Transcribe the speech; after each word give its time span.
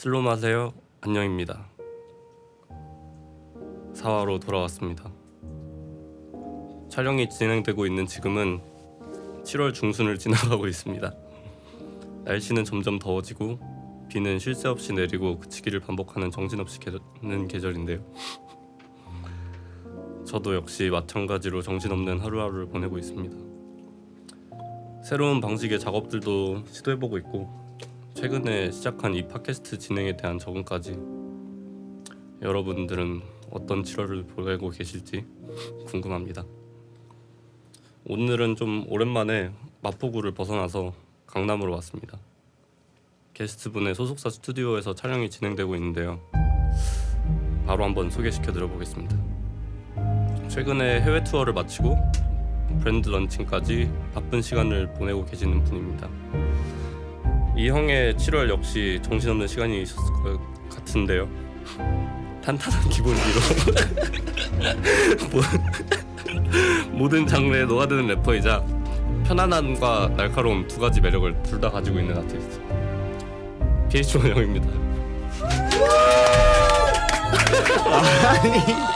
슬롬하세요 0.00 0.72
안녕입니다. 1.02 1.68
사화로 3.92 4.38
돌아왔습니다. 4.38 5.12
촬영이 6.88 7.28
진행되고 7.28 7.84
있는 7.84 8.06
지금은 8.06 8.62
7월 9.44 9.74
중순을 9.74 10.18
지나가고 10.18 10.68
있습니다. 10.68 11.12
날씨는 12.24 12.64
점점 12.64 12.98
더워지고 12.98 13.58
비는 14.08 14.38
쉴 14.38 14.54
새 14.54 14.68
없이 14.68 14.94
내리고 14.94 15.38
그치기를 15.38 15.80
반복하는 15.80 16.30
정신없이 16.30 16.78
개는 16.80 17.46
계절인데요. 17.48 18.02
저도 20.26 20.54
역시 20.54 20.88
마찬가지로 20.88 21.60
정신없는 21.60 22.20
하루하루를 22.20 22.70
보내고 22.70 22.96
있습니다. 22.96 23.36
새로운 25.04 25.42
방식의 25.42 25.78
작업들도 25.78 26.64
시도해보고 26.68 27.18
있고 27.18 27.59
최근에 28.20 28.70
시작한 28.70 29.14
이 29.14 29.26
팟캐스트 29.26 29.78
진행에 29.78 30.14
대한 30.14 30.38
적응까지 30.38 30.94
여러분들은 32.42 33.22
어떤 33.50 33.82
7월을 33.82 34.28
보내고 34.28 34.68
계실지 34.68 35.24
궁금합니다. 35.86 36.44
오늘은 38.04 38.56
좀 38.56 38.84
오랜만에 38.88 39.52
마포구를 39.80 40.32
벗어나서 40.32 40.92
강남으로 41.26 41.72
왔습니다. 41.76 42.18
게스트분의 43.32 43.94
소속사 43.94 44.28
스튜디오에서 44.28 44.94
촬영이 44.94 45.30
진행되고 45.30 45.74
있는데요. 45.76 46.20
바로 47.64 47.84
한번 47.84 48.10
소개시켜 48.10 48.52
드려보겠습니다. 48.52 49.16
최근에 50.48 51.00
해외 51.00 51.24
투어를 51.24 51.54
마치고 51.54 51.96
브랜드 52.80 53.08
런칭까지 53.08 53.90
바쁜 54.12 54.42
시간을 54.42 54.92
보내고 54.92 55.24
계시는 55.24 55.64
분입니다. 55.64 56.06
이 57.60 57.68
형의 57.68 58.14
7월 58.14 58.48
역시 58.48 58.98
정신없는 59.02 59.46
시간이 59.46 59.82
있었을 59.82 60.02
것 60.22 60.40
같은데요. 60.70 61.28
탄탄한 62.42 62.88
기본기로 62.88 63.40
모- 65.30 65.42
모든 66.96 67.26
장르에 67.26 67.66
녹아드는 67.66 68.06
래퍼이자 68.06 68.64
편안함과 69.26 70.12
날카로움 70.16 70.66
두 70.68 70.80
가지 70.80 71.02
매력을 71.02 71.42
둘 71.42 71.60
다 71.60 71.70
가지고 71.70 71.98
있는 72.00 72.16
아티스트 72.16 72.60
PH1 73.90 74.34
형입니다. 74.34 74.66
아니 78.26 78.89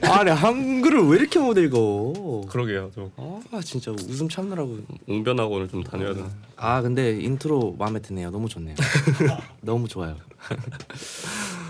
한글을 0.36 1.08
왜 1.08 1.18
이렇게 1.18 1.38
못 1.38 1.56
읽어? 1.58 2.12
그러게요. 2.48 2.90
저아 2.94 3.60
진짜 3.62 3.90
웃음 3.92 4.28
참느라고. 4.28 4.78
웅변학원을 5.06 5.68
좀 5.68 5.82
다녀야 5.82 6.14
되나. 6.14 6.30
아 6.56 6.80
근데 6.82 7.18
인트로 7.20 7.76
마음에 7.78 8.00
드네요. 8.00 8.30
너무 8.30 8.48
좋네요. 8.48 8.74
너무 9.62 9.88
좋아요. 9.88 10.16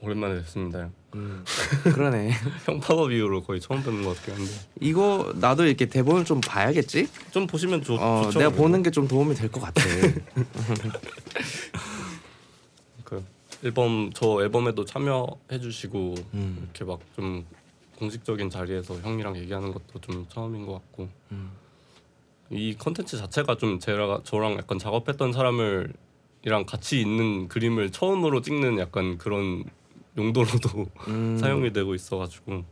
오랜만에 0.00 0.36
뵙습니다. 0.36 0.90
음, 1.14 1.42
그러네. 1.82 2.30
형 2.66 2.78
팝업 2.80 3.10
이후로 3.10 3.42
거의 3.42 3.60
처음 3.60 3.82
뵙는 3.82 4.04
것 4.04 4.14
같긴 4.16 4.34
한데 4.34 4.50
이거 4.80 5.32
나도 5.36 5.64
이렇게 5.66 5.86
대본을 5.86 6.24
좀 6.24 6.40
봐야겠지? 6.40 7.08
좀 7.32 7.46
보시면 7.48 7.82
좋, 7.82 7.94
어, 7.94 8.22
좋죠. 8.24 8.38
내가 8.38 8.50
보는 8.52 8.82
게 8.84 8.90
좀 8.90 9.08
도움이 9.08 9.34
될 9.34 9.50
것 9.50 9.60
같아. 9.60 9.82
그 13.60 13.66
앨범 13.66 14.10
저 14.14 14.42
앨범에도 14.42 14.84
참여해주시고 14.84 16.14
음. 16.34 16.58
이렇게 16.62 16.84
막 16.84 16.98
좀 17.16 17.44
공식적인 17.98 18.48
자리에서 18.48 18.94
형이랑 19.00 19.36
얘기하는 19.36 19.72
것도 19.72 20.00
좀 20.00 20.24
처음인 20.28 20.64
것 20.66 20.74
같고 20.74 21.08
음. 21.32 21.50
이 22.50 22.76
컨텐츠 22.78 23.18
자체가 23.18 23.56
좀 23.56 23.80
제가 23.80 24.20
저랑 24.22 24.56
약간 24.56 24.78
작업했던 24.78 25.32
사람을 25.32 25.92
이랑 26.42 26.64
같이 26.64 27.00
있는 27.00 27.48
그림을 27.48 27.90
처음으로 27.90 28.40
찍는 28.40 28.78
약간 28.78 29.18
그런 29.18 29.64
용도로도 30.16 30.86
음. 31.08 31.36
사용이 31.38 31.72
되고 31.72 31.94
있어가지고 31.94 32.64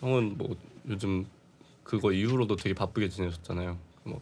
형은 0.00 0.36
뭐 0.36 0.56
요즘 0.88 1.26
그거 1.84 2.12
이후로도 2.12 2.56
되게 2.56 2.74
바쁘게 2.74 3.08
지내셨잖아요. 3.08 3.78
뭐 4.02 4.20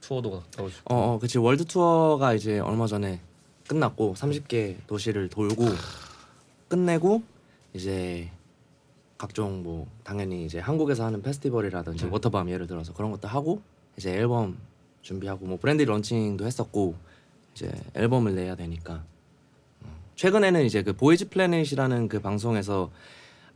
투어도 0.00 0.30
갔다 0.30 0.62
오시고 0.62 0.94
어, 0.94 1.14
어, 1.14 1.18
그치 1.18 1.38
월드 1.38 1.64
투어가 1.64 2.34
이제 2.34 2.60
얼마 2.60 2.86
전에 2.86 3.20
끝났고 3.70 4.14
30개 4.14 4.74
도시를 4.88 5.28
돌고 5.28 5.64
끝내고 6.66 7.22
이제 7.72 8.28
각종 9.16 9.62
뭐 9.62 9.86
당연히 10.02 10.44
이제 10.44 10.58
한국에서 10.58 11.04
하는 11.04 11.22
페스티벌이라든지 11.22 12.06
네. 12.06 12.10
Waterbomb 12.10 12.50
예를 12.50 12.66
들어서 12.66 12.92
그런 12.92 13.12
것도 13.12 13.28
하고 13.28 13.62
이제 13.96 14.12
앨범 14.12 14.58
준비하고 15.02 15.46
뭐 15.46 15.56
브랜드 15.56 15.82
launching도 15.82 16.46
했었고 16.46 16.96
이제 17.54 17.70
앨범을 17.94 18.34
내야 18.34 18.56
되니까 18.56 19.04
어. 19.84 19.86
최근에는 20.16 20.64
이제 20.64 20.82
그 20.82 20.92
Boys 20.92 21.28
Planet이라는 21.28 22.08
그 22.08 22.20
방송에서 22.20 22.90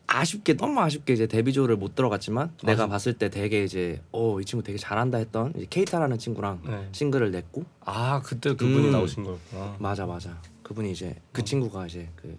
아쉽게 0.07 0.55
너무 0.57 0.81
아쉽게 0.81 1.13
이제 1.15 1.27
데뷔조를 1.27 1.77
못 1.77 1.95
들어갔지만 1.95 2.53
내가 2.63 2.83
맞아. 2.85 2.89
봤을 2.89 3.15
때 3.15 3.31
되게 3.31 3.65
이제 3.65 4.03
어 4.13 4.39
이 4.41 4.45
친구 4.45 4.63
되게 4.63 4.79
잘한다 4.79 5.19
했던 5.19 5.53
이제 5.57 5.67
케이타라는 5.69 6.19
친구랑 6.19 6.61
네. 6.65 6.89
싱글을 6.93 7.31
냈고 7.31 7.65
아 7.81 8.21
그때 8.23 8.55
그분이 8.55 8.87
음. 8.89 8.93
나오신 8.93 9.25
거였구나. 9.25 9.77
맞아 9.79 10.07
맞아 10.07 10.41
그분이 10.63 10.93
이제 10.93 11.17
그 11.33 11.41
어. 11.41 11.45
친구가 11.45 11.87
이제 11.87 12.09
그 12.17 12.37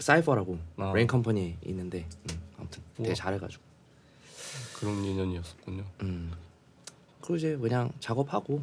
Ciipher라고 0.00 0.58
아. 0.78 0.92
Rain 0.94 1.06
Company 1.06 1.58
있는데 1.66 2.06
음, 2.30 2.40
아무튼 2.58 2.82
되게 2.96 3.08
우와. 3.10 3.14
잘해가지고 3.14 3.62
그런 4.78 5.04
인연이었었군요. 5.04 5.84
음 6.02 6.32
그리고 7.20 7.36
이제 7.36 7.56
그냥 7.56 7.90
작업하고 8.00 8.62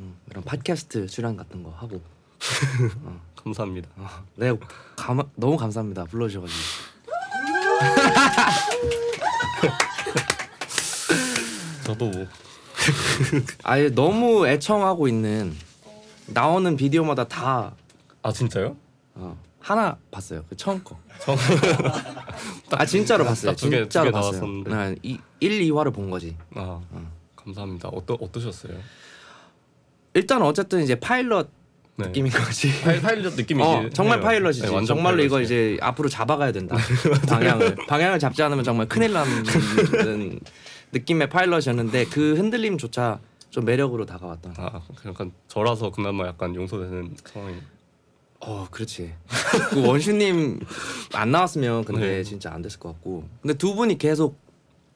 음, 0.00 0.16
이런 0.30 0.44
팟캐스트 0.44 1.06
출연 1.06 1.36
같은 1.36 1.62
거 1.62 1.70
하고 1.70 2.00
감사합니다. 3.36 3.88
어, 3.96 4.06
네 4.36 4.52
감, 4.96 5.20
너무 5.36 5.56
감사합니다 5.56 6.04
불러주셔가지고 6.04 6.91
저도 11.84 12.08
뭐 12.08 12.26
아예 13.64 13.88
너무 13.88 14.46
애청하고 14.46 15.08
있는 15.08 15.54
나오는 16.26 16.76
비디오마다 16.76 17.26
다 17.28 17.74
아 18.24 18.32
진짜요? 18.32 18.76
어, 19.16 19.36
하나 19.58 19.96
봤어요 20.12 20.44
그 20.48 20.56
처음 20.56 20.82
거. 20.84 20.96
저 21.20 21.34
아 22.76 22.86
진짜로 22.86 23.24
봤어요. 23.24 23.50
딱두 23.50 23.68
개- 23.68 23.78
진짜로 23.80 24.12
봤어요. 24.12 24.30
나왔었는데. 24.40 24.70
네, 24.74 24.94
이 25.02 25.18
1, 25.40 25.60
2화를 25.72 25.92
본 25.92 26.08
거지. 26.08 26.36
아 26.54 26.80
감사합니다. 27.34 27.88
어떠 27.88 28.14
어떠셨어요? 28.20 28.74
일단 30.14 30.40
어쨌든 30.42 30.84
이제 30.84 30.94
파일럿 30.94 31.48
네. 32.02 32.08
느낌인 32.08 32.32
거지. 32.32 32.80
파일, 32.82 33.00
파일럿 33.00 33.34
느낌이지. 33.34 33.66
어, 33.68 33.88
정말 33.92 34.18
해요. 34.18 34.24
파일럿이지. 34.26 34.62
네, 34.62 34.84
정말로 34.84 35.22
이거. 35.22 35.40
이제 35.40 35.78
앞으로 35.80 36.08
잡아가야 36.08 36.52
된다. 36.52 36.76
방향을 37.28 37.76
방향을 37.88 38.18
잡지 38.18 38.42
않으면 38.42 38.64
정말 38.64 38.88
큰일 38.88 39.12
나는 39.12 39.44
느낌의 40.92 41.28
파일럿이었는데 41.30 42.06
그 42.06 42.34
흔들림조차 42.34 43.20
좀 43.50 43.64
매력으로 43.64 44.06
다가왔던. 44.06 44.54
아 44.56 44.82
약간 45.06 45.32
저라서 45.48 45.90
그나마 45.90 46.26
약간 46.26 46.54
용서되는 46.54 47.16
상황이. 47.24 47.56
어, 48.40 48.66
그렇지. 48.70 49.12
그 49.70 49.86
원슈님 49.86 50.60
안 51.14 51.30
나왔으면 51.30 51.84
근데 51.84 52.00
네. 52.00 52.22
진짜 52.24 52.52
안 52.52 52.60
됐을 52.62 52.80
것 52.80 52.88
같고. 52.94 53.28
근데 53.40 53.54
두 53.54 53.74
분이 53.74 53.98
계속 53.98 54.38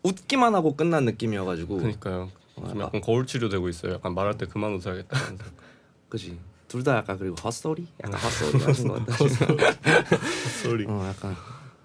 웃기만 0.03 0.55
하고 0.55 0.75
끝난 0.77 1.05
느낌이어가지고. 1.05 1.77
그러니까요. 1.77 2.31
좀 2.57 2.81
아. 2.81 2.85
약간 2.85 3.01
거울 3.01 3.27
치료되고 3.27 3.69
있어요. 3.69 3.95
약간 3.95 4.15
말할 4.15 4.39
때 4.39 4.47
그만 4.47 4.73
웃어야겠다. 4.75 5.17
그지. 6.09 6.39
둘 6.69 6.83
다 6.83 6.97
약간 6.97 7.19
그리고 7.19 7.37
헛소리? 7.37 7.87
약간 8.03 8.19
헛소리 8.21 8.63
하신 8.65 8.89
것 8.89 9.07
같다. 9.07 9.17
소리. 10.63 10.85
어, 10.89 11.07
약간. 11.09 11.37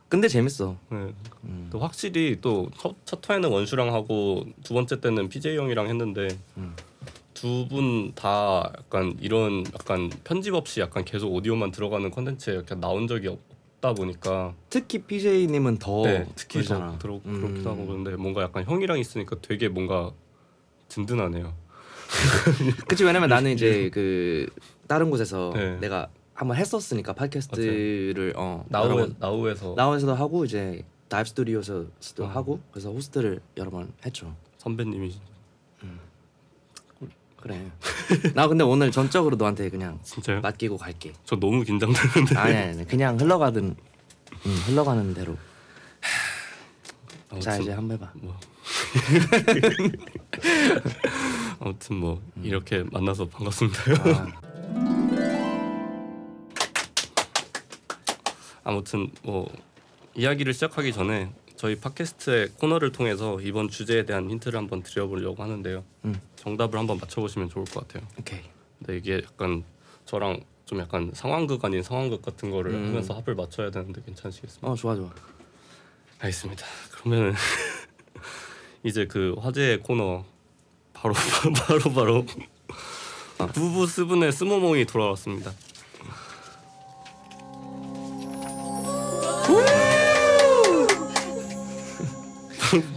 근데 0.09 0.27
재밌어. 0.27 0.75
네. 0.89 1.13
음. 1.45 1.69
또 1.71 1.79
확실히 1.79 2.39
또첫 2.41 2.95
첫 3.05 3.29
회는 3.29 3.49
원슈랑 3.49 3.93
하고 3.93 4.45
두 4.63 4.73
번째 4.73 4.99
때는 4.99 5.29
PJ 5.29 5.55
형이랑 5.57 5.87
했는데 5.87 6.27
음. 6.57 6.75
두 7.33 7.67
분 7.69 8.11
다 8.13 8.71
약간 8.77 9.15
이런 9.21 9.63
약간 9.73 10.09
편집 10.23 10.53
없이 10.53 10.79
약간 10.81 11.05
계속 11.05 11.33
오디오만 11.33 11.71
들어가는 11.71 12.11
컨텐츠에 12.11 12.53
이렇게 12.53 12.75
나온 12.75 13.07
적이 13.07 13.29
없다 13.29 13.93
보니까 13.93 14.53
특히 14.69 14.99
PJ님은 15.03 15.77
더 15.77 16.03
네, 16.03 16.27
특히 16.35 16.59
그러잖아. 16.59 16.91
더 16.93 16.97
들어, 16.99 17.21
음. 17.25 17.41
그렇기도 17.41 17.69
하고 17.71 17.85
그런데 17.87 18.15
뭔가 18.15 18.41
약간 18.43 18.65
형이랑 18.65 18.99
있으니까 18.99 19.37
되게 19.41 19.69
뭔가 19.69 20.11
든든하네요. 20.89 21.53
그치 22.87 23.03
왜냐면 23.03 23.29
나는 23.29 23.51
이제 23.51 23.89
그 23.93 24.47
다른 24.87 25.09
곳에서 25.09 25.51
네. 25.55 25.77
내가 25.79 26.09
한번 26.33 26.57
했었으니까 26.57 27.13
팟캐스트를 27.13 28.33
어 28.35 28.65
NOW 28.69 28.89
번 28.89 29.15
NOW에서 29.19 29.73
NOW에서도 29.75 30.15
하고 30.15 30.45
이제 30.45 30.83
Dive 31.07 31.29
Studio에서도 31.29 32.23
어. 32.23 32.25
하고 32.25 32.59
그래서 32.71 32.91
호스트를 32.91 33.41
여러 33.57 33.69
번 33.69 33.91
했죠. 34.05 34.35
선배님이 34.57 35.15
그래. 37.41 37.71
나 38.35 38.47
근데 38.47 38.63
오늘 38.63 38.91
전적으로 38.91 39.35
너한테 39.35 39.69
그냥 39.69 39.99
진짜요? 40.03 40.41
맡기고 40.41 40.77
갈게. 40.77 41.13
저 41.25 41.35
너무 41.35 41.63
긴장되는데. 41.63 42.37
아니 42.37 42.55
아니 42.55 42.87
그냥 42.87 43.19
흘러가든 43.19 43.75
음, 44.45 44.55
흘러가는 44.67 45.13
대로. 45.13 45.35
자 47.39 47.53
아무튼 47.53 47.61
이제 47.63 47.71
한번 47.71 47.97
해봐. 47.97 48.11
뭐 48.15 48.37
아무튼 51.61 51.97
뭐 51.97 52.21
이렇게 52.41 52.83
만나서 52.91 53.27
반갑습니다. 53.29 53.81
아, 54.03 54.27
아무튼 58.65 59.11
뭐 59.21 59.47
이야기를 60.15 60.55
시작하기 60.55 60.91
전에 60.91 61.31
저희 61.55 61.75
팟캐스트의 61.75 62.49
코너를 62.57 62.91
통해서 62.91 63.39
이번 63.41 63.69
주제에 63.69 64.05
대한 64.07 64.27
힌트를 64.31 64.57
한번 64.57 64.81
드려보려고 64.81 65.43
하는데요. 65.43 65.83
음. 66.05 66.19
정답을 66.35 66.79
한번 66.79 66.97
맞춰보시면 66.97 67.49
좋을 67.49 67.65
것 67.65 67.87
같아요. 67.87 68.07
오케이. 68.19 68.41
근데 68.79 68.97
이게 68.97 69.21
약간 69.23 69.63
저랑 70.05 70.39
좀 70.65 70.79
약간 70.79 71.11
상황극 71.13 71.63
아닌 71.63 71.83
상황극 71.83 72.23
같은 72.23 72.49
거를 72.49 72.71
음. 72.73 72.87
하면서 72.87 73.13
합을 73.13 73.35
맞춰야 73.35 73.69
되는데 73.69 74.01
괜찮으시겠습니까? 74.03 74.67
어 74.67 74.75
좋아 74.75 74.95
좋아. 74.95 75.13
알겠습니다. 76.17 76.65
그러면은 76.89 77.33
이제 78.83 79.05
그 79.05 79.35
화제의 79.39 79.81
코너 79.81 80.25
바로 81.01 81.15
바로 81.67 81.93
바로 81.93 82.25
아. 83.39 83.47
부부 83.47 83.87
스분의 83.87 84.31
스모몽이 84.31 84.85
돌아왔습니다. 84.85 85.51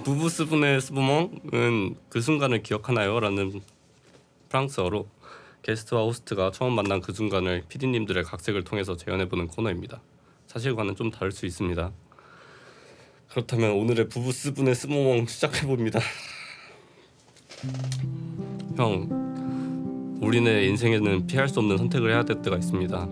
부부 0.04 0.28
스분의 0.28 0.82
스모몽은 0.82 1.96
그 2.10 2.20
순간을 2.20 2.62
기억하나요?라는 2.62 3.62
프랑스어로 4.50 5.08
게스트와 5.62 6.02
호스트가 6.02 6.50
처음 6.50 6.74
만난 6.74 7.00
그 7.00 7.14
순간을 7.14 7.64
PD님들의 7.70 8.22
각색을 8.24 8.64
통해서 8.64 8.98
재현해보는 8.98 9.48
코너입니다. 9.48 10.02
사실과는 10.46 10.94
좀 10.94 11.10
다를 11.10 11.32
수 11.32 11.46
있습니다. 11.46 11.90
그렇다면 13.30 13.70
오늘의 13.70 14.10
부부 14.10 14.30
스분의 14.30 14.74
스모몽 14.74 15.24
시작해 15.26 15.66
봅니다. 15.66 16.00
형, 18.76 20.18
우리네 20.20 20.66
인생에는 20.66 21.26
피할 21.26 21.48
수 21.48 21.60
없는 21.60 21.78
선택을 21.78 22.10
해야 22.10 22.24
될 22.24 22.42
때가 22.42 22.56
있습니다. 22.56 23.08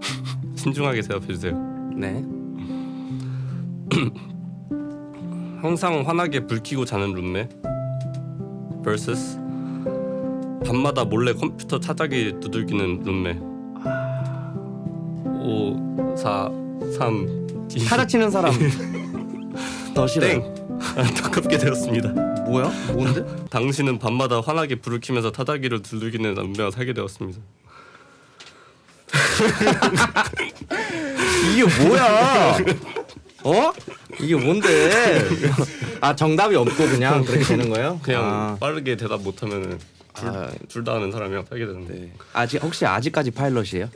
신중하게 0.56 1.02
대답해 1.02 1.26
주세요. 1.28 1.56
네. 1.94 2.24
항상 5.62 6.06
환하게 6.06 6.46
불 6.46 6.60
켜고 6.62 6.84
자는 6.84 7.12
룸메 7.12 7.48
vs 8.84 9.38
밤마다 10.64 11.04
몰래 11.04 11.32
컴퓨터 11.32 11.80
차자기 11.80 12.34
두들기는 12.40 13.02
룸메 13.04 13.38
5 15.42 16.16
4 16.16 16.50
3 16.98 17.46
2 17.74 17.84
타자치는 17.86 18.30
사람 18.30 18.52
더 19.94 20.06
싫어. 20.06 20.26
땡 20.26 20.54
안타깝게 20.96 21.58
되었습니다. 21.58 22.35
뭐야? 22.46 22.68
뭔데? 22.92 23.24
당신은 23.50 23.98
밤마다 23.98 24.40
환하게 24.40 24.76
불을 24.76 25.00
켜면서 25.00 25.30
타자기를 25.32 25.82
두들기는 25.82 26.34
남매와 26.34 26.70
살게 26.70 26.92
되었습니다. 26.92 27.40
이게 31.52 31.64
뭐야? 31.86 32.56
어? 33.44 33.72
이게 34.20 34.34
뭔데? 34.34 35.22
아 36.00 36.14
정답이 36.14 36.56
없고 36.56 36.74
그냥 36.74 37.24
그렇게 37.24 37.44
되는 37.44 37.68
거예요? 37.70 38.00
그냥 38.02 38.24
아, 38.24 38.56
빠르게 38.58 38.96
대답 38.96 39.22
못하면은 39.22 39.78
아, 40.14 40.50
둘다 40.68 40.94
아는 40.94 41.12
사람이랑 41.12 41.44
살게 41.48 41.66
되는데 41.66 41.94
네. 41.94 42.12
아직 42.32 42.62
혹시 42.62 42.86
아직까지 42.86 43.30
파일럿이에요? 43.32 43.88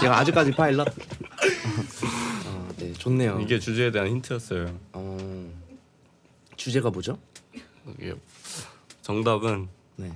제가 0.00 0.18
아직까지 0.18 0.52
파일럿? 0.52 0.86
아, 0.88 2.68
네 2.78 2.92
좋네요. 2.94 3.40
이게 3.42 3.58
주제에 3.58 3.90
대한 3.90 4.08
힌트였어요. 4.08 4.66
어, 4.92 5.50
주제가 6.56 6.90
뭐죠? 6.90 7.18
이게 7.98 8.14
정답은 9.02 9.68
네. 9.96 10.12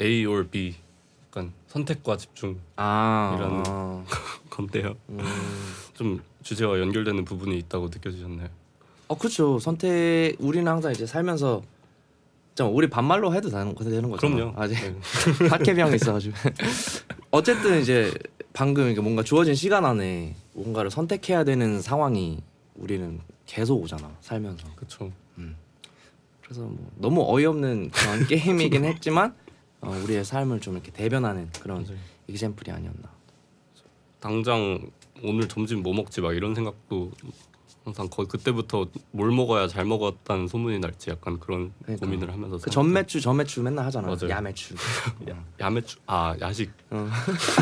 A 0.00 0.24
or 0.26 0.46
B 0.48 0.74
약간 1.28 1.52
선택과 1.68 2.16
집중 2.16 2.58
아 2.76 3.34
이런- 3.38 3.62
아, 3.66 4.04
건데요. 4.50 4.96
음. 5.10 5.18
좀 5.94 6.20
주제와 6.42 6.80
연결되는 6.80 7.24
부분이 7.24 7.56
있다고 7.58 7.86
느껴지셨나요? 7.86 8.48
어 9.08 9.16
그렇죠. 9.18 9.58
선택 9.58 10.36
우리는 10.38 10.66
항상 10.70 10.92
이제 10.92 11.06
살면서 11.06 11.62
좀 12.54 12.74
우리 12.74 12.88
반말로 12.90 13.32
해도 13.34 13.48
되는 13.48 13.74
거 13.74 13.84
되는 13.84 14.10
거죠. 14.10 14.28
그럼요. 14.28 14.54
아직 14.56 14.74
네. 14.74 14.94
팟캐병이 15.48 15.94
있어가지고 15.96 16.34
어쨌든 17.30 17.80
이제 17.80 18.12
방금 18.52 18.88
이게 18.90 19.00
뭔가 19.00 19.22
주어진 19.22 19.54
시간 19.54 19.84
안에 19.84 20.34
뭔가를 20.54 20.90
선택해야 20.90 21.44
되는 21.44 21.80
상황이 21.80 22.42
우리는 22.74 23.20
계속 23.46 23.80
오잖아 23.82 24.10
살면서. 24.20 24.66
그렇죠. 24.74 25.12
그래서 26.50 26.62
뭐 26.64 26.90
너무 26.96 27.24
어이없는 27.28 27.90
그런 27.92 28.26
게임이긴 28.26 28.84
했지만 28.84 29.36
어, 29.82 29.90
우리의 30.02 30.24
삶을 30.24 30.60
좀 30.60 30.74
이렇게 30.74 30.90
대변하는 30.90 31.48
그런 31.62 31.84
맞아요. 31.84 31.96
이그젠플이 32.26 32.72
아니었나. 32.72 33.08
당장 34.18 34.90
오늘 35.22 35.46
점심 35.46 35.84
뭐 35.84 35.94
먹지 35.94 36.20
막 36.20 36.34
이런 36.34 36.56
생각도 36.56 37.12
항상 37.84 38.08
거, 38.08 38.24
그때부터 38.24 38.88
뭘 39.12 39.30
먹어야 39.30 39.68
잘 39.68 39.84
먹었다는 39.84 40.48
소문이 40.48 40.80
날지 40.80 41.10
약간 41.10 41.38
그런 41.38 41.72
그러니까. 41.84 42.04
고민을 42.04 42.32
하면서 42.32 42.58
그 42.58 42.68
전매추 42.68 43.20
전매추 43.20 43.62
맨날 43.62 43.84
하잖아. 43.86 44.08
맞아요. 44.08 44.28
야매추. 44.28 44.74
야, 45.30 45.44
야매추 45.60 45.98
아 46.06 46.34
야식 46.40 46.72
어. 46.90 47.08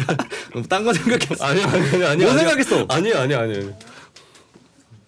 딴거 0.67 0.95
생각했어. 0.95 1.45
아니 1.45 1.63
아니 1.63 2.05
아니 2.05 2.25
뭐 2.25 2.33
생각했어? 2.33 2.87
아니 2.89 3.13
아니 3.13 3.35
아니 3.35 3.71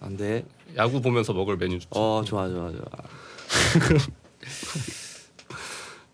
안 0.01 0.15
돼. 0.15 0.45
야구 0.77 1.01
보면서 1.01 1.33
먹을 1.33 1.57
메뉴 1.57 1.79
좋죠. 1.79 1.99
어 1.99 2.23
좋아 2.23 2.47
좋아 2.47 2.69
좋아. 2.71 2.83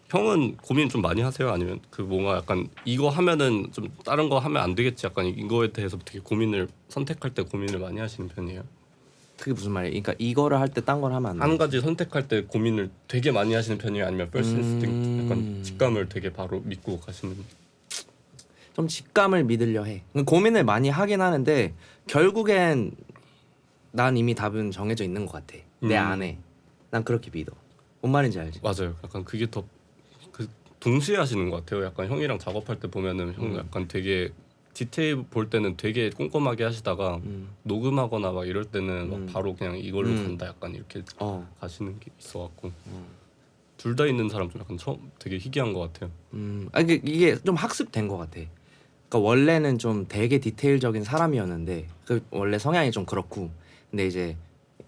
형은 0.09 0.55
고민 0.57 0.87
좀 0.87 1.01
많이 1.01 1.21
하세요? 1.21 1.49
아니면 1.51 1.79
그 1.89 2.01
뭔가 2.01 2.37
약간 2.37 2.69
이거 2.85 3.09
하면은 3.09 3.69
좀 3.73 3.89
다른 4.05 4.29
거 4.29 4.39
하면 4.39 4.63
안 4.63 4.73
되겠지 4.73 5.05
약간 5.05 5.25
이거에 5.25 5.71
대해서 5.73 5.97
되게 6.05 6.19
고민을 6.19 6.69
선택할 6.87 7.33
때 7.33 7.43
고민을 7.43 7.79
많이 7.79 7.99
하시는 7.99 8.29
편이에요? 8.29 8.63
그게 9.37 9.51
무슨 9.53 9.71
말이야? 9.73 9.89
그러니까 9.91 10.13
이거를 10.17 10.59
할 10.59 10.69
때 10.69 10.81
딴 10.81 11.01
걸 11.01 11.13
하면 11.13 11.31
안 11.31 11.37
돼. 11.37 11.41
한 11.41 11.57
가지 11.57 11.81
선택할 11.81 12.27
때 12.27 12.43
고민을 12.43 12.89
되게 13.07 13.31
많이 13.31 13.53
하시는 13.53 13.77
편이에요? 13.77 14.07
아니면 14.07 14.27
first 14.27 14.55
instinct 14.55 15.09
음. 15.09 15.23
약간 15.25 15.63
직감을 15.63 16.09
되게 16.09 16.31
바로 16.31 16.61
믿고 16.61 16.99
가시는 17.01 17.35
좀 18.75 18.87
직감을 18.87 19.43
믿으려 19.43 19.83
해. 19.83 20.03
고민을 20.25 20.63
많이 20.63 20.89
하긴 20.89 21.19
하는데 21.21 21.73
결국엔 22.07 22.91
난 23.91 24.15
이미 24.15 24.33
답은 24.35 24.71
정해져 24.71 25.03
있는 25.03 25.25
것 25.25 25.33
같아. 25.33 25.57
내 25.81 25.97
음. 25.97 26.01
안에. 26.01 26.37
난 26.89 27.03
그렇게 27.03 27.29
믿어. 27.31 27.51
뭔 28.01 28.11
말인지 28.11 28.39
알지? 28.39 28.61
맞아요. 28.63 28.95
약간 29.03 29.23
그게 29.23 29.49
더 29.49 29.63
그 30.31 30.47
동시에 30.79 31.17
하시는 31.17 31.49
것 31.49 31.57
같아요. 31.57 31.83
약간 31.85 32.07
형이랑 32.07 32.37
작업할 32.39 32.79
때 32.79 32.87
보면은 32.87 33.33
형 33.33 33.45
음. 33.45 33.57
약간 33.57 33.87
되게 33.87 34.31
디테일 34.73 35.23
볼 35.23 35.49
때는 35.49 35.75
되게 35.75 36.11
꼼꼼하게 36.11 36.63
하시다가 36.63 37.17
음. 37.25 37.49
녹음하거나 37.63 38.31
막 38.31 38.47
이럴 38.47 38.65
때는 38.65 39.11
음. 39.11 39.25
막 39.25 39.33
바로 39.33 39.55
그냥 39.55 39.77
이걸로 39.77 40.09
음. 40.09 40.23
간다 40.23 40.45
약간 40.45 40.75
이렇게 40.75 41.01
어. 41.17 41.51
가시는 41.59 41.99
게 41.99 42.11
있어갖고 42.19 42.71
음. 42.87 43.05
둘다 43.77 44.05
있는 44.05 44.29
사람 44.29 44.49
좀 44.51 44.61
약간 44.61 44.77
처음 44.77 45.11
되게 45.17 45.37
희귀한 45.37 45.73
것 45.73 45.79
같아요. 45.79 46.11
음. 46.33 46.69
아 46.73 46.81
이게 46.81 47.01
이게 47.03 47.35
좀 47.37 47.55
학습된 47.55 48.07
것 48.07 48.17
같아. 48.17 48.41
그러니까 49.09 49.19
원래는 49.27 49.79
좀 49.79 50.05
되게 50.07 50.37
디테일적인 50.39 51.03
사람이었는데 51.03 51.87
그 52.05 52.23
원래 52.29 52.59
성향이 52.59 52.91
좀 52.91 53.05
그렇고 53.05 53.49
근데 53.89 54.05
이제 54.05 54.37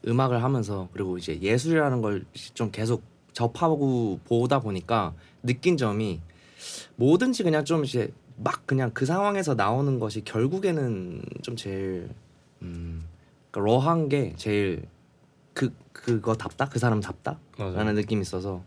음악을 0.08 0.44
하면서 0.44 0.88
그리고 0.94 1.18
이제 1.18 1.40
예술이라는 1.42 2.02
걸 2.02 2.24
좀 2.54 2.72
계속 2.72 3.04
접하고 3.34 4.20
보다 4.26 4.60
보니까 4.60 5.14
느낀 5.44 5.78
점이 5.78 6.20
뭐든지 6.96 7.44
그냥 7.44 7.64
좀 7.66 7.86
이제 7.86 8.12
막 8.36 8.66
그냥 8.68 8.92
그 8.94 9.06
상황에서 9.06 9.54
나오는 9.56 10.00
것이 10.00 10.24
결국에는 10.24 11.22
좀 11.42 11.56
제일 11.56 12.10
음 12.62 13.06
그러니까 13.52 13.72
러한 13.72 14.10
게 14.10 14.34
제일 14.38 14.84
그 15.54 15.74
그거 15.94 16.36
답다 16.36 16.68
그 16.70 16.80
사람 16.80 17.00
답다 17.02 17.38
맞아요. 17.58 17.76
라는 17.76 17.96
느낌이 17.96 18.22
있어서 18.22 18.64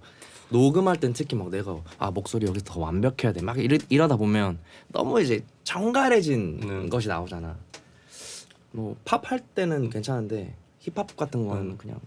녹음할 0.50 1.00
땐 1.00 1.12
특히 1.14 1.36
막 1.36 1.48
내가 1.50 1.80
아 1.98 2.10
목소리 2.10 2.46
여기서 2.46 2.64
더 2.66 2.80
완벽해야 2.80 3.32
돼막 3.32 3.58
이러, 3.58 3.78
이러다 3.88 4.16
보면 4.16 4.58
너무 4.88 5.20
이제 5.20 5.44
정갈해진 5.64 6.60
네. 6.60 6.88
것이 6.88 7.08
나오잖아 7.08 7.56
뭐 8.72 8.96
팝 9.04 9.30
할 9.30 9.40
때는 9.40 9.90
괜찮은데 9.90 10.54
힙합 10.82 11.16
같은 11.16 11.46
건 11.46 11.58
음. 11.58 11.78
그냥 11.78 12.00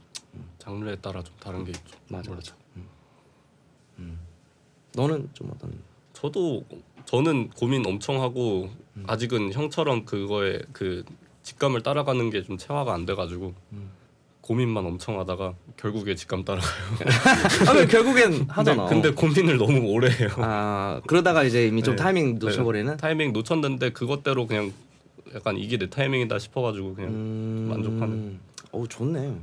장르에 0.59 0.95
따라 0.97 1.23
좀 1.23 1.33
다른 1.39 1.63
게 1.63 1.71
있죠. 1.71 1.97
맞아 2.09 2.31
맞아 2.31 2.53
음. 2.75 2.85
음. 3.99 4.19
너는 4.95 5.29
좀 5.33 5.49
어떤 5.53 5.71
저도 6.13 6.63
저는 7.05 7.49
고민 7.51 7.85
엄청 7.85 8.21
하고 8.21 8.69
음. 8.97 9.03
아직은 9.07 9.53
형처럼 9.53 10.05
그거에 10.05 10.59
그 10.73 11.03
직감을 11.43 11.83
따라가는 11.83 12.29
게 12.31 12.41
좀 12.43 12.57
체화가 12.57 12.93
안 12.93 13.05
돼가지고 13.05 13.53
음. 13.73 13.91
고민만 14.41 14.85
엄청 14.85 15.19
하다가 15.19 15.55
결국에 15.77 16.13
직감 16.15 16.43
따라가요. 16.43 16.71
아 17.67 17.73
근데 17.73 17.87
결국엔 17.87 18.45
하잖아 18.49 18.85
근데, 18.85 19.09
근데 19.09 19.15
고민을 19.21 19.57
너무 19.57 19.79
오래 19.89 20.09
해요. 20.11 20.29
아 20.37 21.01
그러다가 21.07 21.43
이제 21.43 21.67
이미 21.67 21.81
좀 21.81 21.95
네. 21.95 22.03
타이밍 22.03 22.33
네. 22.39 22.45
놓쳐버리는 22.45 22.97
타이밍 22.97 23.33
놓쳤는데 23.33 23.91
그것대로 23.91 24.45
그냥 24.47 24.71
약간 25.33 25.57
이게 25.57 25.77
내 25.77 25.89
타이밍이다 25.89 26.37
싶어가지고 26.39 26.93
그냥 26.95 27.11
음... 27.11 27.67
만족하는. 27.69 28.39
어 28.75 28.85
좋네. 28.87 29.39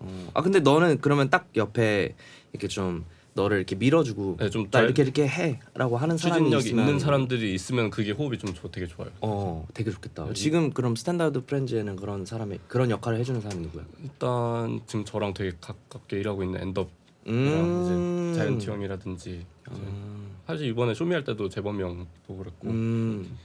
어. 0.00 0.28
아 0.34 0.42
근데 0.42 0.60
너는 0.60 0.98
그러면 1.00 1.30
딱 1.30 1.48
옆에 1.56 2.14
이렇게 2.52 2.68
좀 2.68 3.04
너를 3.32 3.56
이렇게 3.56 3.74
밀어주고 3.74 4.36
네, 4.38 4.50
좀나 4.50 4.68
잘- 4.70 4.84
이렇게 4.84 5.02
이렇게 5.02 5.26
해라고 5.26 5.96
하는 5.96 6.16
사람이 6.18 6.54
있으면 6.56 6.84
있는 6.86 6.98
사람들이 7.00 7.52
있으면 7.54 7.90
그게 7.90 8.12
호흡이 8.12 8.38
좀 8.38 8.52
좋- 8.54 8.70
되게 8.70 8.86
좋아요. 8.86 9.10
어 9.22 9.66
되게 9.74 9.90
좋겠다. 9.90 10.24
음. 10.26 10.34
지금 10.34 10.70
그럼 10.72 10.94
Standard 10.94 11.44
Friends에는 11.46 11.96
그런 11.96 12.26
사람이 12.26 12.58
그런 12.68 12.90
역할을 12.90 13.18
해주는 13.18 13.40
사람이 13.40 13.62
누구야? 13.62 13.84
일단 14.04 14.80
지금 14.86 15.04
저랑 15.04 15.32
되게 15.34 15.52
가깝게 15.60 16.20
일하고 16.20 16.44
있는 16.44 16.60
엔더랑 16.60 16.88
음. 17.28 18.30
이제 18.32 18.38
자이언티 18.38 18.70
형이라든지 18.70 19.30
이제 19.30 19.80
음. 19.80 20.36
사실 20.46 20.66
이번에 20.68 20.92
쇼미 20.94 21.14
할 21.14 21.24
때도 21.24 21.48
재범이 21.48 21.82
형도 21.82 22.36
그랬고 22.36 22.68
음. 22.68 23.36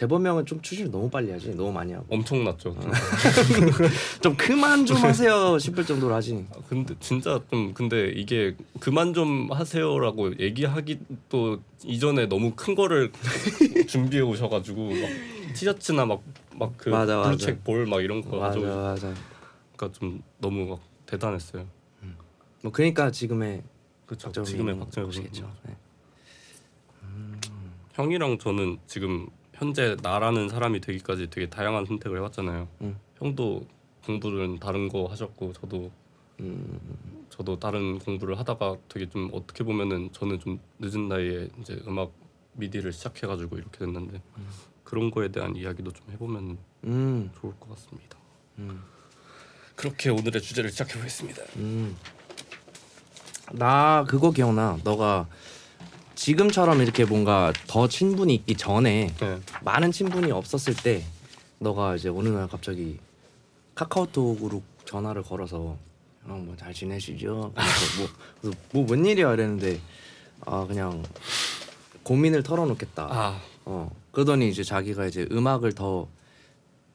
재범명은 0.00 0.44
좀 0.44 0.60
추진을 0.60 0.90
너무 0.90 1.08
빨리 1.08 1.32
하지, 1.32 1.54
너무 1.54 1.72
많이 1.72 1.90
하고 1.94 2.04
엄청났죠. 2.10 2.68
어. 2.68 2.80
좀 4.20 4.36
그만 4.36 4.84
좀 4.84 4.98
하세요 4.98 5.58
싶을 5.58 5.86
정도로 5.86 6.14
하지. 6.14 6.44
아, 6.54 6.58
근데 6.68 6.94
진짜 7.00 7.40
좀 7.50 7.72
근데 7.72 8.10
이게 8.14 8.54
그만 8.78 9.14
좀 9.14 9.50
하세요라고 9.50 10.38
얘기하기도 10.38 11.62
이전에 11.84 12.26
너무 12.26 12.52
큰 12.54 12.74
거를 12.74 13.10
준비해 13.88 14.22
오셔가지고 14.22 14.84
막 14.90 15.08
티셔츠나 15.54 16.04
막 16.04 16.22
막그 16.58 16.90
맞아, 16.90 17.16
맞아. 17.16 17.30
블루책 17.30 17.64
볼 17.64 17.86
막 17.86 18.02
이런 18.04 18.20
거 18.20 18.36
맞아 18.36 18.48
가지고 18.60 18.66
맞아. 18.82 19.14
그러니까 19.76 19.98
좀 19.98 20.22
너무 20.38 20.66
막 20.66 20.80
대단했어요. 21.06 21.66
뭐 22.62 22.70
그러니까 22.70 23.10
지금의 23.10 23.62
그렇죠. 24.04 24.26
박정희 24.28 24.46
지금의 24.46 24.78
박정희. 24.78 25.10
선수. 25.12 25.42
네. 25.64 25.74
형이랑 27.94 28.36
저는 28.38 28.76
지금 28.86 29.28
현재 29.58 29.96
나라는 30.02 30.48
사람이 30.48 30.80
되기까지 30.80 31.30
되게 31.30 31.48
다양한 31.48 31.86
선택을 31.86 32.18
해왔잖아요. 32.18 32.68
음. 32.82 32.96
형도 33.16 33.66
공부는 34.04 34.58
다른 34.60 34.88
거 34.88 35.06
하셨고 35.06 35.52
저도 35.54 35.90
음. 36.40 37.26
저도 37.30 37.58
다른 37.58 37.98
공부를 37.98 38.38
하다가 38.38 38.76
되게 38.88 39.08
좀 39.08 39.30
어떻게 39.32 39.64
보면은 39.64 40.10
저는 40.12 40.38
좀 40.40 40.60
늦은 40.78 41.08
나이에 41.08 41.48
이제 41.60 41.80
음악 41.86 42.12
미디를 42.52 42.92
시작해가지고 42.92 43.56
이렇게 43.56 43.78
됐는데 43.78 44.22
그런 44.84 45.10
거에 45.10 45.28
대한 45.28 45.56
이야기도 45.56 45.90
좀 45.92 46.06
해보면 46.12 46.58
음. 46.84 47.30
좋을 47.40 47.54
것 47.58 47.70
같습니다. 47.70 48.18
음. 48.58 48.82
그렇게 49.74 50.10
오늘의 50.10 50.40
주제를 50.40 50.70
시작해 50.70 50.94
보겠습니다. 50.94 51.42
음. 51.56 51.96
나 53.52 54.04
그거 54.08 54.30
기억나. 54.30 54.78
너가 54.84 55.28
지금처럼 56.16 56.80
이렇게 56.80 57.04
뭔가 57.04 57.52
더 57.68 57.86
친분이 57.86 58.34
있기 58.34 58.56
전에 58.56 59.14
네, 59.20 59.38
많은 59.62 59.92
친분이 59.92 60.32
없었을 60.32 60.74
때 60.74 61.04
너가 61.58 61.94
이제 61.94 62.08
어느 62.08 62.28
날 62.28 62.48
갑자기 62.48 62.98
카카오톡으로 63.74 64.62
전화를 64.86 65.22
걸어서 65.22 65.76
형 66.26 66.44
뭐 66.46 66.56
잘 66.56 66.72
지내시죠? 66.74 67.52
그래서 67.54 68.56
뭐뭐뭔 68.72 69.06
일이야 69.06 69.34
이랬는데 69.34 69.78
아 70.44 70.66
그냥 70.66 71.02
고민을 72.02 72.42
털어놓겠다. 72.42 73.08
아 73.10 73.40
어 73.68 73.90
그러더니 74.12 74.48
이제 74.48 74.62
자기가 74.62 75.06
이제 75.06 75.26
음악을 75.32 75.72
더 75.72 76.06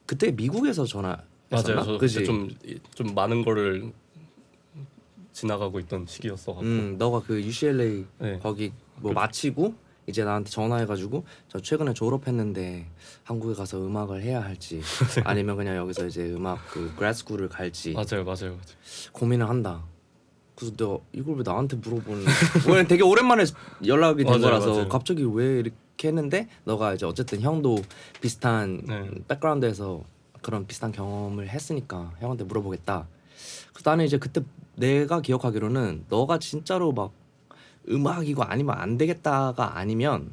그때 0.06 0.30
미국에서 0.32 0.84
전화 0.86 1.16
맞아요. 1.50 1.84
저? 1.84 1.98
그때 1.98 2.08
좀좀 2.24 2.50
좀 2.94 3.14
많은 3.14 3.44
거를 3.44 3.92
지나가고 5.32 5.78
있던 5.80 6.06
시기였어가지고 6.06 6.60
음 6.70 6.96
너가 6.98 7.22
그 7.26 7.42
UCLA 7.42 8.04
네. 8.18 8.38
거기 8.42 8.72
뭐 8.96 9.10
그- 9.10 9.14
마치고 9.14 9.74
이제 10.06 10.24
나한테 10.24 10.50
전화해가지고 10.50 11.24
저 11.48 11.60
최근에 11.60 11.94
졸업했는데 11.94 12.86
한국에 13.24 13.54
가서 13.54 13.78
음악을 13.84 14.22
해야 14.22 14.42
할지 14.42 14.80
아니면 15.24 15.56
그냥 15.56 15.76
여기서 15.76 16.06
이제 16.06 16.32
음악 16.32 16.58
그 16.70 16.92
그래스쿨을 16.96 17.48
갈지 17.48 17.92
맞아요, 17.92 18.24
맞아요, 18.24 18.50
맞아요. 18.52 18.58
고민을 19.12 19.48
한다. 19.48 19.84
그래서 20.56 20.74
내가 20.76 20.98
이걸 21.12 21.36
왜 21.36 21.42
나한테 21.44 21.76
물어보는? 21.76 22.24
왜냐면 22.66 22.86
되게 22.88 23.02
오랜만에 23.02 23.44
연락이 23.86 24.18
된 24.24 24.32
맞아요, 24.32 24.42
거라서 24.42 24.70
맞아요. 24.72 24.88
갑자기 24.88 25.24
왜 25.24 25.60
이렇게 25.60 26.08
했는데 26.08 26.48
너가 26.64 26.94
이제 26.94 27.06
어쨌든 27.06 27.40
형도 27.40 27.78
비슷한 28.20 28.82
네. 28.86 29.08
백그라운드에서 29.28 30.02
그런 30.42 30.66
비슷한 30.66 30.90
경험을 30.92 31.48
했으니까 31.48 32.12
형한테 32.18 32.44
물어보겠다. 32.44 33.06
그래서 33.72 33.90
나는 33.90 34.04
이제 34.04 34.18
그때 34.18 34.42
내가 34.76 35.20
기억하기로는 35.20 36.06
너가 36.08 36.38
진짜로 36.38 36.92
막 36.92 37.12
음악이고 37.88 38.42
아니면 38.42 38.76
안 38.78 38.96
되겠다가 38.96 39.76
아니면 39.78 40.30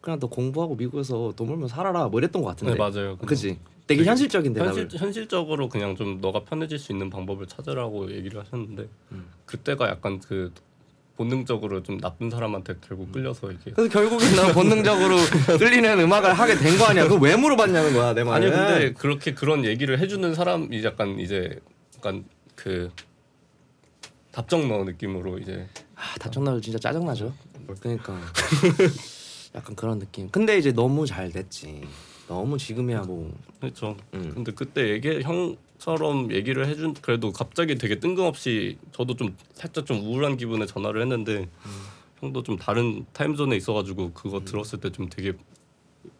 그냥 0.00 0.18
너 0.18 0.28
공부하고 0.28 0.76
미국에서 0.76 1.32
돈 1.36 1.48
벌면 1.48 1.68
살아라 1.68 2.08
뭐 2.08 2.20
이랬던 2.20 2.42
것 2.42 2.48
같은데. 2.48 2.72
네, 2.74 2.78
맞아요. 2.78 3.16
그치? 3.18 3.58
되게 3.86 3.98
되게 4.00 4.04
현실적인 4.10 4.52
대답을. 4.52 4.82
현실, 4.82 4.98
현실 4.98 5.28
적으로 5.28 5.68
그냥 5.68 5.96
좀 5.96 6.20
너가 6.20 6.44
편해질 6.44 6.78
수 6.78 6.92
있는 6.92 7.10
방법을 7.10 7.46
찾으라고 7.46 8.10
얘기를 8.12 8.40
하셨는데 8.40 8.88
음. 9.12 9.26
그때가 9.46 9.88
약간 9.88 10.20
그 10.20 10.52
본능적으로 11.16 11.82
좀 11.82 11.98
나쁜 12.00 12.30
사람한테 12.30 12.76
결국 12.86 13.12
끌려서 13.12 13.50
이게 13.50 13.72
그래서 13.72 13.92
결국엔 13.92 14.36
나 14.36 14.52
본능적으로 14.54 15.16
끌리는 15.58 16.00
음악을 16.00 16.32
하게 16.32 16.54
된 16.56 16.78
거 16.78 16.84
아니야? 16.86 17.04
그거 17.04 17.16
왜 17.16 17.36
물어봤냐는 17.36 17.92
거야 17.92 18.14
내 18.14 18.24
말은. 18.24 18.50
아니 18.52 18.56
근데 18.56 18.92
그렇게 18.94 19.34
그런 19.34 19.64
얘기를 19.66 19.98
해주는 19.98 20.34
사람이 20.34 20.82
약간 20.84 21.18
이제 21.18 21.58
약간 21.98 22.24
그 22.54 22.90
답정너 24.32 24.84
느낌으로 24.84 25.38
이제 25.38 25.66
아, 25.94 26.14
다정나도 26.18 26.60
진짜 26.60 26.78
짜증나죠. 26.78 27.32
그러니까 27.80 28.18
약간 29.54 29.74
그런 29.76 29.98
느낌. 29.98 30.28
근데 30.30 30.58
이제 30.58 30.72
너무 30.72 31.06
잘 31.06 31.30
됐지. 31.30 31.82
너무 32.28 32.56
지금이야 32.58 33.02
뭐. 33.02 33.32
그렇죠. 33.60 33.96
음. 34.14 34.30
근데 34.34 34.52
그때 34.52 34.90
얘기 34.90 35.20
형처럼 35.22 36.30
얘기를 36.32 36.66
해준 36.68 36.94
그래도 36.94 37.32
갑자기 37.32 37.76
되게 37.76 37.98
뜬금없이 37.98 38.78
저도 38.92 39.16
좀 39.16 39.36
살짝 39.52 39.84
좀 39.86 40.00
우울한 40.00 40.36
기분에 40.36 40.66
전화를 40.66 41.02
했는데 41.02 41.48
음. 41.66 41.70
형도 42.20 42.42
좀 42.42 42.56
다른 42.56 43.04
타임존에 43.12 43.56
있어가지고 43.56 44.12
그거 44.12 44.44
들었을 44.44 44.78
때 44.80 44.90
좀 44.90 45.08
되게 45.08 45.32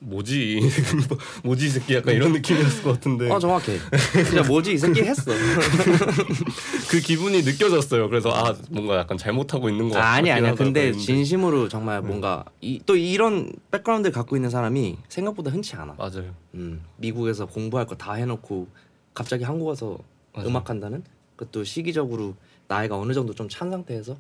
뭐지 0.01 0.61
뭐지 1.45 1.67
이 1.67 1.69
새끼 1.69 1.95
약간 1.95 2.15
이런 2.15 2.33
느낌이었을 2.33 2.83
것 2.83 2.93
같은데 2.95 3.31
어 3.31 3.39
정확해. 3.39 3.79
진짜 4.25 4.43
뭐지 4.43 4.73
이 4.73 4.79
새끼 4.79 5.03
했어. 5.03 5.31
그 6.91 7.01
기분이 7.01 7.43
느껴졌어요. 7.43 8.09
그래서 8.09 8.31
아 8.31 8.57
뭔가 8.71 8.97
약간 8.99 9.17
잘못하고 9.19 9.69
있는 9.69 9.89
것 9.89 9.97
아, 9.99 10.13
아니 10.13 10.31
아니야. 10.31 10.55
근데 10.55 10.81
그랬는데. 10.87 10.99
진심으로 11.05 11.69
정말 11.69 12.03
뭔가 12.03 12.45
이, 12.61 12.81
또 12.87 12.97
이런 12.97 13.53
백그라운드를 13.71 14.13
갖고 14.13 14.37
있는 14.37 14.51
사람이 14.51 14.99
생각보다 15.09 15.51
흔치 15.51 15.77
않아. 15.77 15.95
맞아요. 15.99 16.35
음, 16.55 16.83
미국에서 16.97 17.47
공부할 17.47 17.87
거 17.87 17.95
다 17.97 18.15
해놓고 18.15 18.69
갑자기 19.13 19.45
한국 19.45 19.67
와서 19.67 19.99
맞아요. 20.33 20.49
음악 20.49 20.71
한다는 20.71 21.03
그것도 21.37 21.65
시기적으로 21.65 22.35
나이가 22.69 22.97
어느 22.97 23.13
정도 23.13 23.35
좀 23.35 23.49
찬 23.49 23.71
상태에서 23.71 24.17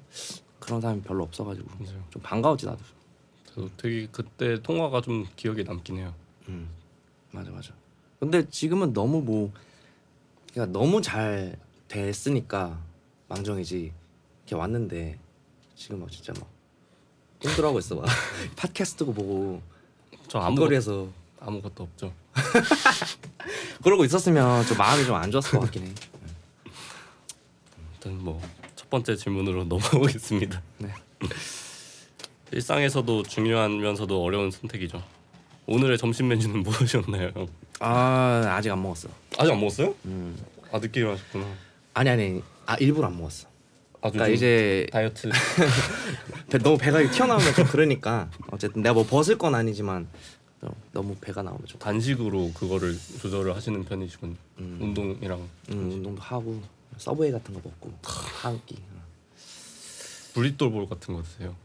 그런 0.58 0.80
사람이 0.80 1.02
별로 1.02 1.22
없어가지고 1.24 1.66
맞아요. 1.78 2.02
좀 2.10 2.20
반가웠지 2.22 2.66
나도. 2.66 2.78
되게 3.76 4.08
그때 4.10 4.60
통화가 4.62 5.00
좀 5.02 5.26
기억에 5.36 5.64
남긴 5.64 5.98
해요. 5.98 6.14
음 6.48 6.68
맞아 7.32 7.50
맞아. 7.50 7.72
근데 8.18 8.48
지금은 8.48 8.92
너무 8.92 9.20
뭐 9.22 9.52
그러니까 10.52 10.78
너무 10.78 11.00
잘 11.02 11.56
됐으니까 11.88 12.78
망정이지 13.28 13.92
이렇게 14.42 14.54
왔는데 14.54 15.18
지금 15.76 16.00
막 16.00 16.10
진짜 16.10 16.32
막 16.38 16.48
힘들어하고 17.40 17.78
있어 17.78 17.96
막 17.96 18.04
팟캐스트고 18.56 19.14
보고 19.14 19.62
저 20.28 20.38
아무 20.38 20.56
길거리에서 20.56 21.08
아무것도 21.40 21.84
없죠. 21.84 22.12
그러고 23.82 24.04
있었으면 24.04 24.64
좀 24.66 24.76
마음이 24.76 25.04
좀 25.04 25.16
안 25.16 25.30
좋았을 25.30 25.52
것 25.52 25.60
같긴 25.60 25.86
해. 25.86 25.94
일단 27.94 28.18
뭐 28.22 28.40
첫 28.76 28.88
번째 28.90 29.14
질문으로 29.14 29.64
넘어가보겠습니다. 29.70 30.60
네. 30.78 30.92
일상에서도 32.52 33.22
중요하면서도 33.24 34.22
어려운 34.22 34.50
선택이죠. 34.50 35.02
오늘의 35.66 35.98
점심 35.98 36.28
메뉴는 36.28 36.62
무엇이었나요? 36.64 37.30
형? 37.34 37.48
아 37.78 38.42
아직 38.56 38.70
안 38.70 38.82
먹었어. 38.82 39.08
아직 39.38 39.52
안 39.52 39.60
먹었어요? 39.60 39.94
음 40.06 40.36
아 40.72 40.78
늦게 40.78 41.00
일어나셨구나. 41.00 41.46
아니 41.94 42.10
아니 42.10 42.42
아 42.66 42.76
일부러 42.76 43.08
안 43.08 43.16
먹었어. 43.16 43.48
아주 44.02 44.12
그러니까 44.12 44.26
좀 44.26 44.34
이제 44.34 44.86
다이어트 44.92 45.28
배, 46.48 46.58
너무 46.58 46.78
배가 46.78 47.10
튀어나오면 47.10 47.54
좀 47.54 47.66
그러니까 47.66 48.30
어쨌든 48.52 48.82
내가 48.82 48.94
뭐 48.94 49.04
벗을 49.04 49.36
건 49.36 49.54
아니지만 49.56 50.06
좀 50.60 50.70
너무 50.92 51.16
배가 51.20 51.42
나오면 51.42 51.66
좀 51.66 51.78
단식으로 51.80 52.52
그거를 52.54 52.96
조절을 53.20 53.54
하시는 53.56 53.84
편이시군. 53.84 54.36
음. 54.60 54.78
운동이랑 54.80 55.40
음, 55.72 55.90
운동도 55.92 56.22
하고 56.22 56.62
서브웨이 56.98 57.32
같은 57.32 57.52
거 57.52 57.60
먹고 57.64 57.92
한 58.04 58.60
끼. 58.66 58.76
브리또볼 60.34 60.88
같은 60.88 61.14
거 61.14 61.22
드세요. 61.22 61.56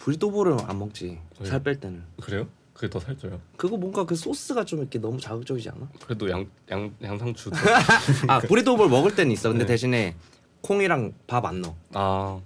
브리또볼은 0.00 0.60
안 0.66 0.78
먹지. 0.78 1.18
왜요? 1.38 1.50
살뺄 1.50 1.78
때는. 1.80 2.02
그래요? 2.20 2.48
그게 2.74 2.88
더 2.88 2.98
살쪄요. 2.98 3.38
그거 3.56 3.76
뭔가 3.76 4.04
그 4.04 4.14
소스가 4.16 4.64
좀 4.64 4.80
이렇게 4.80 4.98
너무 4.98 5.20
자극적이지 5.20 5.68
않아? 5.70 5.88
그래도 6.02 6.30
양 6.30 6.46
양 6.70 6.92
양상추. 7.02 7.50
아 8.26 8.40
브리또볼 8.40 8.88
먹을 8.88 9.14
때는 9.14 9.32
있어. 9.32 9.50
근데 9.50 9.64
네. 9.64 9.68
대신에 9.72 10.16
콩이랑 10.62 11.12
밥 11.26 11.44
안 11.44 11.60
넣어. 11.60 11.74
아 11.92 12.40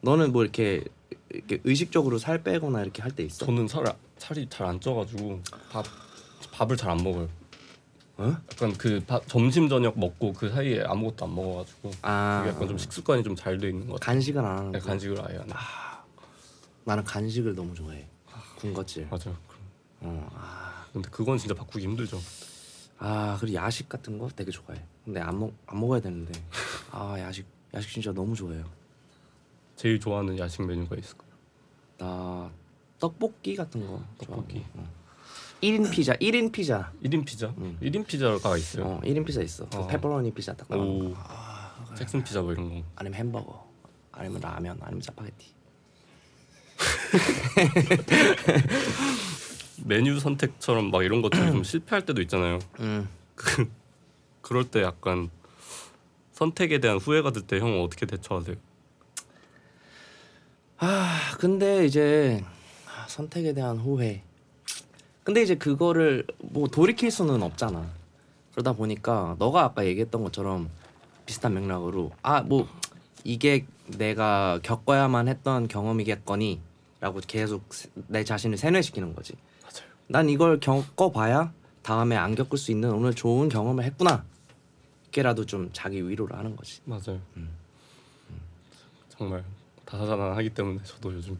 너는 0.00 0.32
뭐 0.32 0.42
이렇게 0.42 0.82
이렇게 1.30 1.58
의식적으로 1.64 2.16
살 2.18 2.42
빼거나 2.42 2.80
이렇게 2.82 3.02
할 3.02 3.10
때 3.10 3.22
있어? 3.24 3.44
저는 3.44 3.68
살 3.68 3.84
살이 4.16 4.48
잘 4.48 4.66
안 4.66 4.80
쪄가지고 4.80 5.42
밥 5.70 5.84
밥을 6.52 6.76
잘 6.78 6.90
안 6.90 6.96
먹어요. 7.04 7.28
어? 8.16 8.36
약간 8.50 8.72
그 8.78 9.00
바- 9.06 9.20
점심 9.26 9.68
저녁 9.68 9.98
먹고 9.98 10.32
그 10.32 10.48
사이에 10.48 10.82
아무것도 10.84 11.26
안 11.26 11.34
먹어가지고 11.34 11.90
아 12.02 12.40
그게 12.42 12.54
약간 12.54 12.68
좀 12.68 12.78
식습관이 12.78 13.22
좀 13.22 13.36
잘 13.36 13.58
돼 13.58 13.68
있는 13.68 13.86
것 13.86 14.00
같아요. 14.00 14.14
간식을 14.14 14.44
안 14.44 14.58
하는 14.58 14.72
네, 14.72 14.78
거. 14.78 14.86
간식을 14.86 15.20
아예 15.20 15.36
안 15.36 15.48
해. 15.50 15.52
나는 16.88 17.04
간식을 17.04 17.54
너무 17.54 17.74
좋아해. 17.74 18.08
군것질. 18.56 19.08
그럼. 19.10 19.36
어, 20.00 20.30
아, 20.34 20.86
근데 20.90 21.10
그건 21.10 21.36
진짜 21.36 21.54
바꾸기 21.54 21.84
힘들죠. 21.84 22.18
아 22.98 23.36
그리고 23.38 23.56
야식 23.56 23.88
같은 23.90 24.16
거 24.18 24.26
되게 24.34 24.50
좋아해. 24.50 24.82
근데 25.04 25.20
안 25.20 25.36
먹 25.38 25.52
안 25.66 25.78
먹어야 25.80 26.00
되는데. 26.00 26.32
아 26.90 27.14
야식 27.20 27.46
야식 27.74 27.90
진짜 27.92 28.10
너무 28.12 28.34
좋아해요. 28.34 28.64
제일 29.76 30.00
좋아하는 30.00 30.38
야식 30.38 30.66
메뉴가 30.66 30.96
있을까요? 30.96 31.28
나 31.98 32.50
떡볶이 32.98 33.54
같은 33.54 33.86
거 33.86 34.02
떡볶이. 34.16 34.54
좋아하고. 34.54 34.78
어. 34.80 34.98
1인 35.62 35.90
피자, 35.90 36.14
1인 36.14 36.50
피자. 36.50 36.90
1인 37.02 37.24
피자? 37.26 37.48
음. 37.58 37.76
1인 37.82 38.06
피자가 38.06 38.56
있어요. 38.56 38.84
어, 38.86 39.00
1인 39.02 39.26
피자 39.26 39.42
있어. 39.42 39.68
그 39.68 39.76
어. 39.76 39.86
페퍼로니 39.86 40.32
피자 40.32 40.54
딱 40.54 40.66
나와. 40.68 40.82
오. 40.84 41.14
잭슨 41.96 42.24
피자 42.24 42.40
뭐 42.40 42.52
이런 42.52 42.70
거. 42.70 42.82
아니면 42.96 43.18
햄버거, 43.18 43.68
아니면 44.12 44.40
라면, 44.40 44.78
아니면 44.80 45.00
짜파게티. 45.02 45.57
메뉴 49.84 50.18
선택처럼 50.18 50.90
막 50.90 51.04
이런 51.04 51.22
것들이 51.22 51.46
좀 51.50 51.62
실패할 51.64 52.04
때도 52.06 52.20
있잖아요. 52.22 52.58
음. 52.80 53.08
그럴 54.42 54.64
때 54.68 54.82
약간 54.82 55.30
선택에 56.32 56.78
대한 56.78 56.98
후회가 56.98 57.32
들 57.32 57.42
때 57.42 57.58
형은 57.58 57.80
어떻게 57.82 58.06
대처하세요? 58.06 58.56
아 60.78 61.18
근데 61.38 61.84
이제 61.86 62.44
아, 62.86 63.06
선택에 63.08 63.52
대한 63.52 63.78
후회. 63.78 64.22
근데 65.24 65.42
이제 65.42 65.56
그거를 65.56 66.26
뭐 66.38 66.68
돌이킬 66.68 67.10
수는 67.10 67.42
없잖아. 67.42 67.86
그러다 68.52 68.72
보니까 68.72 69.36
너가 69.38 69.64
아까 69.64 69.84
얘기했던 69.86 70.22
것처럼 70.22 70.68
비슷한 71.26 71.54
맥락으로 71.54 72.12
아 72.22 72.42
뭐 72.42 72.68
이게 73.24 73.66
내가 73.86 74.58
겪어야만 74.62 75.28
했던 75.28 75.68
경험이겠거니 75.68 76.60
라고 77.00 77.20
계속 77.26 77.72
세- 77.72 77.88
내 78.08 78.24
자신을 78.24 78.58
세뇌시키는 78.58 79.14
거지. 79.14 79.34
맞아요. 79.62 79.88
난 80.08 80.28
이걸 80.28 80.58
겪어봐야 80.60 81.52
다음에 81.82 82.16
안 82.16 82.34
겪을 82.34 82.58
수 82.58 82.70
있는 82.70 82.90
오늘 82.90 83.14
좋은 83.14 83.48
경험을 83.48 83.84
했구나. 83.84 84.24
이게라도 85.08 85.46
좀 85.46 85.70
자기 85.72 86.06
위로를 86.08 86.36
하는 86.36 86.56
거지. 86.56 86.80
맞아요. 86.84 87.20
음. 87.36 87.48
정말 89.08 89.44
다사다난하기 89.84 90.50
때문에 90.50 90.80
저도 90.84 91.12
요즘 91.14 91.38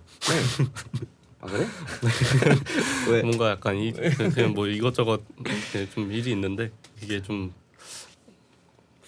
아 1.40 1.46
그래? 1.46 1.66
왜? 3.10 3.22
뭔가 3.22 3.50
약간 3.50 3.76
이 3.76 3.92
그냥 3.92 4.52
뭐 4.54 4.66
이것저것 4.66 5.22
좀 5.94 6.10
일이 6.10 6.32
있는데 6.32 6.72
이게 7.02 7.22
좀 7.22 7.52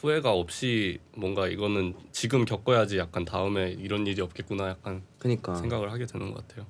후회가 0.01 0.33
없이 0.33 0.99
뭔가 1.15 1.47
이거는 1.49 1.95
지금 2.13 2.45
겪어야지 2.45 2.99
약간 2.99 3.25
다음에 3.25 3.71
이런 3.73 4.07
일이 4.07 4.21
없겠구나 4.23 4.69
약간 4.71 5.03
그니까 5.19 5.55
생각을 5.55 5.93
하게 5.93 6.07
되는 6.07 6.33
것 6.33 6.47
같아요. 6.47 6.67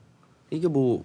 이게 0.50 0.66
뭐 0.68 1.04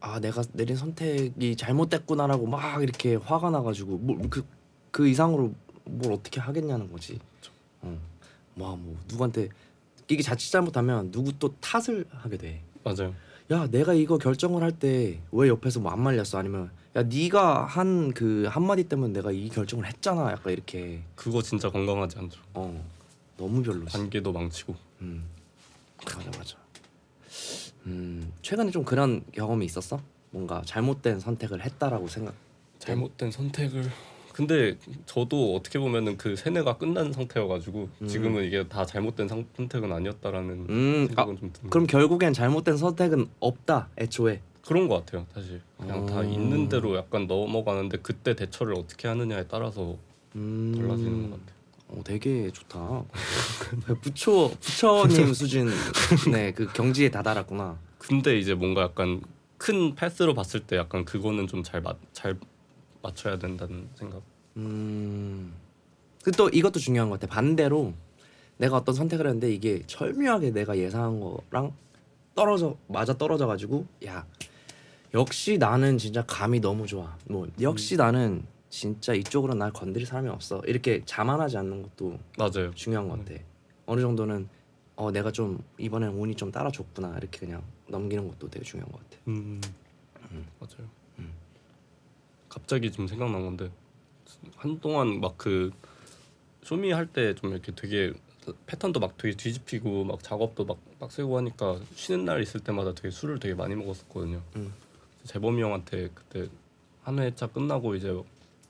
아 0.00 0.20
내가 0.20 0.42
내린 0.52 0.76
선택이 0.76 1.56
잘못됐구나라고 1.56 2.46
막 2.46 2.80
이렇게 2.82 3.16
화가 3.16 3.50
나가지고 3.50 3.98
뭐그그 3.98 4.44
그 4.92 5.08
이상으로 5.08 5.52
뭘 5.84 6.12
어떻게 6.12 6.40
하겠냐는 6.40 6.90
거지. 6.92 7.18
어. 7.82 7.98
뭐뭐 8.54 8.96
누구한테 9.08 9.48
이게 10.08 10.22
자칫 10.22 10.50
잘못하면 10.52 11.10
누구 11.10 11.36
또 11.40 11.52
탓을 11.60 12.04
하게 12.10 12.36
돼. 12.38 12.62
맞아요. 12.84 13.12
야 13.50 13.66
내가 13.66 13.92
이거 13.92 14.18
결정을 14.18 14.62
할 14.62 14.70
때 14.78 15.18
왜 15.32 15.48
옆에서 15.48 15.80
뭐 15.80 15.90
안 15.92 16.00
말렸어 16.00 16.38
아니면 16.38 16.70
야 16.96 17.02
네가 17.02 17.64
한 17.66 18.12
그 18.14 18.46
한마디 18.48 18.84
때문에 18.84 19.12
내가 19.12 19.30
이 19.30 19.48
결정을 19.48 19.86
했잖아. 19.86 20.32
약간 20.32 20.52
이렇게. 20.52 21.02
그거 21.14 21.42
진짜 21.42 21.70
건강하지 21.70 22.18
않죠. 22.18 22.40
어 22.54 22.84
너무 23.36 23.62
별로지. 23.62 23.92
관계도 23.96 24.32
망치고. 24.32 24.74
음. 25.02 25.24
맞아 26.04 26.30
맞아. 26.38 26.56
음 27.86 28.32
최근에 28.42 28.70
좀 28.70 28.84
그런 28.84 29.22
경험이 29.32 29.66
있었어? 29.66 30.00
뭔가 30.30 30.62
잘못된 30.64 31.20
선택을 31.20 31.64
했다라고 31.64 32.08
생각 32.08 32.34
잘못된 32.78 33.30
선택을. 33.30 33.90
근데 34.32 34.76
저도 35.04 35.56
어떻게 35.56 35.78
보면은 35.80 36.16
그 36.16 36.36
세뇌가 36.36 36.78
끝난 36.78 37.12
상태여가지고 37.12 37.88
음. 38.02 38.06
지금은 38.06 38.44
이게 38.44 38.66
다 38.68 38.86
잘못된 38.86 39.26
상- 39.26 39.44
선택은 39.56 39.92
아니었다라는 39.92 40.66
음 40.70 41.04
아, 41.04 41.06
생각은 41.08 41.38
좀 41.38 41.52
드는 41.52 41.70
그럼 41.70 41.86
결국엔 41.88 42.32
잘못된 42.32 42.76
선택은 42.76 43.28
없다 43.40 43.88
애초에 43.98 44.40
그런 44.68 44.86
것 44.86 44.96
같아요 44.96 45.26
사실. 45.32 45.62
그냥 45.78 46.04
다 46.04 46.18
어. 46.18 46.22
있는 46.22 46.68
대로 46.68 46.94
약간 46.94 47.26
넘어가는데 47.26 48.00
그때 48.02 48.36
대처를 48.36 48.74
어떻게 48.74 49.08
하느냐에 49.08 49.46
따라서 49.48 49.96
음. 50.36 50.74
달라지는 50.76 51.30
것 51.30 51.40
같아요. 51.40 51.58
어, 51.88 52.02
되게 52.04 52.50
좋다. 52.50 53.02
부처 54.02 54.50
부처님 54.60 55.32
수준의 55.32 55.72
그 56.54 56.70
경지에 56.74 57.10
다다랐구나. 57.10 57.78
근데 57.96 58.38
이제 58.38 58.52
뭔가 58.52 58.82
약간 58.82 59.22
큰 59.56 59.94
패스로 59.94 60.34
봤을 60.34 60.60
때 60.60 60.76
약간 60.76 61.06
그거는 61.06 61.46
좀잘잘 61.46 62.38
맞춰야 63.00 63.38
된다는 63.38 63.88
생각. 63.94 64.20
음. 64.58 65.54
그또 66.22 66.50
이것도 66.50 66.78
중요한 66.78 67.08
것 67.08 67.18
같아. 67.18 67.32
반대로 67.32 67.94
내가 68.58 68.76
어떤 68.76 68.94
선택을 68.94 69.28
했는데 69.28 69.50
이게 69.50 69.82
절묘하게 69.86 70.50
내가 70.50 70.76
예상한 70.76 71.20
거랑 71.20 71.72
떨어져 72.34 72.76
맞아 72.86 73.16
떨어져 73.16 73.46
가지고 73.46 73.86
야 74.04 74.26
역시 75.14 75.58
나는 75.58 75.96
진짜 75.98 76.24
감이 76.26 76.60
너무 76.60 76.86
좋아. 76.86 77.16
뭐 77.28 77.48
역시 77.60 77.96
나는 77.96 78.44
진짜 78.68 79.14
이쪽으로 79.14 79.54
날 79.54 79.72
건드릴 79.72 80.06
사람이 80.06 80.28
없어. 80.28 80.60
이렇게 80.66 81.02
자만하지 81.06 81.56
않는 81.58 81.82
것도 81.82 82.18
맞아요 82.36 82.72
중요한 82.74 83.08
것 83.08 83.18
같아. 83.24 83.40
어느 83.86 84.00
정도는 84.00 84.48
어 84.96 85.10
내가 85.10 85.30
좀 85.32 85.62
이번엔 85.78 86.10
운이 86.10 86.34
좀 86.34 86.50
따라줬구나 86.52 87.16
이렇게 87.18 87.38
그냥 87.38 87.62
넘기는 87.86 88.26
것도 88.28 88.50
되게 88.50 88.64
중요한 88.64 88.90
것 88.92 88.98
같아. 88.98 89.16
음, 89.28 89.60
음. 90.30 90.46
맞아요. 90.60 90.88
음. 91.20 91.32
갑자기 92.48 92.90
좀 92.92 93.06
생각난 93.06 93.42
건데 93.44 93.70
한동안 94.56 95.20
막 95.20 95.36
그 95.38 95.70
쇼미 96.64 96.92
할 96.92 97.06
때 97.06 97.34
좀 97.34 97.52
이렇게 97.52 97.72
되게 97.74 98.12
패턴도 98.66 99.00
막 99.00 99.16
되게 99.16 99.34
뒤집히고 99.34 100.04
막 100.04 100.22
작업도 100.22 100.66
막 100.66 100.78
빡세고 100.98 101.36
하니까 101.38 101.78
쉬는 101.94 102.26
날 102.26 102.42
있을 102.42 102.60
때마다 102.60 102.92
되게 102.94 103.10
술을 103.10 103.38
되게 103.38 103.54
많이 103.54 103.74
먹었었거든요. 103.74 104.42
음. 104.56 104.72
재범이 105.28 105.62
형한테 105.62 106.08
그때 106.14 106.48
한 107.02 107.18
회차 107.18 107.48
끝나고 107.48 107.94
이제 107.94 108.18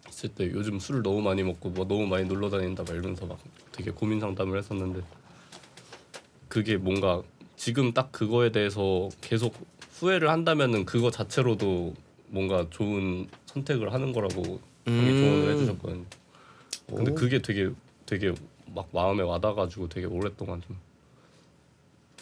있을 0.09 0.31
때 0.31 0.51
요즘 0.51 0.81
술을 0.81 1.03
너무 1.03 1.23
많이 1.23 1.43
먹고 1.45 1.71
뭐 1.71 1.87
너무 1.87 2.07
많이 2.07 2.25
놀러 2.25 2.51
다닌다 2.51 2.83
막 2.83 2.93
이러면서 2.93 3.27
막 3.27 3.39
되게 3.71 3.93
고민 3.93 4.19
상담을 4.19 4.59
했었는데 4.59 5.03
그게 6.49 6.77
뭔가 6.77 7.23
지금 7.57 7.93
딱 7.93 8.11
그거에 8.11 8.51
대해서 8.51 9.09
계속 9.21 9.55
후회를 9.93 10.31
한다면은 10.31 10.85
그거 10.85 11.13
자체로도 11.13 11.95
뭔가 12.27 12.67
좋은 12.71 13.29
선택을 13.47 13.93
하는 13.93 14.13
거라고 14.13 14.61
형이 14.85 15.17
조언을 15.17 15.53
해주셨거든요. 15.53 16.05
근데 16.89 17.11
오. 17.13 17.15
그게 17.15 17.41
되게 17.41 17.71
되게 18.05 18.35
막 18.75 18.89
마음에 18.93 19.23
와닿아가지고 19.23 19.89
되게 19.89 20.07
오랫동안 20.07 20.61
좀 20.63 20.77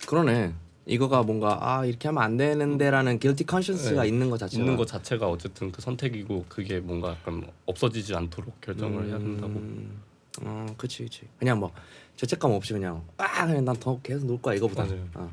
그러네. 0.07 0.53
이거가 0.87 1.23
뭔가 1.25 1.59
아 1.61 1.85
이렇게 1.85 2.09
하면 2.09 2.23
안 2.23 2.37
되는데라는 2.37 3.19
guilty 3.19 3.45
conscience가 3.49 4.03
네. 4.03 4.09
있는 4.09 4.31
것 4.31 4.39
자체가 4.39 4.61
있는 4.63 4.77
것 4.77 4.87
자체가 4.87 5.29
어쨌든 5.29 5.73
그 5.73 5.83
선택이고 5.83 6.47
그게 6.49 6.79
뭔가 6.79 7.11
약간 7.11 7.45
없어지지 7.67 8.15
않도록 8.15 8.61
결정을 8.61 9.09
해야 9.09 9.19
된다고. 9.19 9.55
음, 9.55 10.01
어, 10.43 10.67
그치, 10.79 11.03
그치. 11.03 11.23
그냥 11.39 11.59
뭐 11.59 11.73
죄책감 12.17 12.53
없이 12.53 12.73
그냥 12.73 13.05
아 13.17 13.47
그냥 13.47 13.65
난 13.65 13.77
더 13.81 14.01
계속 14.01 14.27
놀 14.27 14.41
거야 14.41 14.55
이거보다. 14.55 14.85
맞아요. 14.85 15.09
어. 15.15 15.33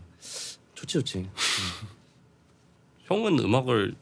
좋지, 0.74 0.94
좋지. 0.94 1.30
형은 3.06 3.38
음악을 3.40 3.96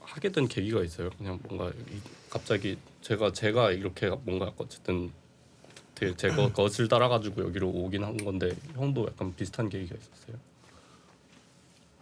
하게 0.00 0.30
된 0.30 0.46
계기가 0.48 0.82
있어요. 0.82 1.08
그냥 1.16 1.40
뭔가 1.48 1.70
이- 1.70 2.00
갑자기 2.28 2.76
제가 3.00 3.32
제가 3.32 3.70
이렇게 3.70 4.10
뭔가 4.10 4.52
어쨌든 4.58 5.10
되게 5.94 6.14
제 6.16 6.28
것- 6.28 6.52
것을 6.52 6.88
따라가지고 6.88 7.42
여기로 7.44 7.68
오긴 7.70 8.04
한 8.04 8.16
건데 8.18 8.54
형도 8.74 9.06
약간 9.06 9.34
비슷한 9.34 9.68
계기가 9.70 9.94
있었어요. 9.96 10.36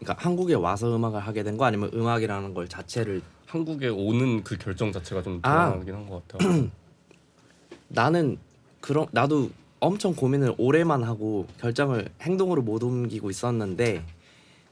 그러니까 0.02 0.14
한국에 0.22 0.54
와서 0.54 0.94
음악을 0.94 1.20
하게 1.20 1.42
된 1.42 1.56
거 1.56 1.64
아니면 1.64 1.90
음악이라는 1.94 2.54
걸 2.54 2.68
자체를 2.68 3.22
한국에 3.46 3.88
오는 3.88 4.42
그 4.42 4.56
결정 4.56 4.90
자체가 4.92 5.22
좀 5.22 5.40
아. 5.42 5.66
불안하긴 5.66 5.94
한 5.94 6.08
것 6.08 6.26
같아요. 6.28 6.70
나는 7.88 8.38
그런 8.80 9.06
나도 9.12 9.50
엄청 9.80 10.14
고민을 10.14 10.54
오래만 10.58 11.02
하고 11.04 11.46
결정을 11.58 12.08
행동으로 12.20 12.62
못 12.62 12.82
옮기고 12.82 13.30
있었는데 13.30 14.04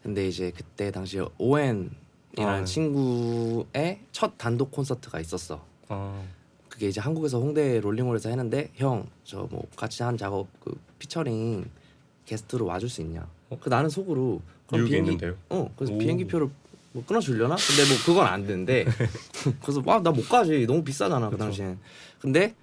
근데 0.02 0.26
이제 0.28 0.50
그때 0.56 0.90
당시에 0.90 1.24
오엔이라는 1.38 1.90
아, 2.38 2.58
네. 2.60 2.64
친구의 2.64 4.00
첫 4.12 4.38
단독 4.38 4.70
콘서트가 4.70 5.20
있었어. 5.20 5.62
아, 5.88 6.22
그게 6.68 6.88
이제 6.88 7.00
한국에서 7.00 7.38
홍대 7.38 7.80
롤링홀에서 7.80 8.28
했는데 8.30 8.70
형 8.74 9.06
저 9.24 9.46
뭐 9.50 9.64
같이 9.76 10.02
한 10.02 10.16
작업 10.16 10.48
그 10.60 10.74
피처링 10.98 11.68
게스트로 12.24 12.64
와줄 12.66 12.88
수 12.88 13.02
있냐? 13.02 13.26
어? 13.50 13.58
그 13.60 13.68
나는 13.68 13.90
속으로 13.90 14.40
그럼 14.66 14.80
뉴욕에 14.80 14.90
비행기 14.90 15.10
있는데요. 15.12 15.36
어 15.50 15.70
그래서 15.76 15.92
오. 15.94 15.98
비행기 15.98 16.26
표를 16.26 16.48
뭐 16.92 17.04
끊어주려나? 17.06 17.56
근데 17.56 17.88
뭐 17.88 17.98
그건 18.04 18.26
안 18.26 18.46
되는데 18.46 18.84
그래서 19.62 19.82
와 19.84 20.00
나 20.00 20.10
못 20.10 20.28
가지 20.28 20.66
너무 20.66 20.82
비싸잖아 20.82 21.26
그 21.30 21.36
그쵸. 21.36 21.44
당시엔 21.44 21.78
근데 22.20 22.54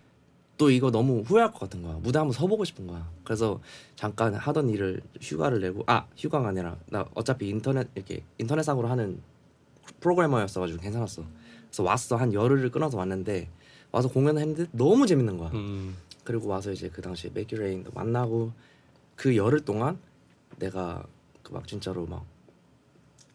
또 0.58 0.70
이거 0.72 0.90
너무 0.92 1.22
후회할 1.22 1.52
것 1.52 1.60
같은 1.60 1.82
거야 1.84 1.94
무대 2.02 2.18
한번 2.20 2.34
서보고 2.34 2.66
싶은 2.66 2.88
거야 2.88 3.08
그래서 3.24 3.60
잠깐 3.96 4.34
하던 4.34 4.70
일을 4.70 5.02
휴가를 5.22 5.62
내고 5.62 5.84
아 5.88 6.08
휴가가 6.18 6.48
아니라 6.50 6.78
나 6.90 7.06
어차피 7.14 7.48
인터넷 7.50 7.88
이렇게 7.96 8.24
인터넷상으로 8.40 8.88
하는 8.88 9.20
프로그래머였어가지고 10.00 10.80
괜찮았어 10.80 11.24
그래서 11.68 11.84
왔어 11.84 12.16
한 12.16 12.34
열흘을 12.34 12.72
끊어서 12.72 12.98
왔는데 12.98 13.50
와서 13.92 14.10
공연을 14.10 14.42
했는데 14.42 14.66
너무 14.72 15.06
재밌는 15.08 15.38
거야 15.38 15.50
음, 15.54 15.96
그리고 16.24 16.48
와서 16.48 16.72
이제 16.72 16.90
그 16.90 17.02
당시에 17.02 17.32
맥규레인도 17.34 17.92
만나고 17.94 18.52
그 19.16 19.36
열흘 19.38 19.62
동안 19.62 19.98
내가 20.58 21.04
그 21.44 21.54
막 21.54 21.66
진짜로 21.68 22.06
막 22.06 22.38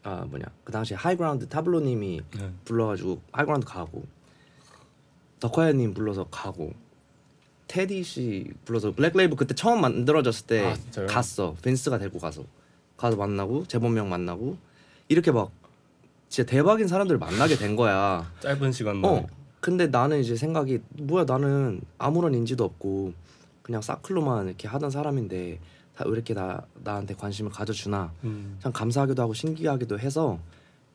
아 0.05 0.25
뭐냐 0.29 0.47
그 0.65 0.73
당시에 0.73 0.97
하이그라운드 0.97 1.49
타블로님이 1.49 2.21
네. 2.37 2.51
불러가지고 2.65 3.21
하이그라운드 3.33 3.67
가고 3.67 4.05
덕화야님 5.41 5.95
불러서 5.95 6.27
가고 6.31 6.73
테디 7.69 8.03
씨 8.03 8.51
불러서 8.65 8.93
블랙레이블 8.95 9.37
그때 9.37 9.55
처음 9.55 9.81
만들어졌을 9.81 10.47
때 10.47 10.67
아, 10.67 10.75
진짜요? 10.75 11.07
갔어 11.07 11.57
빈스가 11.63 11.99
데리고 11.99 12.19
가서 12.19 12.45
가서 12.97 13.17
만나고 13.17 13.67
재범명 13.67 14.09
만나고 14.09 14.57
이렇게 15.09 15.31
막 15.31 15.51
진짜 16.29 16.51
대박인 16.51 16.89
사람들 16.89 17.19
만나게 17.19 17.57
된 17.57 17.77
거야. 17.77 18.31
짧은 18.41 18.73
시간 18.73 18.97
만에 18.99 19.19
어. 19.19 19.27
근데 19.61 19.87
나는 19.87 20.19
이제 20.21 20.35
생각이 20.35 20.81
뭐야 20.95 21.25
나는 21.25 21.81
아무런 21.99 22.35
인지도 22.35 22.65
없고 22.65 23.13
그냥 23.63 23.83
사클로만 23.83 24.49
이렇게 24.49 24.67
하던 24.67 24.91
사람인데 24.91 25.61
다왜 25.97 26.11
이렇게 26.13 26.35
나 26.35 26.65
나한테 26.83 27.15
관심을 27.15 27.51
가져주나 27.51 28.13
음, 28.25 28.59
참 28.63 28.73
감사하기도 28.73 29.21
하고 29.23 29.35
신기하기도 29.35 29.99
해서 29.99 30.39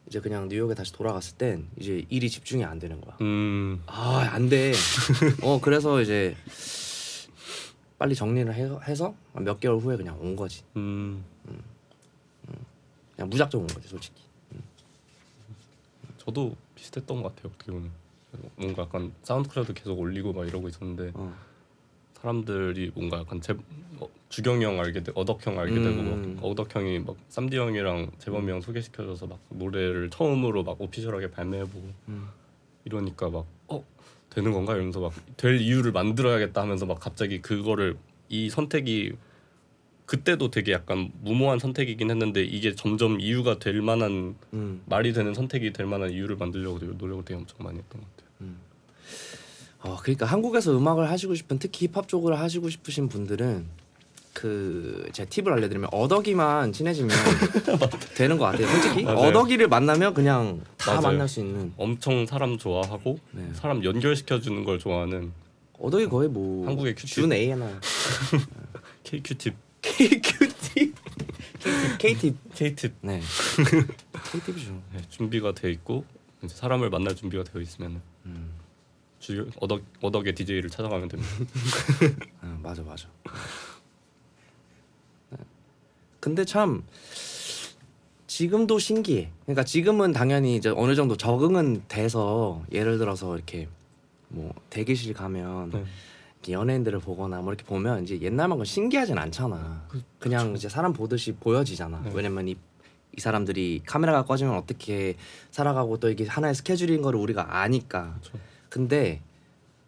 이제 0.08 0.20
그냥 0.20 0.48
뉴욕에 0.48 0.74
다시 0.74 0.92
돌아갔을 0.94 1.38
땐 1.38 1.68
이제 1.78 2.06
일이 2.10 2.30
집중이 2.30 2.64
안 2.64 2.80
되는 2.80 3.00
거야. 3.02 3.18
음, 3.22 3.82
아 3.86 4.28
안 4.32 4.50
돼. 4.50 4.72
어 5.44 5.60
그래서 5.62 6.02
이제 6.02 6.36
빨리 7.98 8.16
정리를 8.16 8.54
해, 8.54 8.70
해서 8.88 9.14
몇 9.34 9.60
개월 9.60 9.78
후에 9.80 9.98
그냥 9.98 10.18
온 10.20 10.36
거지. 10.36 10.64
음. 10.76 11.24
그냥 13.16 13.30
무작정 13.30 13.62
온 13.62 13.68
거지 13.68 13.88
솔직히. 13.88 14.22
저도 16.18 16.56
비슷했던 16.76 17.24
것 17.24 17.36
같아요 17.36 17.52
어떻게 17.56 17.72
보면 17.72 17.90
뭔가 18.58 18.84
약간 18.84 19.14
SoundCloud 19.24 19.74
계속 19.74 19.98
올리고 19.98 20.34
막 20.34 20.46
이러고 20.48 20.68
있었는데 20.68 21.12
어. 21.16 21.34
사람들이 22.22 22.92
뭔가 22.94 23.20
약간 23.20 23.40
제 23.42 23.56
어, 24.00 24.10
주경이 24.30 24.64
형 24.64 24.80
알게 24.80 25.04
되 25.04 25.12
어덕 25.16 25.46
형 25.46 25.60
알게 25.60 25.76
되고 25.76 26.02
음. 26.02 26.36
막 26.36 26.46
어덕 26.46 26.74
형이 26.76 27.00
막 27.00 27.16
쌈디 27.30 27.58
형이랑 27.58 28.12
재범이 28.20 28.52
형 28.52 28.62
소개시켜줘서 28.62 29.28
막 29.28 29.40
노래를 29.50 30.10
처음으로 30.10 30.64
막 30.64 30.80
official하게 30.82 31.32
발매해보고 31.32 31.94
음. 32.10 32.28
이러니까 32.86 33.30
막 33.30 33.46
어 33.68 33.84
되는 34.30 34.52
건가 34.52 34.74
이러면서 34.76 35.00
막 35.00 35.14
될 35.38 35.60
이유를 35.62 35.92
만들어야겠다 35.92 36.62
하면서 36.62 36.86
막 36.86 37.00
갑자기 37.00 37.42
그거를 37.42 37.98
이 38.30 38.50
선택이 38.50 39.14
그때도 40.06 40.52
되게 40.52 40.72
약간 40.72 41.12
무모한 41.22 41.60
선택이긴 41.60 42.10
했는데 42.10 42.44
이게 42.44 42.74
점점 42.76 43.20
이유가 43.20 43.60
될 43.60 43.82
만한 43.82 44.36
음. 44.54 44.82
말이 44.86 45.12
되는 45.14 45.34
선택이 45.34 45.74
될 45.74 45.86
만한 45.86 46.12
이유를 46.12 46.38
만들려고 46.38 46.80
되게 46.80 46.94
노력을 46.94 47.26
되게 47.26 47.38
엄청 47.40 47.58
많이 47.60 47.78
했던 47.78 48.02
것 48.02 48.08
같아요. 48.16 48.28
어 49.80 49.98
그러니까 50.02 50.26
한국에서 50.26 50.76
음악을 50.76 51.10
하시고 51.10 51.36
싶은 51.36 51.60
특히 51.60 51.88
힙합 51.88 52.08
쪽을 52.08 52.40
하시고 52.40 52.70
싶으신 52.70 53.10
분들은 53.10 53.68
그 54.38 55.10
제가 55.14 55.28
팁을 55.32 55.52
알려드리면 55.54 55.90
어덕이만 55.92 56.72
친해지면 56.72 57.10
되는 58.16 58.38
것 58.38 58.46
같아요. 58.46 58.68
솔직히 58.68 59.04
맞아요. 59.04 59.18
어덕이를 59.18 59.68
만나면 59.68 60.14
그냥 60.14 60.62
다 60.78 60.92
맞아요. 60.92 61.02
만날 61.02 61.28
수 61.28 61.40
있는. 61.40 61.74
엄청 61.76 62.28
사람 62.28 62.56
좋아하고 62.60 63.18
네. 63.32 63.50
사람 63.54 63.84
연결시켜 63.84 64.40
주는 64.40 64.64
걸 64.64 64.78
좋아하는 64.78 65.32
어덕이 65.80 66.06
거의 66.08 66.30
뭐 66.30 66.68
한국의 66.68 66.94
큐티. 66.94 67.08
준 67.16 67.34
A&R 67.34 67.80
KQ팁, 69.04 69.56
KQT 69.82 70.94
KT 71.98 72.36
K팁 72.54 72.94
네 73.02 73.20
KT죠. 74.32 74.82
네, 74.94 75.02
준비가 75.10 75.52
돼 75.54 75.72
있고 75.72 76.06
이제 76.44 76.54
사람을 76.56 76.92
만날 76.92 77.16
준비가 77.16 77.44
되어 77.44 77.60
있으면 77.60 78.02
음. 78.28 78.52
주 79.20 79.50
어덕 79.60 79.82
어덕의 80.02 80.36
DJ를 80.36 80.70
찾아가면 80.70 81.08
됩니다. 81.10 81.32
아, 82.42 82.56
맞아 82.62 82.84
맞아. 82.84 83.08
네. 86.18 86.20
근데 86.20 86.46
참 86.46 86.84
지금도 88.28 88.78
신기해. 88.80 89.32
그러니까 89.44 89.64
지금은 89.64 90.12
당연히 90.12 90.56
이제 90.56 90.70
어느 90.70 90.96
정도 90.96 91.16
적응은 91.16 91.84
돼서 91.88 92.64
예를 92.72 92.98
들어서 92.98 93.36
이렇게 93.36 93.68
뭐 94.30 94.54
대기실 94.70 95.14
가면 95.14 95.70
네. 95.72 95.84
이렇게 96.36 96.54
연예인들을 96.54 97.00
보거나 97.00 97.42
뭐 97.42 97.54
이렇게 97.54 97.64
보면 97.66 98.04
이제 98.04 98.20
옛날만큼 98.22 98.66
신기하진 98.66 99.18
않잖아. 99.18 99.86
그- 99.88 100.04
그냥 100.20 100.54
이제 100.56 100.68
사람 100.70 100.94
보듯이 100.94 101.32
보여지잖아. 101.34 102.02
네. 102.04 102.12
왜냐면 102.14 102.48
이, 102.48 102.56
이 103.18 103.22
사람들이 103.22 103.82
카메라가 103.86 104.26
꺼지면 104.26 104.56
어떻게 104.56 105.16
살아가고 105.52 105.98
또 106.00 106.10
이게 106.10 106.26
하나의 106.28 106.54
스케줄인 106.54 107.02
거를 107.02 107.20
우리가 107.20 107.60
아니까. 107.62 108.18
그렇죠. 108.22 108.40
근데 108.70 109.22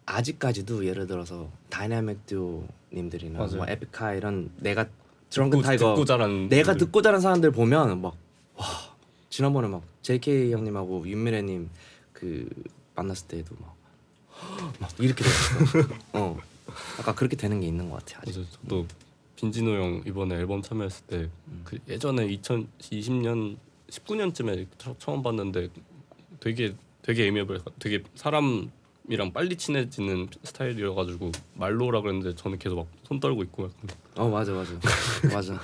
아직까지도 0.06 0.86
예를 0.86 1.06
들어서 1.06 1.50
다이나믹 1.68 2.26
듀오님들이나 2.26 3.38
맞아요. 3.38 3.56
뭐 3.56 3.66
에픽하 3.68 4.14
이런 4.14 4.50
내가 4.56 4.86
드렁큰 5.30 5.62
타이거 5.62 5.94
듣고 5.94 6.04
자란 6.04 6.48
내가. 6.48 6.74
듣고 6.74 7.02
자란 7.02 7.20
사람들 7.20 7.52
보면 7.52 8.00
막 8.02 8.14
와 8.56 8.66
지난번에 9.30 9.68
막 9.68 9.82
JK 10.02 10.52
형님하고 10.52 11.08
윤미래님 11.08 11.70
그 12.12 12.48
만났을 12.94 13.28
때도 13.28 13.54
막, 13.60 13.76
막 14.80 14.90
이렇게 14.98 15.24
됐어. 15.24 15.88
어, 16.12 16.38
약간 16.98 17.14
그렇게 17.14 17.36
되는 17.36 17.60
게 17.60 17.66
있는 17.68 17.88
것 17.88 18.04
같아. 18.04 18.20
아직. 18.22 18.44
저도 18.62 18.86
빈지노 19.36 19.70
형 19.72 20.02
이번에 20.06 20.34
앨범 20.34 20.60
참여했을 20.60 21.06
때 21.06 21.47
그 21.47 21.78
예전에 21.88 22.26
2020년 22.28 23.56
19년쯤에 23.88 24.66
처음 24.98 25.22
봤는데 25.22 25.68
되게 26.40 26.74
되게 27.02 27.26
애매해요. 27.28 27.46
되게 27.78 28.02
사람이랑 28.14 29.32
빨리 29.32 29.56
친해지는 29.56 30.28
스타일이어 30.44 30.94
가지고 30.94 31.32
말 31.54 31.68
놓으라 31.68 32.00
그랬는데 32.02 32.36
저는 32.36 32.58
계속 32.58 32.76
막 32.76 32.86
손 33.10 33.18
떨고 33.18 33.42
있고 33.42 33.64
약간 33.64 33.74
어 34.14 34.28
맞아 34.28 34.52
맞아 34.52 34.70
맞아. 35.34 35.60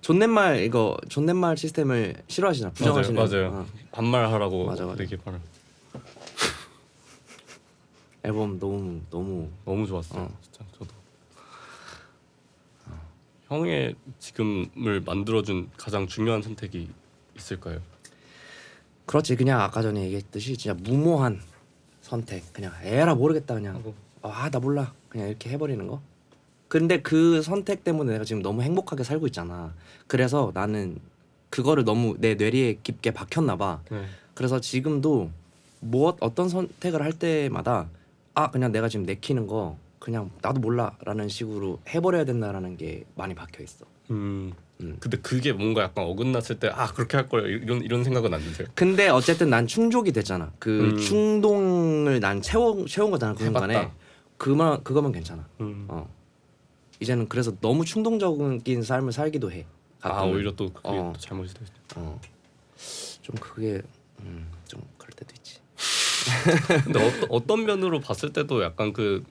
존댓말 0.00 0.62
이거 0.62 0.96
존댓말 1.10 1.54
시스템을 1.58 2.14
싫어하시나 2.28 2.70
부정하시는 2.70 3.22
맞아요. 3.22 3.48
어, 3.48 3.66
반말하라고 3.92 4.64
맞아, 4.64 4.86
맞아. 4.86 4.96
되게 4.96 5.18
말 5.22 5.38
앨범 8.24 8.58
너무 8.58 9.02
너무 9.10 9.50
너무 9.66 9.86
좋았어요. 9.86 10.22
어. 10.22 10.38
진짜 10.42 10.64
저도 10.78 10.94
형의 13.48 13.94
지금을 14.18 15.02
만들어준 15.04 15.68
가장 15.76 16.06
중요한 16.06 16.40
선택이 16.40 16.88
있을까요? 17.36 17.82
그렇지 19.04 19.36
그냥 19.36 19.60
아까 19.60 19.82
전에 19.82 20.04
얘기했듯이 20.04 20.56
진짜 20.56 20.72
무모한 20.80 21.42
선택. 22.14 22.52
그냥 22.52 22.72
에라 22.82 23.14
모르겠다 23.14 23.54
그냥. 23.54 23.76
하고. 23.76 23.94
아 24.22 24.50
나 24.50 24.58
몰라. 24.58 24.92
그냥 25.08 25.28
이렇게 25.28 25.48
해버리는 25.50 25.86
거. 25.86 26.00
근데 26.68 27.00
그 27.00 27.40
선택 27.42 27.84
때문에 27.84 28.12
내가 28.12 28.24
지금 28.24 28.42
너무 28.42 28.62
행복하게 28.62 29.04
살고 29.04 29.26
있잖아. 29.28 29.72
그래서 30.08 30.50
나는 30.54 30.98
그거를 31.50 31.84
너무 31.84 32.16
내 32.18 32.34
뇌리에 32.34 32.78
깊게 32.82 33.12
박혔나 33.12 33.56
봐. 33.56 33.80
네. 33.90 34.04
그래서 34.34 34.60
지금도 34.60 35.30
무엇 35.80 36.16
어떤 36.20 36.48
선택을 36.48 37.00
할 37.02 37.12
때마다 37.12 37.88
아 38.34 38.50
그냥 38.50 38.72
내가 38.72 38.88
지금 38.88 39.06
내키는 39.06 39.46
거 39.46 39.76
그냥 40.00 40.30
나도 40.42 40.60
몰라라는 40.60 41.28
식으로 41.28 41.78
해버려야 41.88 42.24
된다라는 42.24 42.76
게 42.76 43.04
많이 43.14 43.34
박혀 43.34 43.62
있어. 43.62 43.84
음. 44.10 44.52
음. 44.82 44.96
근데 45.00 45.16
그게 45.18 45.52
뭔가 45.52 45.82
약간 45.82 46.04
어긋났을 46.04 46.58
때 46.58 46.68
아 46.68 46.86
그렇게 46.92 47.16
할 47.16 47.28
걸 47.28 47.48
이런 47.62 47.82
이런 47.82 48.02
생각은 48.04 48.32
안 48.32 48.40
드세요? 48.40 48.66
근데 48.74 49.08
어쨌든 49.08 49.50
난 49.50 49.66
충족이 49.66 50.12
됐잖아 50.12 50.52
그 50.58 50.90
음. 50.92 50.96
충동을 50.96 52.20
난 52.20 52.40
채워 52.42 52.84
채운 52.86 53.10
거잖아 53.10 53.34
그 53.34 53.44
해봤다. 53.44 53.66
순간에 53.66 53.90
그만 54.36 54.82
그거면 54.82 55.12
괜찮아 55.12 55.46
음. 55.60 55.86
어 55.88 56.08
이제는 57.00 57.28
그래서 57.28 57.52
너무 57.60 57.84
충동적인 57.84 58.82
삶을 58.82 59.12
살기도 59.12 59.50
해. 59.52 59.66
아 60.02 60.10
가끔은. 60.14 60.34
오히려 60.34 60.52
또 60.54 60.72
그게 60.72 60.88
어. 60.88 61.12
또 61.14 61.20
잘못이 61.20 61.54
돼. 61.54 61.60
어. 61.96 62.20
좀 63.22 63.36
그게 63.40 63.82
음, 64.20 64.50
좀 64.66 64.80
그럴 64.98 65.10
때도 65.12 65.32
있지. 65.36 65.58
근데 66.84 66.98
어떤 67.06 67.26
어떤 67.30 67.64
면으로 67.64 68.00
봤을 68.00 68.32
때도 68.32 68.62
약간 68.62 68.92
그 68.92 69.24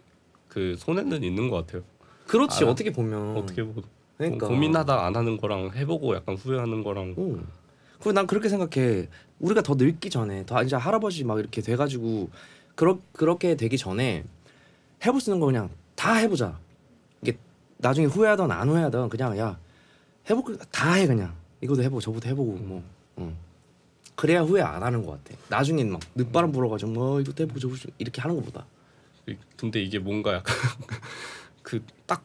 그 0.47 0.75
손해는 0.79 1.23
있는 1.23 1.47
것 1.47 1.57
같아요. 1.57 1.83
그렇지 2.25 2.63
알아. 2.63 2.71
어떻게 2.71 2.91
보면 2.91 3.37
어떻게 3.37 3.63
보고 3.63 3.83
그러니까 4.19 4.47
고민하다 4.47 5.05
안 5.05 5.15
하는 5.15 5.37
거랑 5.37 5.71
해보고 5.73 6.13
약간 6.15 6.35
후회하는 6.35 6.83
거랑 6.83 7.15
어. 7.17 7.39
그리고 7.99 8.11
난 8.11 8.27
그렇게 8.27 8.49
생각해. 8.49 9.07
우리가 9.39 9.61
더 9.61 9.75
늙기 9.75 10.09
전에 10.09 10.45
더 10.45 10.61
이제 10.61 10.75
할아버지 10.75 11.23
막 11.23 11.39
이렇게 11.39 11.61
돼가지고 11.61 12.29
그렇 12.75 12.99
그렇게 13.13 13.55
되기 13.55 13.77
전에 13.77 14.25
해볼 15.05 15.21
수 15.21 15.29
있는 15.29 15.39
거 15.39 15.45
그냥 15.45 15.69
다 15.95 16.15
해보자. 16.15 16.59
이게 17.21 17.37
나중에 17.77 18.07
후회하던 18.07 18.51
안 18.51 18.67
후회하던 18.69 19.07
그냥 19.09 19.37
야 19.37 19.57
해볼 20.29 20.43
거다해 20.43 21.07
그냥 21.07 21.33
이것도 21.61 21.81
해보고 21.83 22.01
저것도 22.01 22.27
해보고 22.27 22.51
뭐. 22.57 22.83
어. 23.15 23.33
그래야 24.15 24.41
후회 24.41 24.61
안 24.61 24.83
하는 24.83 25.05
것 25.05 25.23
같아. 25.23 25.39
나중엔 25.47 25.91
막 25.93 26.01
늦바람 26.15 26.51
불어가지고 26.51 26.91
뭐 26.91 27.21
이거 27.21 27.31
해보자 27.39 27.67
이렇게 27.97 28.19
하는 28.19 28.35
것보다. 28.35 28.65
이- 29.29 29.37
근데 29.55 29.81
이게 29.81 29.97
뭔가 29.97 30.33
약간 30.33 30.53
그 31.63 31.81
딱 32.05 32.21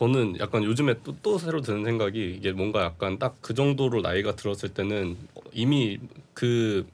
저는 0.00 0.38
약간 0.40 0.64
요즘에 0.64 0.94
또, 1.04 1.14
또 1.22 1.36
새로 1.36 1.60
드는 1.60 1.84
생각이 1.84 2.34
이게 2.34 2.52
뭔가 2.52 2.82
약간 2.84 3.18
딱 3.18 3.36
그 3.42 3.52
정도로 3.52 4.00
나이가 4.00 4.34
들었을 4.34 4.70
때는 4.70 5.16
이미 5.52 5.98
그 6.34 6.86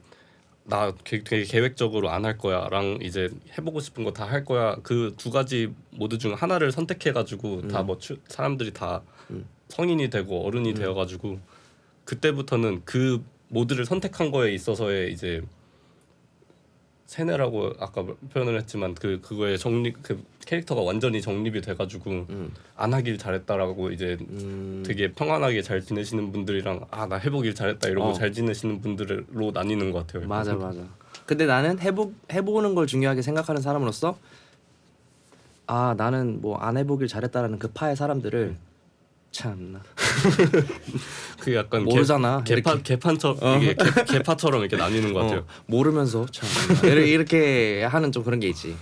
나 0.69 0.91
되게 1.05 1.45
계획적으로 1.45 2.09
안 2.09 2.25
할 2.25 2.37
거야랑 2.37 2.99
이제 3.01 3.29
해보고 3.57 3.79
싶은 3.79 4.03
거 4.03 4.11
다 4.11 4.25
할 4.25 4.43
거야. 4.43 4.75
그 4.83 5.13
두 5.15 5.31
가지 5.31 5.73
모드 5.91 6.17
중 6.17 6.33
하나를 6.33 6.73
선택해 6.73 7.13
가지고 7.13 7.65
다뭐 7.69 7.97
사람들이 8.27 8.73
다 8.73 9.01
음. 9.29 9.45
성인이 9.69 10.09
되고 10.09 10.45
어른이 10.45 10.73
되어 10.73 10.93
가지고 10.93 11.39
그때부터는 12.03 12.81
그 12.83 13.23
모드를 13.47 13.85
선택한 13.85 14.29
거에 14.31 14.53
있어서의 14.53 15.13
이제 15.13 15.41
세뇌라고 17.05 17.75
아까 17.79 18.05
표현을 18.33 18.57
했지만 18.59 18.93
그 18.93 19.21
그거에 19.21 19.55
정립 19.55 20.03
그 20.03 20.21
캐릭터가 20.47 20.81
완전히 20.81 21.21
정립이 21.21 21.59
돼가지고 21.61 22.25
음. 22.29 22.51
안 22.75 22.93
하길 22.93 23.17
잘했다라고 23.17 23.91
이제 23.91 24.17
음. 24.21 24.81
되게 24.85 25.11
평안하게 25.11 25.61
잘 25.61 25.81
지내시는 25.81 26.31
분들이랑 26.31 26.85
아 26.89 27.05
나 27.07 27.17
해보길 27.17 27.53
잘했다 27.53 27.87
이러고 27.89 28.09
어. 28.09 28.13
잘 28.13 28.31
지내시는 28.33 28.81
분들로 28.81 29.51
나뉘는 29.53 29.91
것 29.91 30.07
같아요. 30.07 30.27
맞아 30.27 30.55
맞아. 30.55 30.79
근데 31.25 31.45
나는 31.45 31.79
해보 31.79 32.11
해보는 32.31 32.75
걸 32.75 32.87
중요하게 32.87 33.21
생각하는 33.21 33.61
사람으로서 33.61 34.17
아 35.67 35.93
나는 35.97 36.41
뭐 36.41 36.57
안 36.61 36.77
해보길 36.77 37.07
잘했다라는 37.07 37.59
그 37.59 37.67
파의 37.69 37.95
사람들을 37.97 38.55
참나 39.31 39.81
그 41.41 41.53
약간 41.55 41.83
모르잖아, 41.83 42.43
개, 42.45 42.53
이렇게. 42.53 42.81
개판처럼 42.81 43.61
이게 43.61 43.75
개, 43.75 44.03
개파처럼 44.05 44.61
이렇게 44.61 44.77
나뉘는 44.77 45.13
것 45.13 45.19
같아요. 45.21 45.39
어, 45.41 45.45
모르면서 45.65 46.25
참 46.31 46.47
이렇게 46.87 47.83
하는 47.83 48.11
좀 48.13 48.23
그런 48.23 48.39
게 48.39 48.47
있지. 48.47 48.75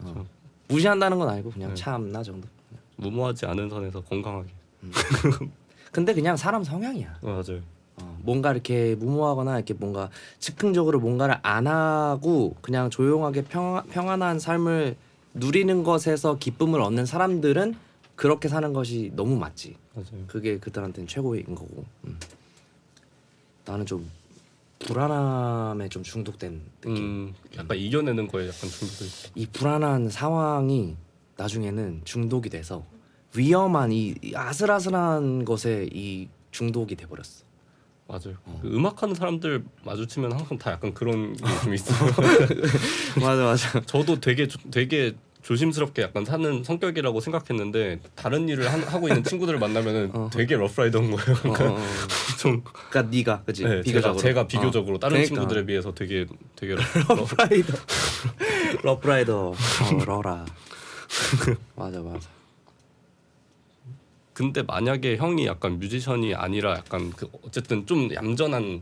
어. 0.00 0.24
무시한다는 0.70 1.18
건 1.18 1.28
아니고 1.28 1.50
그냥 1.50 1.70
네. 1.70 1.74
참나 1.74 2.22
정도. 2.22 2.48
무모하지 2.96 3.46
않은 3.46 3.68
선에서 3.68 4.00
건강하게. 4.02 4.48
근데 5.92 6.14
그냥 6.14 6.36
사람 6.36 6.62
성향이야. 6.62 7.18
어, 7.22 7.26
맞아요. 7.26 7.60
어, 7.96 8.18
뭔가 8.22 8.52
이렇게 8.52 8.94
무모하거나 8.94 9.56
이렇게 9.56 9.74
뭔가 9.74 10.10
즉흥적으로 10.38 11.00
뭔가를 11.00 11.36
안 11.42 11.66
하고 11.66 12.56
그냥 12.60 12.88
조용하게 12.90 13.44
평, 13.44 13.82
평안한 13.90 14.38
삶을 14.38 14.96
누리는 15.34 15.82
것에서 15.82 16.38
기쁨을 16.38 16.80
얻는 16.80 17.06
사람들은 17.06 17.74
그렇게 18.14 18.48
사는 18.48 18.72
것이 18.72 19.12
너무 19.14 19.36
맞지. 19.36 19.74
맞아요. 19.94 20.24
그게 20.26 20.58
그들한테는 20.58 21.08
최고인 21.08 21.54
거고. 21.54 21.84
음. 22.04 22.18
나는 23.64 23.86
좀 23.86 24.08
불안함에 24.80 25.88
좀 25.88 26.02
중독된 26.02 26.62
느낌. 26.80 26.96
음, 26.96 27.34
약간 27.56 27.76
이겨내는 27.76 28.26
거에 28.28 28.48
약간 28.48 28.68
중독돼 28.70 29.04
있어. 29.04 29.28
이 29.34 29.46
불안한 29.46 30.08
상황이 30.08 30.96
나중에는 31.36 32.02
중독이 32.04 32.48
돼서 32.50 32.84
위험한 33.36 33.92
이, 33.92 34.14
이 34.22 34.34
아슬아슬한 34.34 35.44
것에 35.44 35.88
이 35.92 36.28
중독이 36.50 36.96
돼 36.96 37.06
버렸어. 37.06 37.44
맞아요. 38.08 38.36
어. 38.44 38.58
그 38.60 38.68
음악하는 38.74 39.14
사람들 39.14 39.64
마주치면 39.84 40.32
항상 40.32 40.58
다 40.58 40.72
약간 40.72 40.92
그런 40.92 41.34
게 41.36 41.44
좀 41.62 41.74
있어요. 41.74 42.10
맞아 43.20 43.44
맞아. 43.44 43.80
저도 43.82 44.18
되게 44.18 44.48
조- 44.48 44.58
되게 44.70 45.14
조심스럽게 45.42 46.02
약간 46.02 46.24
사는 46.24 46.62
성격이라고 46.62 47.20
생각했는데 47.20 48.00
다른 48.14 48.48
일을 48.48 48.70
하, 48.70 49.00
고 49.00 49.08
있는 49.08 49.24
친구들을 49.24 49.58
만나면은 49.58 50.10
어. 50.14 50.30
되게 50.32 50.56
러프라이더인 50.56 51.10
거예요. 51.10 51.36
어, 51.44 51.48
어, 51.48 51.76
어. 51.76 51.78
좀 52.38 52.62
그러니까 52.62 53.02
네가 53.16 53.42
그지 53.44 53.64
네, 53.64 53.82
비교적으로 53.82 54.20
제가, 54.20 54.46
제가 54.46 54.46
비교적으로 54.46 54.98
다른 54.98 55.14
그러니까. 55.14 55.34
친구들에 55.34 55.66
비해서 55.66 55.94
되게 55.94 56.26
되게 56.56 56.74
러, 56.74 56.80
rough 57.08 57.43
rider 57.43 57.78
rough 58.82 59.16
rider 59.16 59.50
어, 59.50 60.04
러라 60.06 60.46
맞아 61.76 62.00
맞아 62.00 62.28
근데 64.32 64.62
만약에 64.62 65.16
형이 65.16 65.46
약간 65.46 65.78
뮤지션이 65.78 66.34
아니라 66.34 66.72
약간 66.72 67.10
그 67.10 67.28
어쨌든 67.42 67.86
좀 67.86 68.12
얌전한 68.14 68.80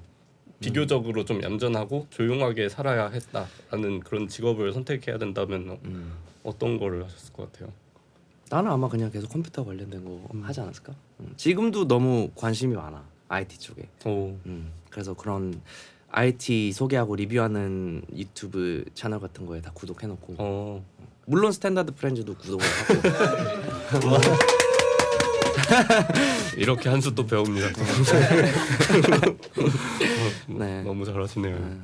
비교적으로 0.61 1.25
좀 1.25 1.42
얌전하고 1.42 2.09
조용하게 2.11 2.68
살아야 2.68 3.09
했다라는 3.09 4.01
그런 4.01 4.29
직업을 4.29 4.73
선택해야 4.73 5.18
된다면 5.18 5.79
음. 5.85 6.12
어떤 6.42 6.79
거를 6.79 7.05
하셨을 7.05 7.33
것 7.33 7.53
같아요? 7.53 7.72
나는 8.51 8.70
아마 8.70 8.88
그냥 8.88 9.11
계속 9.11 9.29
컴퓨터 9.29 9.64
관련된 9.64 10.05
거 10.05 10.22
하지 10.42 10.61
않았을까 10.61 10.94
음. 11.20 11.33
지금도 11.37 11.87
너무 11.87 12.31
관심이 12.35 12.74
많아 12.74 13.05
IT 13.29 13.59
쪽에 13.59 13.83
오, 14.07 14.37
음. 14.46 14.72
그래서 14.90 15.14
그런 15.14 15.61
IT 16.11 16.72
소개하고 16.72 17.16
리뷰하는 17.16 18.03
유튜브 18.16 18.85
채널 18.94 19.20
같은 19.20 19.44
거에 19.44 19.61
다 19.61 19.70
구독해놓고 19.74 20.37
어, 20.38 20.83
물론 21.27 21.53
스탠다드 21.53 21.92
프렌즈도 21.94 22.35
구독을 22.37 22.64
하고 23.88 24.09
이렇게 26.57 26.88
한 26.88 27.01
수 27.03 27.14
또 27.14 27.27
배웁니다. 27.27 27.68
네. 30.48 30.83
너무 30.88 31.05
잘하시네요. 31.05 31.79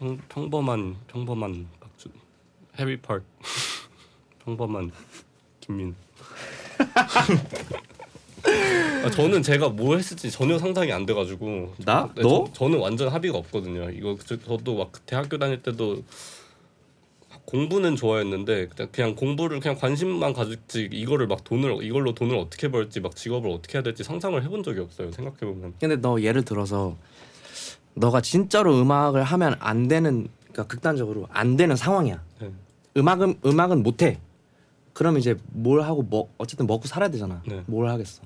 평, 0.00 0.18
평범한 0.30 0.96
평범한 1.08 1.68
박주 1.78 2.08
해리 2.78 2.96
파크 2.96 3.22
평범한 4.42 4.90
김민. 5.60 5.94
아, 9.04 9.10
저는 9.10 9.42
제가 9.42 9.68
뭐 9.68 9.96
했을지 9.96 10.30
전혀 10.30 10.58
상상이 10.58 10.90
안 10.90 11.04
돼가지고 11.04 11.74
나? 11.84 12.10
네, 12.14 12.22
너? 12.22 12.48
저, 12.54 12.68
는 12.68 12.78
완전 12.78 13.08
합의가 13.08 13.36
없거든요. 13.36 13.90
이거 13.90 14.16
저, 14.24 14.38
저도 14.38 14.76
막 14.76 14.92
대학교 15.04 15.36
다닐 15.36 15.62
때도 15.62 16.02
공부는 17.44 17.96
좋아했는데 17.96 18.68
그냥, 18.68 18.88
그냥 18.92 19.14
공부를 19.14 19.60
그냥 19.60 19.76
관심만 19.76 20.32
가졌지 20.32 20.88
이거를 20.90 21.26
막 21.26 21.44
돈을 21.44 21.84
이걸로 21.84 22.14
돈을 22.14 22.36
어떻게 22.36 22.70
벌지 22.70 23.00
막 23.00 23.14
직업을 23.14 23.50
어떻게 23.50 23.76
해야 23.76 23.82
될지 23.82 24.02
상상을 24.02 24.42
해본 24.42 24.62
적이 24.62 24.80
없어요. 24.80 25.12
생각해 25.12 25.40
보면. 25.40 25.74
근데 25.78 25.96
너 25.96 26.22
예를 26.22 26.42
들어서 26.42 26.96
너가 27.94 28.20
진짜로 28.20 28.80
음악을 28.80 29.22
하면 29.22 29.56
안 29.60 29.88
되는 29.88 30.28
그러니까 30.52 30.64
극단적으로 30.66 31.26
안 31.30 31.56
되는 31.56 31.76
상황이야. 31.76 32.22
네. 32.40 32.50
음악은 32.96 33.40
음악은 33.44 33.82
못 33.82 34.02
해. 34.02 34.18
그럼 34.92 35.18
이제 35.18 35.36
뭘 35.52 35.82
하고 35.82 36.02
뭐 36.02 36.28
어쨌든 36.38 36.66
먹고 36.66 36.86
살아야 36.88 37.08
되잖아. 37.10 37.42
네. 37.46 37.62
뭘 37.66 37.88
하겠어? 37.88 38.22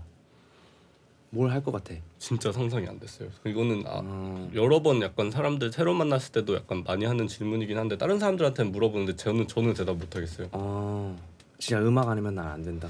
뭘 1.31 1.51
할 1.51 1.63
것 1.65 1.73
같아? 1.73 1.95
진짜 2.19 2.53
상상이 2.53 2.87
안 2.87 3.01
됐어요. 3.01 3.29
이거는 3.45 3.83
아, 3.87 4.01
어, 4.05 4.51
여러 4.55 4.81
번 4.83 5.03
약간 5.03 5.33
사람들 5.33 5.73
새로 5.73 5.93
만났을 5.93 6.31
때도 6.33 6.55
약간 6.55 6.85
많이 6.85 7.05
하는 7.05 7.27
질문이긴 7.27 7.77
한데 7.77 7.99
다른 7.99 8.21
사람들한테는 8.21 8.71
물어보는데 8.71 9.17
저는 9.17 9.49
저는 9.49 9.75
대답 9.75 9.97
못 9.97 10.15
하겠어요. 10.15 10.49
어, 10.53 11.17
진짜 11.59 11.81
음악 11.83 12.09
아니면 12.09 12.37
난 12.37 12.47
안 12.47 12.63
된다. 12.63 12.89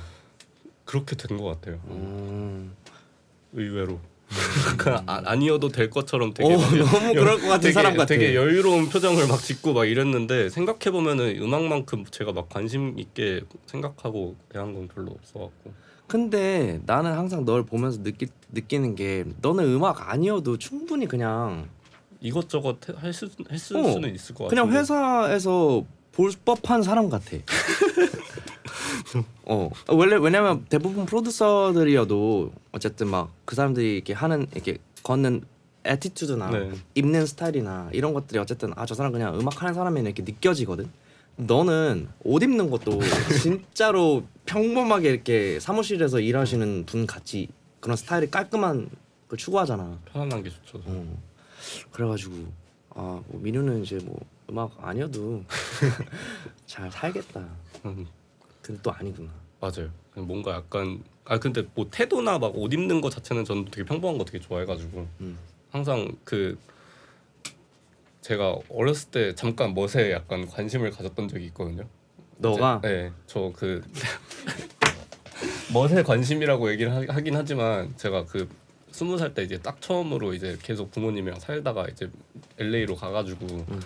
그렇게 0.84 1.16
된 1.16 1.38
것 1.38 1.44
같아요. 1.44 1.80
어. 1.84 2.70
의외로. 3.54 3.98
그냥 4.76 5.02
아, 5.06 5.22
아니어도 5.24 5.68
될 5.68 5.90
것처럼 5.90 6.34
되게 6.34 6.54
오, 6.54 6.58
막 6.58 6.74
너무 6.74 7.12
그럴 7.14 7.40
것 7.40 7.48
같은 7.48 7.60
되게, 7.60 7.72
사람 7.72 7.96
같아. 7.96 8.06
되게 8.06 8.34
여유로운 8.34 8.88
표정을 8.88 9.26
막 9.28 9.40
짓고 9.40 9.72
막 9.72 9.84
이랬는데 9.84 10.50
생각해 10.50 10.90
보면은 10.90 11.40
음악만큼 11.40 12.06
제가 12.10 12.32
막 12.32 12.48
관심 12.48 12.98
있게 12.98 13.42
생각하고 13.66 14.36
대한 14.48 14.74
건 14.74 14.88
별로 14.88 15.12
없어갖고. 15.12 15.72
근데 16.06 16.80
나는 16.84 17.12
항상 17.12 17.44
널 17.44 17.64
보면서 17.64 18.02
느끼 18.02 18.26
느끼는 18.52 18.94
게 18.94 19.24
너는 19.40 19.64
음악 19.64 20.10
아니어도 20.12 20.58
충분히 20.58 21.06
그냥 21.06 21.68
이것저것 22.20 22.78
수, 23.12 23.28
했을 23.50 23.76
어, 23.76 23.92
수는 23.92 24.14
있을 24.14 24.34
것 24.34 24.44
같아요. 24.44 24.64
그냥 24.66 24.78
회사에서 24.78 25.84
볼 26.12 26.30
법한 26.44 26.82
사람 26.82 27.08
같아. 27.08 27.36
어 29.46 29.70
원래 29.88 30.16
왜냐면 30.16 30.64
대부분 30.68 31.06
프로듀서들이어도 31.06 32.52
어쨌든 32.72 33.08
막 33.08 33.30
그 33.44 33.54
사람들이 33.56 33.94
이렇게 33.94 34.12
하는 34.12 34.46
이렇게 34.52 34.78
걷는 35.02 35.42
애티튜드나 35.86 36.50
네. 36.50 36.72
입는 36.94 37.26
스타일이나 37.26 37.90
이런 37.92 38.14
것들이 38.14 38.38
어쨌든 38.38 38.72
아 38.76 38.86
저 38.86 38.94
사람 38.94 39.12
그냥 39.12 39.38
음악 39.38 39.60
하는 39.62 39.74
사람이네 39.74 40.10
이렇게 40.10 40.22
느껴지거든. 40.22 40.88
너는 41.36 42.08
옷 42.22 42.42
입는 42.42 42.70
것도 42.70 43.00
진짜로 43.42 44.22
평범하게 44.46 45.10
이렇게 45.10 45.58
사무실에서 45.60 46.20
일하시는 46.20 46.86
분 46.86 47.06
같이 47.06 47.48
그런 47.80 47.96
스타일이 47.96 48.30
깔끔한 48.30 48.88
걸 49.28 49.38
추구하잖아. 49.38 49.98
편안한 50.06 50.42
게 50.42 50.50
좋죠. 50.50 50.80
어. 50.86 51.22
그래가지고 51.90 52.34
아뭐 52.94 53.24
민우는 53.32 53.82
이제 53.82 53.98
뭐 54.04 54.16
음악 54.48 54.72
아니어도 54.80 55.42
잘 56.66 56.90
살겠다. 56.90 57.44
음, 58.64 58.66
근데 58.66 58.82
또 58.82 58.92
아니구나. 58.92 59.30
맞아요. 59.60 59.90
뭔가 60.16 60.52
약간 60.52 61.02
아 61.24 61.38
근데 61.38 61.66
뭐 61.74 61.88
태도나 61.90 62.38
막 62.38 62.54
옷 62.54 62.72
입는 62.72 63.00
거 63.00 63.10
자체는 63.10 63.44
저는 63.44 63.66
되게 63.66 63.84
평범한 63.84 64.18
거 64.18 64.24
되게 64.24 64.40
좋아해가지고 64.40 65.06
음. 65.20 65.38
항상 65.70 66.16
그 66.24 66.58
제가 68.20 68.56
어렸을 68.70 69.10
때 69.10 69.34
잠깐 69.34 69.74
멋에 69.74 70.12
약간 70.12 70.46
관심을 70.46 70.90
가졌던 70.90 71.28
적이 71.28 71.46
있거든요. 71.46 71.84
너가 72.38 72.80
네, 72.82 73.12
저 73.26 73.52
그 73.54 73.82
멋에 75.72 76.02
관심이라고 76.02 76.70
얘기를 76.72 76.92
하, 76.92 77.14
하긴 77.14 77.36
하지만 77.36 77.94
제가 77.96 78.24
그 78.26 78.48
스무 78.90 79.18
살 79.18 79.34
때 79.34 79.42
이제 79.42 79.58
딱 79.58 79.80
처음으로 79.80 80.34
이제 80.34 80.56
계속 80.62 80.90
부모님이랑 80.92 81.40
살다가 81.40 81.86
이제 81.88 82.08
LA로 82.58 82.94
가가지고 82.96 83.46
음. 83.46 83.80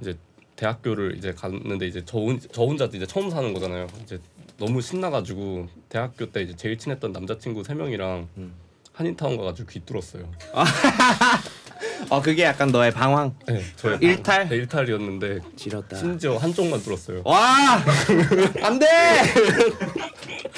이제 0.00 0.16
대학교를 0.64 1.16
이제 1.18 1.32
갔는데 1.32 1.86
이제 1.86 2.02
저, 2.06 2.18
혼, 2.18 2.40
저 2.52 2.62
혼자 2.62 2.86
이제 2.86 3.06
처음 3.06 3.28
사는 3.28 3.52
거잖아요. 3.52 3.86
이제 4.02 4.18
너무 4.56 4.80
신나가지고 4.80 5.68
대학교 5.90 6.30
때 6.30 6.42
이제 6.42 6.56
제일 6.56 6.78
친했던 6.78 7.12
남자친구 7.12 7.64
세 7.64 7.74
명이랑 7.74 8.28
음. 8.38 8.54
한인타운 8.92 9.36
가가지고 9.36 9.68
귀 9.68 9.80
뚫었어요. 9.80 10.30
어 12.08 12.22
그게 12.22 12.44
약간 12.44 12.68
너의 12.68 12.92
방황 12.92 13.34
네, 13.46 13.62
저의 13.76 13.98
일탈? 14.00 14.48
네, 14.48 14.56
일탈이었는데 14.56 15.40
지렸다. 15.56 15.96
심지어 15.96 16.36
한쪽만 16.36 16.80
뚫었어요. 16.82 17.22
와 17.24 17.82
안돼 18.62 18.86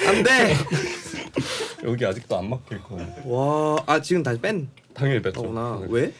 안돼. 0.07 0.55
여기 1.83 2.05
아직도 2.05 2.37
안 2.37 2.49
막힐 2.49 2.81
거. 2.81 2.97
와아 3.25 4.01
지금 4.01 4.23
다시 4.23 4.39
뺀 4.39 4.69
당연히 4.93 5.21
뺐죠. 5.21 5.41
거구나. 5.41 5.79
네. 5.81 5.87
왜? 5.89 6.13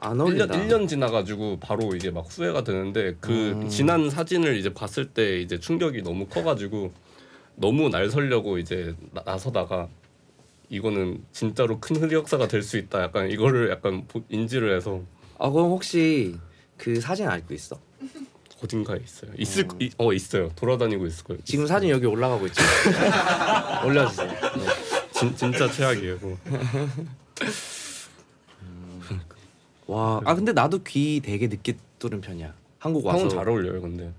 안 0.00 0.16
1년, 0.18 0.20
어울린다. 0.20 0.54
1년 0.54 0.88
지나가지고 0.88 1.58
바로 1.60 1.94
이제 1.94 2.10
막 2.10 2.24
후회가 2.28 2.62
되는데 2.64 3.16
그 3.20 3.32
음. 3.32 3.68
지난 3.68 4.08
사진을 4.10 4.56
이제 4.56 4.72
봤을 4.72 5.06
때 5.10 5.40
이제 5.40 5.58
충격이 5.58 6.02
너무 6.02 6.26
커가지고 6.26 6.92
너무 7.56 7.88
날 7.88 8.08
설려고 8.10 8.58
이제 8.58 8.94
나, 9.12 9.22
나서다가 9.24 9.88
이거는 10.70 11.24
진짜로 11.32 11.80
큰 11.80 11.96
흑역사가 11.96 12.46
될 12.48 12.62
수 12.62 12.76
있다 12.76 13.02
약간 13.02 13.30
이거를 13.30 13.70
약간 13.70 14.06
보- 14.06 14.22
인지를 14.28 14.76
해서 14.76 15.00
아 15.38 15.50
그럼 15.50 15.70
혹시 15.70 16.36
그 16.76 17.00
사진 17.00 17.26
알고 17.26 17.54
있어? 17.54 17.78
어딘가에 18.62 18.98
있어요 19.02 19.30
있을 19.38 19.66
거- 19.66 19.76
이- 19.80 19.90
어 19.98 20.12
있어요 20.12 20.50
돌아다니고 20.56 21.06
있을 21.06 21.24
거예요 21.24 21.40
지금 21.44 21.66
사진 21.66 21.88
여기 21.90 22.06
올라가고 22.06 22.46
있지. 22.46 22.60
올려주세요. 23.86 24.28
네. 24.28 25.10
진, 25.12 25.34
진짜 25.36 25.70
최악이에요. 25.70 26.18
와, 29.88 30.20
아 30.24 30.34
근데 30.34 30.52
나도 30.52 30.82
귀 30.84 31.20
되게 31.24 31.46
늦게 31.48 31.76
뚫은 31.98 32.20
편이야. 32.20 32.54
한국 32.78 33.04
와서 33.06 33.18
형은 33.20 33.30
잘 33.30 33.48
어울려요 33.48 33.80
근데 33.82 34.12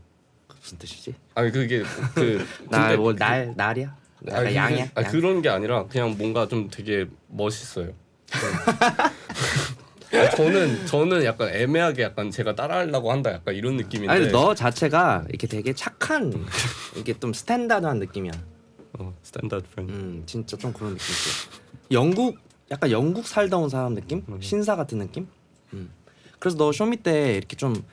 무슨 0.60 0.77
뜻이지? 0.79 1.13
아니 1.36 1.51
그게 1.51 1.84
그 2.15 2.45
나 2.69 2.82
근데 2.88 2.97
뭐 2.97 3.13
그- 3.13 3.19
날 3.19 3.53
날이야? 3.55 3.95
아니, 4.27 4.29
약간 4.32 4.43
그게- 4.45 4.55
양이야? 4.55 4.88
아니, 4.95 5.05
양? 5.05 5.12
그런 5.13 5.41
게 5.41 5.47
아니라 5.49 5.86
그냥 5.86 6.15
뭔가 6.17 6.47
좀 6.47 6.69
되게 6.69 7.05
멋있어요. 7.27 7.91
아니, 10.12 10.29
저는 10.36 10.86
저는 10.88 11.23
약간 11.23 11.49
애매하게 11.49 12.01
약간 12.03 12.32
제가 12.32 12.55
따라하려고 12.55 13.12
한다 13.12 13.32
약간 13.32 13.53
이런 13.55 13.77
느낌인데. 13.77 14.12
아니 14.12 14.27
너 14.32 14.55
자체가 14.55 15.25
이렇게 15.29 15.45
되게 15.47 15.71
착한 15.73 16.34
이게 16.97 17.13
좀 17.17 17.32
스탠다드한 17.32 17.99
느낌이야. 17.99 18.32
어, 18.97 19.13
스탠다드 19.21 19.63
프렌드. 19.69 19.91
음 19.91 20.23
진짜 20.25 20.58
좀 20.58 20.73
그런 20.73 20.97
느낌 20.97 21.05
있어. 21.13 21.49
영국 21.91 22.38
약간 22.71 22.89
영국 22.91 23.25
살다 23.27 23.58
온 23.58 23.69
사람 23.69 23.93
느낌? 23.93 24.23
음. 24.27 24.41
신사 24.41 24.75
같은 24.75 24.97
느낌? 24.97 25.27
음. 25.73 25.89
그래서 26.39 26.58
너 26.58 26.71
쇼미 26.71 26.97
때 26.97 27.36
이렇게 27.36 27.55
좀 27.55 27.84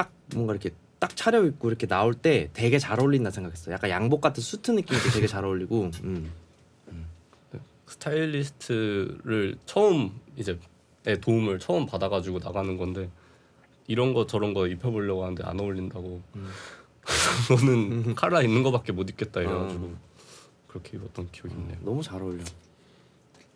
딱 0.00 0.12
뭔가 0.34 0.54
이렇게 0.54 0.70
딱 0.98 1.14
차려입고 1.14 1.68
이렇게 1.68 1.86
나올 1.86 2.14
때 2.14 2.48
되게 2.54 2.78
잘 2.78 3.00
어울린다 3.00 3.30
생각했어. 3.30 3.70
약간 3.72 3.90
양복 3.90 4.20
같은 4.20 4.42
수트 4.42 4.70
느낌이 4.70 4.98
되게 5.12 5.26
잘 5.26 5.44
어울리고. 5.44 5.90
음. 6.04 6.32
스타일리스트를 7.86 9.56
처음 9.66 10.20
이제 10.36 10.58
의 11.04 11.20
도움을 11.20 11.58
처음 11.58 11.86
받아가지고 11.86 12.38
나가는 12.38 12.76
건데 12.76 13.10
이런 13.88 14.14
거 14.14 14.26
저런 14.26 14.54
거 14.54 14.68
입혀보려고 14.68 15.24
하는데 15.24 15.42
안 15.44 15.58
어울린다고. 15.58 16.22
음. 16.36 16.50
너는 17.50 18.14
칼라 18.16 18.42
있는 18.42 18.62
거밖에 18.62 18.92
못 18.92 19.10
입겠다 19.10 19.40
이래가지고 19.40 19.84
어. 19.86 19.98
그렇게 20.68 20.96
입었던 20.98 21.30
기억이 21.32 21.54
있네요. 21.54 21.78
너무 21.82 22.02
잘 22.02 22.22
어울려. 22.22 22.44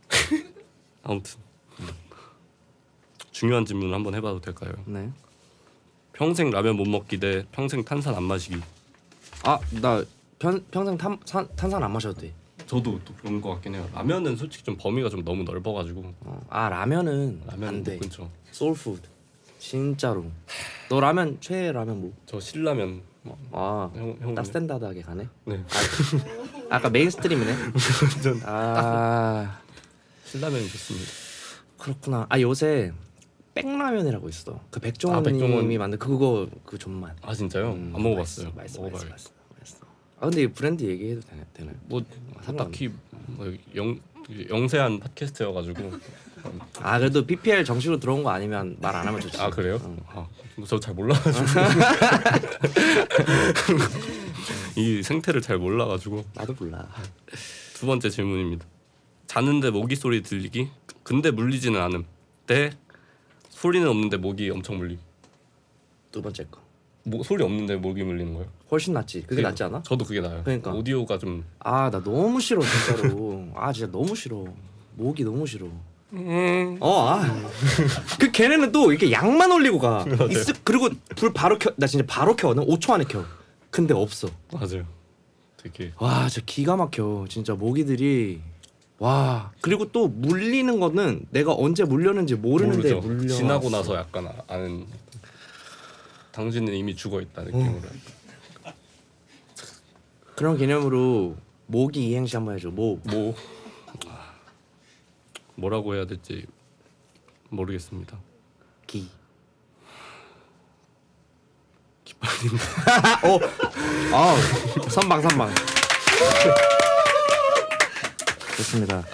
아무튼 1.05 1.39
중요한 3.35 3.67
질문을 3.67 3.95
한번 3.95 4.15
해봐도 4.15 4.41
될까요? 4.41 4.73
네. 4.87 5.11
평생 6.13 6.51
라면 6.51 6.77
못 6.77 6.87
먹기 6.89 7.19
대 7.19 7.45
평생 7.51 7.85
탄산 7.85 8.15
안 8.15 8.23
마시기. 8.23 8.61
아 9.43 9.63
나 9.63 10.05
평생 10.39 10.97
탄, 10.97 11.19
산, 11.25 11.49
탄산 11.57 11.83
안 11.83 11.93
마셔도 11.93 12.21
돼. 12.21 12.33
저도 12.67 13.01
또 13.05 13.13
그런 13.15 13.41
거 13.41 13.51
같긴 13.51 13.75
해요. 13.75 13.89
라면은 13.93 14.37
솔직히 14.37 14.63
좀 14.65 14.77
범위가 14.77 15.11
좀 15.11 15.25
너무 15.25 15.43
넓어가지고 15.43 16.15
어. 16.21 16.47
아 16.49 16.69
라면은 16.69 17.43
라면 17.45 17.69
안 17.71 17.76
못 17.76 17.85
돼. 17.85 17.99
끊죠. 17.99 18.31
soul 18.53 18.75
food. 18.75 19.03
진짜로. 19.59 20.27
너 20.89 21.01
라면 21.01 21.39
최애 21.41 21.73
라면 21.73 22.01
뭐? 22.03 22.13
저 22.27 22.39
신라면 22.39 23.03
아, 23.51 23.91
형 23.97 24.17
형은 24.21 24.35
딱 24.37 24.47
스탠다드하게 24.47 25.03
가네. 25.03 25.29
네 25.47 25.65
아까 26.71 26.89
mainstream이네. 26.89 27.57
아 28.47 29.59
신라면이 30.27 30.69
좋습니다. 30.69 31.11
그렇구나. 31.79 32.27
아 32.29 32.41
요새 32.41 32.93
백라면이라고 33.55 34.29
있어. 34.29 34.61
그 34.71 34.81
백종원님이 34.81 35.37
아, 35.37 35.41
백종원. 35.49 35.79
만든 35.79 35.99
그거 35.99 36.49
그 36.65 36.79
존맛. 36.79 37.17
아 37.23 37.35
진짜요? 37.35 37.73
음, 37.73 37.93
안 37.95 38.03
먹어봤어요. 38.03 38.53
맛있어, 38.55 38.57
맛있어, 38.57 38.83
먹어봐요. 38.83 39.11
맛있어, 39.11 39.31
맛있어. 39.61 39.79
아 40.21 40.27
근데 40.27 40.43
이 40.43 40.47
브랜드 40.49 40.83
얘기해도 40.85 41.21
되나, 41.23 41.43
되나요? 41.53 41.75
뭐 41.87 42.03
상관없네. 42.43 42.57
딱히 42.65 42.91
뭐 43.27 43.53
영 43.75 43.99
영세한 44.49 45.01
팟캐스트여가지고 45.01 45.93
아 46.81 46.99
그래도 46.99 47.27
PPL 47.27 47.65
정식으로 47.65 48.01
들어온 48.01 48.23
거 48.23 48.31
아니면 48.31 48.77
말 48.81 48.95
안 48.97 49.07
하면 49.07 49.21
좋지. 49.21 49.39
아 49.41 49.51
그래요? 49.51 49.79
어. 49.83 50.29
아저 50.63 50.81
잘 50.81 50.95
몰라가지고 50.95 51.45
이 54.77 55.03
생태를 55.03 55.41
잘 55.41 55.59
몰라가지고 55.59 56.25
나도 56.35 56.55
몰라. 56.59 56.87
두 57.75 57.87
번째 57.87 58.11
질문입니다. 58.11 58.67
자는데 59.27 59.71
모기 59.71 59.97
소리 59.97 60.23
들리기 60.23 60.71
근데 61.03 61.31
물리지는 61.31 61.81
않음 61.81 62.05
대 62.47 62.71
소리는 63.65 63.89
없는데 63.89 64.19
모기 64.19 64.51
엄청 64.51 64.77
물리기 64.77 65.01
두 66.13 66.21
번째 66.21 66.45
거. 66.51 66.61
뭐, 67.05 67.23
소리 67.23 67.43
없는데 67.43 67.77
모기 67.77 68.03
물리는 68.03 68.35
거예요? 68.35 68.47
훨씬 68.71 68.93
낫지. 68.93 69.23
그게 69.27 69.41
낫지 69.41 69.63
않아? 69.63 69.83
저도 69.83 70.05
그게 70.05 70.21
나요. 70.21 70.43
그러니까. 70.45 70.71
오디오가 70.73 71.17
좀 71.17 71.43
아 71.61 71.89
나 71.91 72.03
너무 72.05 72.39
싫어 72.43 72.61
진짜로. 72.61 73.47
아 73.55 73.73
진짜 73.73 73.91
너무 73.91 74.15
싫어. 74.15 74.45
목이 74.97 75.25
너무 75.25 75.47
싫어. 75.47 75.67
어, 76.81 77.09
아. 77.09 77.25
그 78.21 78.31
걔네는 78.31 78.71
또 78.71 78.91
이렇게 78.93 79.11
양만 79.11 79.51
올리고 79.51 79.79
가. 79.79 80.05
있, 80.31 80.63
그리고 80.63 80.91
불 81.17 81.33
바로 81.33 81.59
켜. 81.59 81.73
나 81.77 81.87
진짜 81.87 82.05
바로 82.07 82.37
켜. 82.37 82.53
나 82.53 82.61
5초 82.63 82.91
안에 82.93 83.05
켜. 83.05 83.25
근데 83.71 83.95
없어. 83.95 84.29
맞아요. 84.53 84.85
되게 85.57 85.91
와, 85.99 86.29
저 86.29 86.43
기가 86.45 86.77
막혀. 86.77 87.25
진짜 87.31 87.55
모기들이 87.55 88.43
와. 88.99 89.53
그리고 89.61 89.91
또 89.91 90.09
물리는 90.09 90.79
거는 90.81 91.27
내가 91.31 91.53
언제 91.55 91.85
물렸는지 91.85 92.37
모르는데. 92.37 92.95
물려. 92.95 93.35
지나고 93.35 93.71
나서 93.71 93.97
약간 93.97 94.29
아- 94.29 94.43
아는 94.49 94.87
당신은 96.33 96.73
이미 96.75 96.95
죽어 96.95 97.21
있다 97.21 97.43
느낌으로. 97.43 97.81
그런 100.37 100.57
개념으로 100.57 101.37
모기 101.67 102.09
이행시 102.09 102.37
한번 102.37 102.57
해줘. 102.57 102.71
모. 102.71 102.99
뭐 103.05 103.35
뭐라고 105.57 105.95
해야 105.95 106.07
될지 106.07 106.47
모르겠습니다. 107.51 108.19
기. 108.87 109.09
기빨림. 112.05 112.51
어. 113.25 113.39
아, 114.13 114.37
선방 114.89 115.23
선방. 115.23 115.55
좋습니다. 118.57 119.05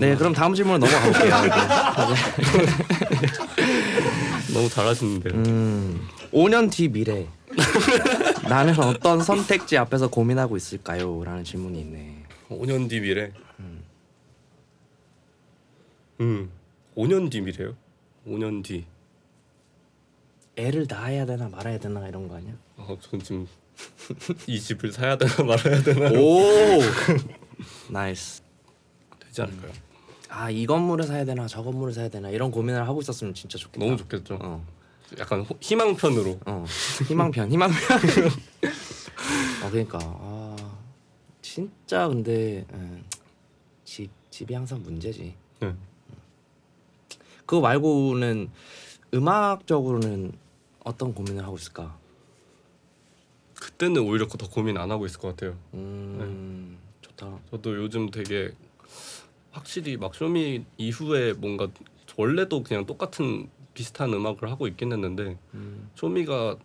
네, 0.00 0.16
그럼 0.16 0.32
다음 0.32 0.54
질문 0.54 0.80
넘어가 0.80 1.00
볼게요. 1.04 1.34
너무 4.52 4.68
잘하시는데요. 4.68 5.34
음, 5.34 6.08
5년 6.32 6.70
뒤 6.70 6.88
미래. 6.88 7.26
나는 8.48 8.76
어떤 8.80 9.22
선택지 9.22 9.78
앞에서 9.78 10.08
고민하고 10.08 10.56
있을까요? 10.56 11.22
라는 11.24 11.44
질문이 11.44 11.80
있네. 11.80 12.24
5년 12.50 12.88
뒤 12.88 13.00
미래. 13.00 13.30
음. 16.20 16.50
5년 16.96 17.30
뒤 17.30 17.40
미래요? 17.40 17.74
5년 18.26 18.64
뒤. 18.64 18.84
애를 20.56 20.86
낳아야 20.88 21.26
되나 21.26 21.48
말아야 21.48 21.78
되나 21.78 22.06
이런 22.08 22.28
거 22.28 22.36
아니야? 22.36 22.52
어, 22.76 22.96
전 23.00 23.20
지금 23.20 23.46
이 24.46 24.60
집을 24.60 24.92
사야 24.92 25.18
되나 25.18 25.32
말아야 25.42 25.82
되나 25.82 26.10
오! 26.20 26.80
nice. 27.88 28.42
되지 29.20 29.42
않을까요? 29.42 29.72
아, 30.28 30.50
이 30.50 30.66
건물을 30.66 31.04
사야 31.06 31.24
되나 31.24 31.46
저 31.46 31.62
건물을 31.62 31.92
사야 31.92 32.08
되나 32.08 32.30
이런 32.30 32.50
고민을 32.50 32.86
하고 32.88 33.00
있었으면 33.00 33.34
진짜 33.34 33.58
좋겠다. 33.58 33.84
너무 33.84 33.96
좋겠죠. 33.96 34.38
어. 34.40 34.66
약간 35.18 35.42
호- 35.42 35.56
희망편으로. 35.60 36.40
어. 36.46 36.64
희망편, 37.08 37.52
희망편. 37.52 37.78
아, 39.62 39.70
그러니까 39.70 39.98
아, 40.02 40.56
진짜 41.42 42.08
근데 42.08 42.64
음, 42.72 43.04
집 43.84 44.10
집이 44.30 44.54
항상 44.54 44.82
문제지. 44.82 45.34
네. 45.60 45.74
그거 47.46 47.60
말고는 47.60 48.50
음악적으로는 49.12 50.32
어떤 50.82 51.14
고민을 51.14 51.44
하고 51.44 51.56
있을까? 51.56 51.96
그때는 53.54 54.02
오히려 54.02 54.26
더 54.26 54.48
고민 54.48 54.76
안 54.76 54.90
하고 54.90 55.06
있을 55.06 55.20
것 55.20 55.28
같아요. 55.28 55.56
음, 55.74 56.78
좋다. 57.24 57.38
저도 57.50 57.76
요즘 57.76 58.10
되게 58.10 58.52
확실히 59.50 59.96
막 59.96 60.14
쇼미 60.14 60.64
이후에 60.78 61.32
뭔가 61.34 61.68
원래도 62.16 62.62
그냥 62.62 62.86
똑같은 62.86 63.48
비슷한 63.72 64.12
음악을 64.12 64.50
하고 64.50 64.66
있긴 64.68 64.92
했는데 64.92 65.36
음. 65.54 65.90
쇼미가 65.96 66.56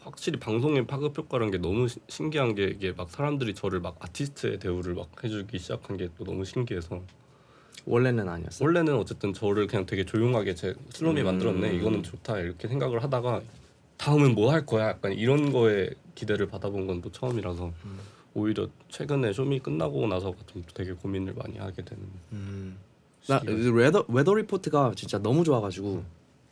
확실히 0.00 0.38
방송의 0.38 0.86
파급 0.86 1.16
효과라는 1.18 1.50
게 1.52 1.58
너무 1.58 1.88
시- 1.88 2.00
신기한 2.08 2.54
게 2.54 2.64
이게 2.66 2.92
막 2.92 3.10
사람들이 3.10 3.54
저를 3.54 3.80
막 3.80 3.96
아티스트의 4.00 4.58
대우를 4.60 4.94
막 4.94 5.08
해주기 5.22 5.58
시작한 5.58 5.96
게 5.96 6.08
또 6.16 6.24
너무 6.24 6.44
신기해서 6.44 7.02
원래는 7.84 8.28
아니었어. 8.28 8.64
원래는 8.64 8.96
어쨌든 8.96 9.32
저를 9.32 9.66
그냥 9.68 9.86
되게 9.86 10.04
조용하게 10.04 10.54
제 10.54 10.74
슬롬이 10.90 11.20
음. 11.20 11.26
만들었네 11.26 11.74
이거는 11.76 12.02
좋다 12.02 12.38
이렇게 12.40 12.66
생각을 12.68 13.02
하다가 13.02 13.42
다음은 13.96 14.34
뭐 14.34 14.52
할 14.52 14.66
거야 14.66 14.88
약간 14.88 15.12
이런 15.12 15.52
거에 15.52 15.90
기대를 16.14 16.48
받아본 16.48 16.86
건 16.86 17.00
또 17.00 17.10
처음이라서 17.12 17.72
음. 17.84 17.98
오히려 18.36 18.68
최근에 18.90 19.32
쇼미 19.32 19.60
끝나고 19.60 20.06
나서가 20.06 20.36
좀 20.46 20.62
되게 20.74 20.92
고민을 20.92 21.32
많이 21.34 21.56
하게 21.56 21.82
되는 21.82 22.02
음. 22.32 22.78
나 23.26 23.40
시기가 23.40 23.72
weather 23.72 24.04
weather 24.08 24.34
report가 24.34 24.92
진짜 24.94 25.16
너무 25.18 25.42
좋아가지고 25.42 26.04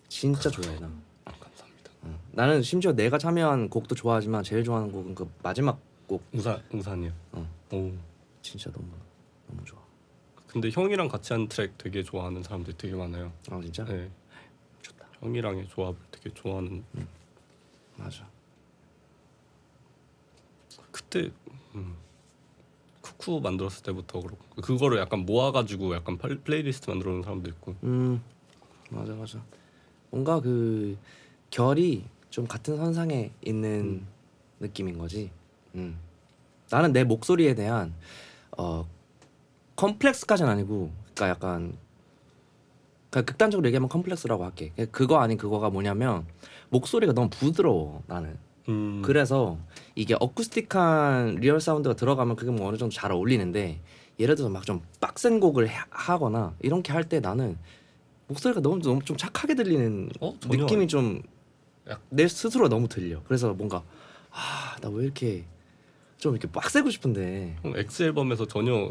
진짜 0.09 0.49
좋아해 0.49 0.81
나. 0.81 0.91
아, 1.27 1.33
감사합니다 1.33 1.91
어. 2.03 2.19
나는 2.33 2.63
심지어 2.63 2.93
내가 2.95 3.19
참여한 3.19 3.69
곡도 3.69 3.95
좋아하지만 3.97 4.43
제일 4.43 4.65
좋아하는 4.65 4.91
곡은 4.91 5.15
그 5.15 5.31
마지막 5.43 5.79
곡 6.07 6.23
우산 6.33 6.63
우산이요 6.73 7.13
어. 7.33 7.51
오 7.73 7.93
진짜 8.41 8.71
너무 8.73 8.87
너무 9.49 9.63
좋아. 9.67 9.79
근데 10.47 10.71
형이랑 10.71 11.09
같이 11.09 11.35
한 11.35 11.49
트랙 11.49 11.77
되게 11.77 12.03
좋아하는 12.03 12.43
사람들이 12.43 12.79
되게 12.79 12.95
많아요 12.95 13.31
아 13.51 13.61
진짜 13.61 13.85
네 13.85 14.11
좋다. 14.81 15.07
형이랑의 15.21 15.69
조합을 15.69 15.99
되게 16.11 16.33
좋아하는 16.33 16.83
맞아. 17.99 18.27
그때 20.91 21.31
음, 21.75 21.95
쿠쿠 23.01 23.41
만들었을 23.41 23.83
때부터 23.83 24.21
그렇고 24.21 24.39
그거를 24.63 24.99
약간 24.99 25.21
모아가지고 25.27 25.95
약간 25.95 26.17
플- 26.19 26.41
플레이리스트 26.41 26.91
만들어 26.91 27.13
놓은 27.13 27.23
사람도 27.23 27.51
있고 27.51 27.75
음 27.83 28.23
맞아 28.91 29.13
맞아. 29.15 29.43
뭔가 30.11 30.41
그 30.41 30.97
결이 31.51 32.05
좀 32.31 32.47
같은 32.47 32.77
선상에 32.77 33.31
있는 33.45 34.03
음. 34.03 34.07
느낌인 34.61 34.99
거지. 34.99 35.31
음. 35.75 35.99
나는 36.71 36.93
내 36.93 37.05
목소리에 37.05 37.55
대한 37.55 37.95
어 38.57 38.87
컴플렉스까지는 39.77 40.51
아니고, 40.51 40.93
그러니까 41.15 41.29
약간 41.29 41.77
그러니까 43.11 43.31
극단적으로 43.33 43.67
얘기하면 43.69 43.89
컴플렉스라고 43.89 44.45
할게. 44.45 44.73
그거 44.93 45.19
아닌 45.19 45.37
그거가 45.37 45.71
뭐냐면 45.71 46.27
목소리가 46.71 47.13
너무 47.13 47.29
부드러워 47.31 48.03
나는. 48.07 48.39
음, 48.69 49.03
그래서 49.05 49.59
이게 49.95 50.15
어쿠스틱한 50.19 51.37
real 51.37 51.61
sound가 51.61 51.95
들어가면 51.97 52.37
그게 52.37 52.51
뭐 52.51 52.69
어느 52.69 52.77
정도 52.77 52.95
잘 52.95 53.13
어울리는데 53.13 53.81
예를 54.19 54.35
들어서 54.37 54.49
막 54.53 54.65
좀 54.65 54.81
빡센 55.01 55.41
곡을 55.41 55.67
하- 55.67 55.87
하거나 55.91 56.55
이렇게 56.63 56.93
할 56.93 57.05
때 57.05 57.21
나는 57.21 57.59
목소리가 58.29 58.61
너무 58.61 58.81
너무 58.81 59.03
좀 59.05 59.17
착하게 59.17 59.55
들리는 59.55 60.09
어? 60.21 60.35
전혀 60.41 60.63
느낌이 60.65 60.89
좀 60.89 61.23
약- 61.89 62.01
내 62.09 62.27
스스로 62.27 62.69
너무 62.69 62.89
들려. 62.89 63.23
그래서 63.25 63.53
뭔가 63.53 63.83
아 64.31 64.77
나 64.81 64.89
왜 64.89 65.05
이렇게 65.05 65.45
좀 66.19 66.33
이렇게 66.35 66.51
빡세고 66.51 66.89
싶은데 66.91 67.57
형 67.63 67.75
X 67.77 68.03
앨범에서 68.05 68.47
전혀 68.47 68.91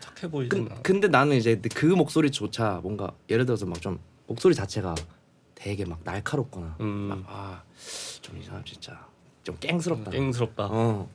착해 0.00 0.30
보이진 0.30 0.48
그, 0.66 0.72
않아. 0.72 0.82
근데 0.82 1.06
나는 1.08 1.36
이제 1.36 1.60
그 1.74 1.86
목소리조차 1.86 2.80
뭔가 2.82 3.12
예를 3.30 3.46
들어서 3.46 3.66
막 3.66 3.80
좀 3.80 4.00
목소리 4.26 4.54
자체가 4.56 4.94
되게 5.56 5.84
막 5.84 5.98
날카롭거나 6.04 6.76
음, 6.80 7.24
막 7.26 7.82
좀 7.82 8.38
이 8.38 8.44
사람 8.44 8.64
진짜 8.64 9.04
좀 9.42 9.56
깽스럽다. 9.58 10.10
깽스럽다. 10.12 10.68
어. 10.70 11.08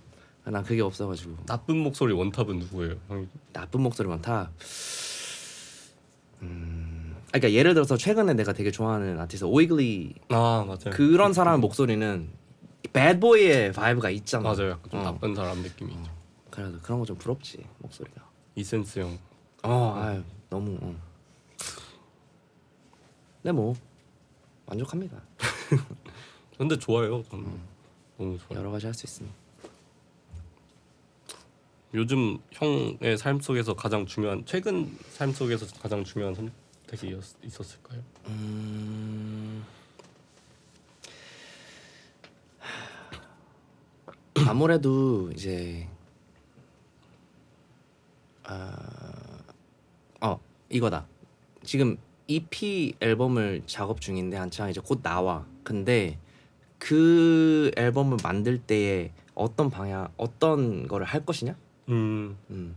난 0.43 0.63
그게 0.63 0.81
없어가지고 0.81 1.45
나쁜 1.45 1.77
목소리 1.77 2.13
원탑은 2.13 2.57
누구예요? 2.59 2.95
형이 3.07 3.27
나쁜 3.53 3.81
목소리 3.81 4.07
많다. 4.09 4.51
음. 6.41 7.15
아, 7.27 7.37
그러니까 7.37 7.51
예를 7.53 7.73
들어서 7.75 7.95
최근에 7.95 8.33
내가 8.33 8.51
되게 8.51 8.71
좋아하는 8.71 9.19
아티스트 9.19 9.45
Oygli 9.45 10.15
아 10.29 10.65
맞아요. 10.67 10.89
그런 10.91 11.31
사람의 11.33 11.59
목소리는 11.59 12.29
bad 12.91 13.21
boy의 13.21 13.71
vibe가 13.73 14.09
있잖아. 14.09 14.43
맞아요. 14.51 14.71
약간 14.71 14.89
좀 14.89 14.99
어. 14.99 15.03
나쁜 15.03 15.35
사람 15.35 15.59
느낌이 15.61 15.93
있죠. 15.93 16.11
그래도 16.49 16.79
그런 16.81 16.99
거 16.99 17.05
좀 17.05 17.17
부럽지 17.17 17.63
목소리가. 17.77 18.27
이센스 18.55 18.99
형. 18.99 19.17
어, 19.63 19.93
아유 20.03 20.23
너무. 20.49 20.77
어. 20.81 20.95
근데 23.43 23.51
뭐 23.53 23.75
만족합니다. 24.75 25.21
근데 26.57 26.77
좋아요. 26.77 27.23
저는 27.23 27.45
음. 27.45 27.61
너무 28.17 28.37
좋아요. 28.37 28.59
여러 28.59 28.71
가지 28.71 28.85
할 28.85 28.93
수 28.93 29.05
있으니. 29.05 29.29
요즘 31.93 32.37
형의 32.51 33.17
삶 33.17 33.41
속에서 33.41 33.73
가장 33.75 34.05
중요한 34.05 34.45
최근 34.45 34.97
삶 35.09 35.33
속에서 35.33 35.65
가장 35.81 36.05
중요한 36.05 36.33
선택이 36.35 37.13
있었- 37.13 37.35
있었을까요? 37.43 38.01
음... 38.27 39.65
아무래도 44.47 45.29
이제 45.33 45.85
아... 48.43 49.43
어 50.21 50.39
이거다. 50.69 51.05
지금 51.63 51.97
EP 52.31 52.93
앨범을 53.01 53.63
작업 53.65 53.99
중인데 53.99 54.37
한창 54.37 54.69
이제 54.69 54.79
곧 54.81 55.01
나와. 55.03 55.45
근데 55.63 56.17
그 56.77 57.71
앨범을 57.75 58.17
만들 58.23 58.57
때에 58.57 59.11
어떤 59.35 59.69
방향, 59.69 60.07
어떤 60.15 60.87
거를 60.87 61.05
할 61.05 61.25
것이냐? 61.25 61.57
음, 61.89 62.37
음. 62.49 62.75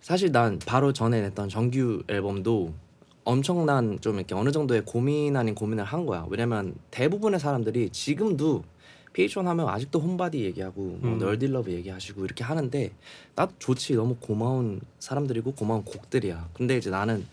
사실 0.00 0.32
난 0.32 0.58
바로 0.66 0.92
전에 0.92 1.20
냈던 1.20 1.48
정규 1.48 2.02
앨범도 2.08 2.74
엄청난 3.22 4.00
좀 4.00 4.16
이렇게 4.16 4.34
어느 4.34 4.50
정도의 4.50 4.84
고민 4.84 5.36
아닌 5.36 5.54
고민을 5.54 5.84
한 5.84 6.04
거야. 6.04 6.26
왜냐면 6.28 6.74
대부분의 6.90 7.38
사람들이 7.38 7.90
지금도 7.90 8.64
PH1 9.12 9.44
하면 9.44 9.68
아직도 9.68 10.00
홈바디 10.00 10.40
얘기하고 10.40 10.98
뭐 11.00 11.12
음. 11.12 11.18
널딜러브 11.18 11.70
얘기하시고 11.70 12.24
이렇게 12.24 12.42
하는데 12.42 12.90
나도 13.36 13.52
좋지 13.58 13.94
너무 13.94 14.16
고마운 14.16 14.80
사람들이고 14.98 15.52
고마운 15.52 15.84
곡들이야. 15.84 16.48
근데 16.52 16.76
이제 16.76 16.90
나는 16.90 17.24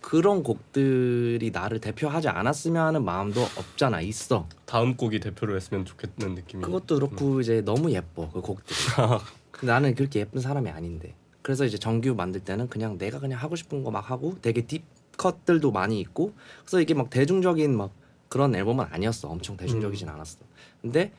그런 0.00 0.42
곡들이 0.42 1.50
나를 1.52 1.80
대표하지 1.80 2.28
않았으면 2.28 2.86
하는 2.86 3.04
마음도 3.04 3.42
없잖아 3.42 4.00
있어. 4.00 4.48
다음 4.64 4.96
곡이 4.96 5.20
대표로 5.20 5.54
했으면 5.56 5.84
좋겠는 5.84 6.34
느낌이. 6.36 6.62
그것도 6.64 6.94
그렇고 6.96 7.40
이제 7.40 7.60
너무 7.60 7.92
예뻐 7.92 8.30
그 8.30 8.40
곡들이. 8.40 8.76
근데 9.50 9.72
나는 9.72 9.94
그렇게 9.94 10.20
예쁜 10.20 10.40
사람이 10.40 10.70
아닌데. 10.70 11.14
그래서 11.42 11.64
이제 11.64 11.78
정규 11.78 12.14
만들 12.14 12.40
때는 12.40 12.68
그냥 12.68 12.98
내가 12.98 13.18
그냥 13.18 13.38
하고 13.38 13.56
싶은 13.56 13.82
거 13.84 13.90
막 13.90 14.10
하고 14.10 14.36
되게 14.40 14.66
딥 14.66 14.82
컷들도 15.16 15.70
많이 15.70 16.00
있고 16.00 16.32
그래서 16.64 16.80
이게 16.80 16.94
막 16.94 17.10
대중적인 17.10 17.76
막 17.76 17.90
그런 18.28 18.54
앨범은 18.54 18.86
아니었어. 18.90 19.28
엄청 19.28 19.56
대중적이진 19.56 20.08
않았어. 20.08 20.38
근데 20.80 21.12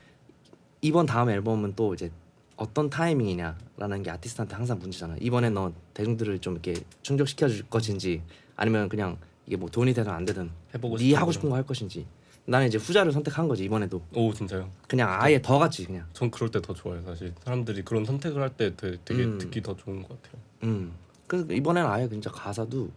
이번 0.82 1.06
다음 1.06 1.30
앨범은 1.30 1.74
또 1.76 1.94
이제 1.94 2.10
어떤 2.56 2.90
타이밍이냐라는 2.90 4.04
게 4.04 4.10
아티스트한테 4.12 4.56
항상 4.56 4.80
문제잖아. 4.80 5.16
이번에 5.20 5.50
너 5.50 5.72
대중들을 5.94 6.40
좀 6.40 6.54
이렇게 6.54 6.76
충족시켜 7.02 7.48
줄 7.50 7.64
것인지 7.70 8.22
아니면 8.62 8.88
그냥 8.90 9.18
이게 9.48 9.58
뭐 9.58 9.68
돈이 9.70 9.92
되든 9.96 10.12
안 10.12 10.24
되든 10.24 10.52
해보고 10.76 10.98
네 10.98 11.16
하고 11.16 11.32
싶은 11.32 11.50
거 11.50 11.56
할 11.56 11.66
것인지. 11.66 12.06
나는 12.46 12.68
이제 12.68 12.78
후자를 12.78 13.12
선택한 13.12 13.48
거지 13.48 13.64
이번에도 13.64 14.02
오 14.14 14.32
진짜요? 14.34 14.70
그냥 14.88 15.10
아예 15.20 15.42
더 15.42 15.58
같이 15.58 15.84
그냥. 15.86 16.06
전 16.14 16.30
그럴 16.30 16.50
때 16.52 16.60
더 16.62 16.72
좋아요 16.74 17.02
사실 17.02 17.34
사람들이 17.44 17.82
그런 17.84 18.06
선택을 18.06 18.40
할 18.42 18.52
때 18.52 18.76
되게, 18.76 18.98
되게 19.04 19.24
음. 19.24 19.38
듣기 19.40 19.62
더 19.64 19.76
좋은 19.76 20.04
것 20.04 20.10
같아요. 20.22 20.42
음. 20.64 20.94
그래서 21.26 21.52
이번에는 21.52 21.90
아예 21.90 22.08
진짜 22.08 22.30
가사도 22.32 22.90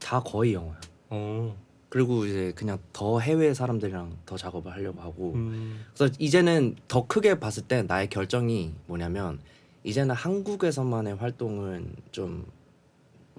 다 0.00 0.18
거의 0.20 0.54
영어야. 0.54 0.80
어, 1.10 1.56
그리고 1.88 2.24
이제 2.26 2.52
그냥 2.56 2.78
더 2.92 3.20
해외 3.20 3.54
사람들이랑 3.54 4.16
더 4.26 4.36
작업을 4.36 4.72
하려고 4.72 5.00
하고. 5.02 5.34
음, 5.34 5.84
그래서 5.94 6.12
이제는 6.18 6.74
더 6.88 7.06
크게 7.06 7.38
봤을 7.38 7.62
때 7.64 7.82
나의 7.82 8.08
결정이 8.08 8.72
뭐냐면 8.86 9.38
이제는 9.84 10.14
한국에서만의 10.16 11.14
활동은 11.16 11.94
좀 12.10 12.46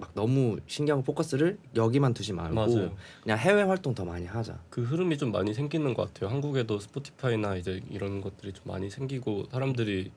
막 0.04 0.10
너무 0.14 0.58
신경 0.66 1.02
포커스를 1.02 1.58
여기만 1.74 2.12
두지 2.12 2.34
말고 2.34 2.54
맞아요. 2.54 2.94
그냥 3.22 3.38
해외 3.38 3.62
활동 3.62 3.94
더 3.94 4.04
많이 4.04 4.26
하자. 4.26 4.58
그 4.68 4.82
흐름이 4.82 5.16
좀 5.16 5.32
많이 5.32 5.54
생기는 5.54 5.94
것 5.94 6.12
같아요. 6.12 6.30
한국에도 6.30 6.78
스포티파이나 6.78 7.56
이제 7.56 7.80
이런 7.90 8.20
것들이 8.20 8.52
좀 8.52 8.64
많이 8.66 8.90
생기고 8.90 9.44
사람들이 9.50 10.10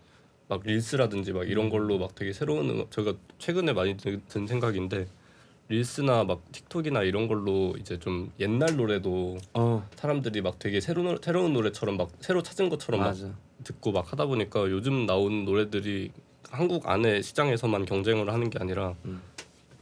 막 0.49 0.61
릴스라든지 0.65 1.31
막 1.31 1.47
이런 1.47 1.69
걸로 1.69 1.97
막 1.97 2.15
되게 2.15 2.33
새로운 2.33 2.69
음악 2.69 2.91
제가 2.91 3.13
최근에 3.37 3.71
많이 3.73 3.95
드- 3.95 4.19
든 4.27 4.45
생각인데 4.45 5.07
릴스나 5.69 6.23
막 6.25 6.41
틱톡이나 6.51 7.03
이런 7.03 7.27
걸로 7.27 7.73
이제 7.79 7.97
좀 7.99 8.31
옛날 8.39 8.75
노래도 8.75 9.37
어 9.53 9.87
사람들이 9.95 10.41
막 10.41 10.59
되게 10.59 10.79
새로운 10.81 11.17
새로운 11.21 11.53
노래처럼 11.53 11.97
막 11.97 12.09
새로 12.21 12.43
찾은 12.43 12.69
것처럼 12.69 13.01
막 13.01 13.07
맞아. 13.07 13.33
듣고 13.63 13.91
막 13.91 14.11
하다 14.11 14.25
보니까 14.27 14.69
요즘 14.69 15.05
나온 15.05 15.43
노래들이 15.43 16.11
한국 16.49 16.87
안에 16.87 17.21
시장에서만 17.21 17.85
경쟁을 17.85 18.31
하는 18.31 18.49
게 18.49 18.57
아니라 18.59 18.95
음. 19.03 19.21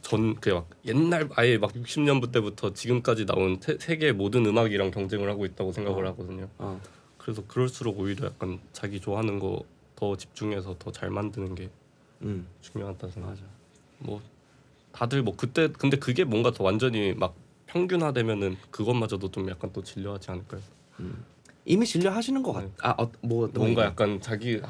전 0.06 0.36
그냥 0.36 0.58
막 0.58 0.70
옛날 0.84 1.28
아예 1.34 1.58
막 1.58 1.72
60년대 1.72 2.30
때부터 2.30 2.72
지금까지 2.72 3.26
나온 3.26 3.58
세, 3.60 3.76
세계 3.80 4.12
모든 4.12 4.46
음악이랑 4.46 4.92
경쟁을 4.92 5.28
하고 5.28 5.44
있다고 5.46 5.72
생각을 5.72 6.04
어. 6.06 6.10
하거든요. 6.10 6.48
어 6.58 6.80
그래서 7.18 7.42
그럴수록 7.48 7.98
오히려 7.98 8.26
약간 8.26 8.60
자기 8.72 9.00
좋아하는 9.00 9.38
거 9.40 9.64
더 9.96 10.14
집중해서 10.16 10.76
더 10.78 10.92
잘 10.92 11.10
만드는 11.10 11.54
게 11.56 11.70
음 12.22 12.46
중요하다 12.60 13.08
생각. 13.08 13.30
맞아. 13.30 13.42
뭐 13.98 14.20
다들 14.92 15.22
뭐 15.22 15.34
그때 15.36 15.68
근데 15.68 15.96
그게 15.98 16.22
뭔가 16.24 16.50
더 16.52 16.62
완전히 16.64 17.12
막 17.14 17.34
평균화되면은 17.66 18.56
그것마저도 18.70 19.30
좀 19.32 19.48
약간 19.50 19.70
또 19.72 19.82
질려하지 19.82 20.30
않을까요? 20.30 20.60
이미 21.64 21.84
질려 21.84 22.10
하시는 22.10 22.42
것 22.42 22.52
같. 22.52 22.62
네. 22.62 22.70
아뭐 22.78 23.50
뭔가 23.54 23.84
약간 23.84 24.20
자기 24.20 24.60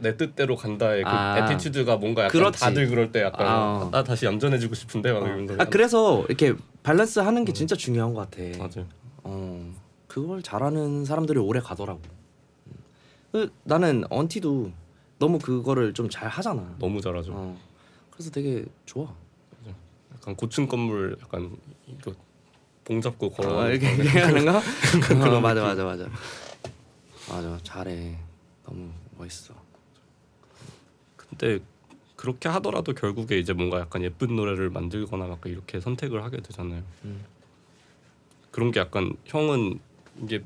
내 0.00 0.16
뜻대로 0.16 0.56
간다의 0.56 1.04
그 1.04 1.08
아. 1.10 1.38
attitude가 1.38 1.96
뭔가 1.96 2.22
약간 2.24 2.32
그렇지. 2.32 2.60
다들 2.60 2.88
그럴 2.88 3.12
때 3.12 3.22
약간 3.22 3.46
아. 3.46 3.88
나 3.92 4.02
다시 4.02 4.26
얌전해지고 4.26 4.74
싶은데 4.74 5.12
막 5.12 5.26
이런 5.26 5.46
거. 5.46 5.54
아 5.62 5.66
그래서 5.66 6.24
이렇게 6.28 6.54
밸런스 6.82 7.20
하는 7.20 7.44
게 7.44 7.52
진짜 7.52 7.76
중요한 7.76 8.14
것 8.14 8.30
같아. 8.30 8.42
맞아요. 8.58 8.88
어 9.22 9.72
그걸 10.06 10.42
잘하는 10.42 11.04
사람들이 11.04 11.38
오래 11.38 11.60
가더라고. 11.60 12.00
음. 12.66 12.72
그, 13.32 13.52
나는 13.64 14.04
언티도 14.10 14.72
너무 15.18 15.38
그거를 15.38 15.92
좀 15.92 16.08
잘 16.08 16.28
하잖아. 16.28 16.74
너무 16.78 17.00
잘하죠. 17.00 17.32
어 17.34 17.58
그래서 18.10 18.30
되게 18.30 18.64
좋아. 18.86 19.14
약간 20.14 20.34
고층 20.34 20.66
건물 20.66 21.16
약간 21.22 21.56
이거 21.86 22.12
봉 22.84 23.00
잡고 23.00 23.30
걸어. 23.30 23.58
어, 23.64 23.68
이렇게 23.70 23.92
이렇게 23.94 24.18
하는 24.20 24.44
거? 24.44 24.58
어, 25.36 25.40
맞아 25.40 25.62
맞아 25.62 25.84
맞아. 25.84 26.06
맞아 27.28 27.58
잘해. 27.62 28.16
너무 28.66 28.90
멋있어. 29.16 29.54
근데 31.40 31.64
그렇게 32.16 32.50
하더라도 32.50 32.92
결국에 32.92 33.38
이제 33.38 33.54
뭔가 33.54 33.80
약간 33.80 34.02
예쁜 34.02 34.36
노래를 34.36 34.68
만들거나 34.68 35.26
막 35.26 35.40
이렇게 35.46 35.80
선택을 35.80 36.22
하게 36.22 36.36
되잖아요. 36.42 36.82
음. 37.06 37.24
그런 38.50 38.70
게 38.72 38.80
약간 38.80 39.14
형은 39.24 39.78
이게 40.22 40.42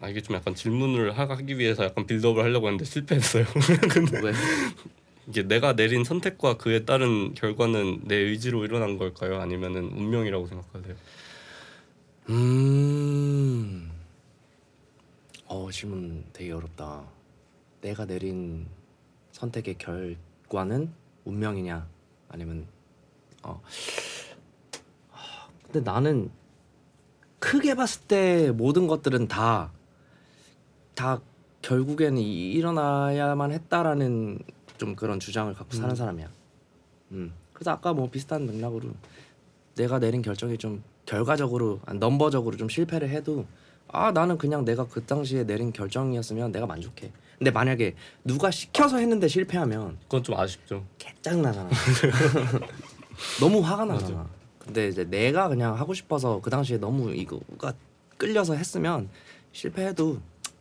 아 0.00 0.08
이게 0.10 0.20
좀 0.20 0.36
약간 0.36 0.54
질문을 0.54 1.16
하- 1.18 1.26
하기 1.28 1.58
위해서 1.58 1.82
약간 1.84 2.06
빌드업을 2.06 2.44
하려고 2.44 2.66
했는데 2.66 2.84
실패했어요. 2.84 3.46
근데 3.90 4.20
왜? 4.20 4.32
이게 5.28 5.42
내가 5.42 5.74
내린 5.74 6.04
선택과 6.04 6.58
그에 6.58 6.84
따른 6.84 7.32
결과는 7.34 8.02
내 8.04 8.16
의지로 8.16 8.64
일어난 8.64 8.98
걸까요? 8.98 9.40
아니면은 9.40 9.84
운명이라고 9.92 10.46
생각하세요? 10.46 10.94
음. 12.30 13.90
어 15.46 15.70
질문 15.70 16.24
되게 16.34 16.52
어렵다. 16.52 17.17
내가 17.80 18.04
내린 18.06 18.66
선택의 19.32 19.76
결과는 19.78 20.90
운명이냐 21.24 21.86
아니면 22.28 22.66
어. 23.42 23.60
하, 25.10 25.48
근데 25.64 25.80
나는 25.80 26.30
크게 27.38 27.74
봤을 27.74 28.02
때 28.02 28.50
모든 28.52 28.86
것들은 28.86 29.28
다 29.28 29.70
다 30.94 31.20
결국에는 31.62 32.20
이- 32.20 32.50
일어나야만 32.54 33.52
했다라는 33.52 34.40
좀 34.78 34.96
그런 34.96 35.20
주장을 35.20 35.54
갖고 35.54 35.72
사는 35.76 35.90
음. 35.90 35.94
사람이야. 35.94 36.28
음. 37.12 37.32
그래서 37.52 37.70
아까 37.70 37.92
뭐 37.92 38.10
비슷한 38.10 38.46
맥락으로 38.46 38.90
내가 39.76 40.00
내린 40.00 40.22
결정이 40.22 40.58
좀 40.58 40.82
결과적으로 41.06 41.78
아니, 41.86 42.00
넘버적으로 42.00 42.56
좀 42.56 42.68
실패를 42.68 43.10
해도 43.10 43.46
아 43.90 44.12
나는 44.12 44.38
그냥 44.38 44.64
내가 44.64 44.86
그 44.86 45.04
당시에 45.04 45.44
내린 45.44 45.72
결정이었으면 45.72 46.52
내가 46.52 46.66
만족해. 46.66 47.10
근데 47.38 47.50
만약에 47.50 47.94
누가 48.24 48.50
시켜서 48.50 48.98
했는데 48.98 49.28
실패하면 49.28 49.96
그건 50.02 50.22
좀 50.22 50.36
아쉽죠. 50.38 50.84
개짱 50.98 51.40
나잖아. 51.42 51.70
너무 53.40 53.60
화가 53.60 53.84
나잖아. 53.84 54.16
맞아. 54.18 54.30
근데 54.58 54.88
이제 54.88 55.04
내가 55.04 55.48
그냥 55.48 55.78
하고 55.78 55.94
싶어서 55.94 56.40
그 56.40 56.50
당시에 56.50 56.78
너무 56.78 57.14
이거가 57.14 57.72
끌려서 58.16 58.54
했으면 58.54 59.08
실패해도 59.52 60.20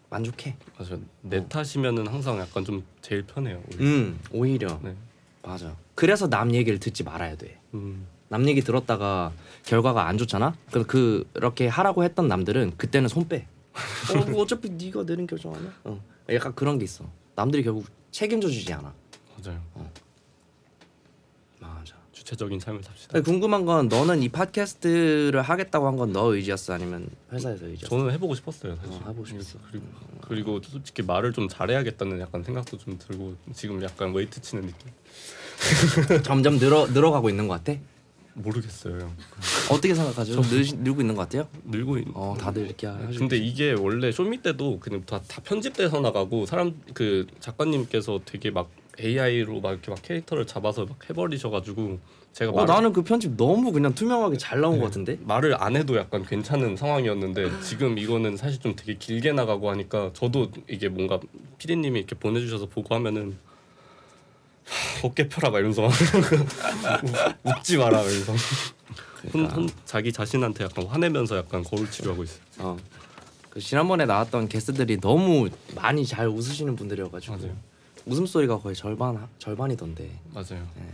만족해. 0.10 0.56
맞아요. 0.78 1.00
내 1.22 1.38
어. 1.38 1.48
탓이면은 1.48 2.08
항상 2.08 2.40
약간 2.40 2.64
좀 2.64 2.84
제일 3.02 3.24
편해요. 3.24 3.62
오히려. 3.70 3.84
음 3.86 4.20
오히려 4.32 4.80
네. 4.84 4.96
맞아. 5.44 5.76
그래서 5.96 6.30
남 6.30 6.54
얘기를 6.54 6.80
듣지 6.80 7.04
말아야 7.04 7.36
돼. 7.36 7.60
음. 7.74 8.08
남 8.30 8.48
얘기 8.48 8.62
들었다가 8.62 9.32
결과가 9.66 10.08
안 10.08 10.18
좋잖아. 10.18 10.56
그럼 10.72 10.86
그렇게 10.86 11.68
하라고 11.68 12.04
했던 12.04 12.28
남들은 12.28 12.74
그때는 12.78 13.08
손 13.10 13.28
빼. 13.28 13.48
어, 14.14 14.26
뭐 14.30 14.42
어차피 14.44 14.70
네가 14.72 15.06
내린 15.06 15.28
결정 15.28 15.54
아니야. 15.54 15.72
어. 15.84 16.02
약간 16.32 16.54
그런 16.56 16.78
게 16.80 16.86
있어. 16.86 17.06
남들이 17.36 17.64
결국 17.64 17.86
책임져 18.12 18.48
주지 18.50 18.74
않아. 18.74 18.94
맞아요. 19.44 19.62
맞아. 21.60 21.96
주체적인 22.12 22.60
삶을 22.60 22.84
삽시다. 22.84 23.22
궁금한 23.22 23.66
건 23.66 23.88
너는 23.88 24.24
이 24.24 24.30
팟캐스트를 24.30 25.42
하겠다고 25.42 25.86
한 25.88 25.96
건 25.98 26.12
너 26.12 26.34
의지였어 26.34 26.74
아니면 26.74 27.08
회사에서 27.32 27.66
의지였어? 27.68 27.96
저는 27.96 28.12
해보고 28.14 28.34
싶었어요 28.36 28.76
사실. 28.76 28.92
어, 28.94 28.98
해보고 29.10 29.26
싶었어. 29.26 29.60
그리고 29.72 29.86
그리고 30.22 30.62
솔직히 30.64 31.04
말을 31.04 31.32
좀 31.34 31.48
잘해야겠다는 31.48 32.20
약간 32.20 32.44
생각도 32.44 32.78
좀 32.78 32.98
들고 32.98 33.36
지금 33.54 33.82
약간 33.84 34.14
웨이트 34.14 34.42
치는 34.42 34.66
느낌. 34.66 36.22
점점 36.24 36.58
늘어 36.58 36.88
늘어가고 36.88 37.30
있는 37.30 37.48
것 37.48 37.64
같아. 37.64 37.80
모르겠어요. 38.38 39.12
어떻게 39.72 39.94
생각하죠? 39.96 40.42
늘, 40.42 40.64
늘고 40.84 41.02
있는 41.02 41.16
것 41.16 41.24
같아요? 41.24 41.48
늘고 41.66 41.98
있. 41.98 42.06
어 42.14 42.36
다들 42.40 42.66
이렇게 42.66 42.88
하시고. 42.88 43.20
근데 43.20 43.38
이게 43.38 43.74
원래 43.74 44.12
쇼미 44.12 44.42
때도 44.42 44.80
그냥 44.80 45.04
다, 45.06 45.20
다 45.28 45.42
편집돼서 45.44 46.00
나가고 46.00 46.46
사람 46.46 46.80
그 46.94 47.26
작가님께서 47.40 48.22
되게 48.26 48.52
막 48.52 48.70
AI로 49.00 49.60
막 49.62 49.72
이렇게 49.72 49.92
막 49.92 50.02
캐릭터를 50.02 50.46
잡아서 50.48 50.86
막 50.86 50.98
해버리셔가지고 51.10 52.00
제가 52.34 52.52
어 52.52 52.56
말, 52.56 52.66
나는 52.68 52.94
그 52.94 53.04
편집 53.04 53.36
너무 53.36 53.72
그냥 53.72 53.96
투명하게 53.96 54.38
잘 54.38 54.62
나온 54.62 54.76
네. 54.76 54.80
것 54.80 54.86
같은데. 54.86 55.18
말을 55.24 55.62
안 55.62 55.76
해도 55.76 55.98
약간 55.98 56.24
괜찮은 56.24 56.78
상황이었는데 56.78 57.62
지금 57.62 57.98
이거는 57.98 58.38
사실 58.38 58.60
좀 58.60 58.76
되게 58.76 58.96
길게 58.96 59.34
나가고 59.34 59.70
하니까 59.72 60.12
저도 60.14 60.52
이게 60.70 60.90
뭔가 60.90 61.20
피디님이 61.58 62.00
이렇게 62.00 62.16
보내주셔서 62.16 62.68
보고 62.68 62.94
하면은 62.96 63.32
하, 63.32 63.34
어깨 65.04 65.28
펴라 65.30 65.50
막 65.50 65.60
이러면서 65.60 65.84
웃- 65.86 65.92
웃지 67.60 67.78
마라 67.78 68.02
이러면서 68.02 68.32
혼, 68.34 69.32
그러니까. 69.32 69.56
혼, 69.56 69.70
자기 69.86 70.12
자신한테 70.14 70.64
약간 70.66 70.86
화내면서 70.86 71.38
약간 71.38 71.64
거울 71.64 71.90
치료하고 71.90 72.24
있어요. 72.24 72.40
어. 72.60 72.78
그 73.50 73.60
지난번에 73.60 74.06
나왔던 74.06 74.48
게스트들이 74.50 75.00
너무 75.00 75.50
많이 75.76 76.06
잘 76.06 76.28
웃으시는 76.28 76.76
분들이어가지고 76.76 77.38
맞아요. 77.38 77.56
웃음 78.06 78.26
소리가 78.26 78.60
거의 78.60 78.76
절반 78.76 79.28
절반이던데. 79.40 80.10
맞아요. 80.34 80.68
네. 80.76 80.90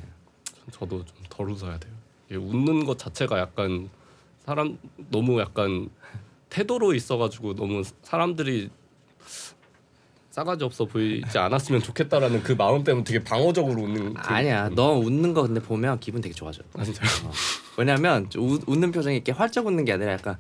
저도 0.72 1.04
좀 1.06 1.16
덜 1.30 1.50
웃어야 1.50 1.78
돼요. 1.80 1.92
웃는 2.32 2.86
것 2.86 2.98
자체가 3.00 3.40
약간 3.40 3.90
사람 4.46 4.78
너무 5.10 5.40
약간 5.40 5.90
태도로 6.50 6.94
있어가지고 6.94 7.56
너무 7.56 7.84
사람들이 8.04 8.70
싸가지 10.34 10.64
없어 10.64 10.86
보이지 10.86 11.38
않았으면 11.38 11.84
좋겠다라는 11.84 12.42
그 12.42 12.54
마음 12.54 12.84
때문에 12.84 13.04
되게 13.04 13.24
방어적으로 13.24 13.84
웃는. 13.84 14.16
그- 14.16 14.20
아니야, 14.34 14.68
너 14.74 14.94
웃는 14.94 15.32
거 15.36 15.44
근데 15.44 15.60
보면 15.62 16.00
기분 16.00 16.22
되게 16.22 16.34
좋아져. 16.34 16.64
아 16.76 16.84
진짜요? 16.84 17.08
어. 17.26 17.32
왜냐면 17.78 18.28
좀 18.32 18.50
웃, 18.50 18.64
웃는 18.66 18.92
표정이 18.92 19.16
이렇게 19.18 19.32
활짝 19.32 19.68
웃는 19.68 19.86
게 19.86 19.94
아니라 19.94 20.14
약간 20.14 20.36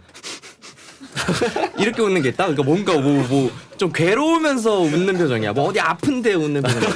이렇게 1.77 2.01
웃는 2.01 2.23
게 2.23 2.29
있다. 2.29 2.47
그러니까 2.47 2.63
뭔가 2.63 2.93
뭐 2.99 3.21
뭐 3.27 3.51
좀 3.77 3.91
괴로우면서 3.91 4.79
웃는 4.79 5.15
표정이야. 5.15 5.53
뭐 5.53 5.65
어디 5.65 5.79
아픈데 5.79 6.33
웃는 6.35 6.63
표정. 6.63 6.91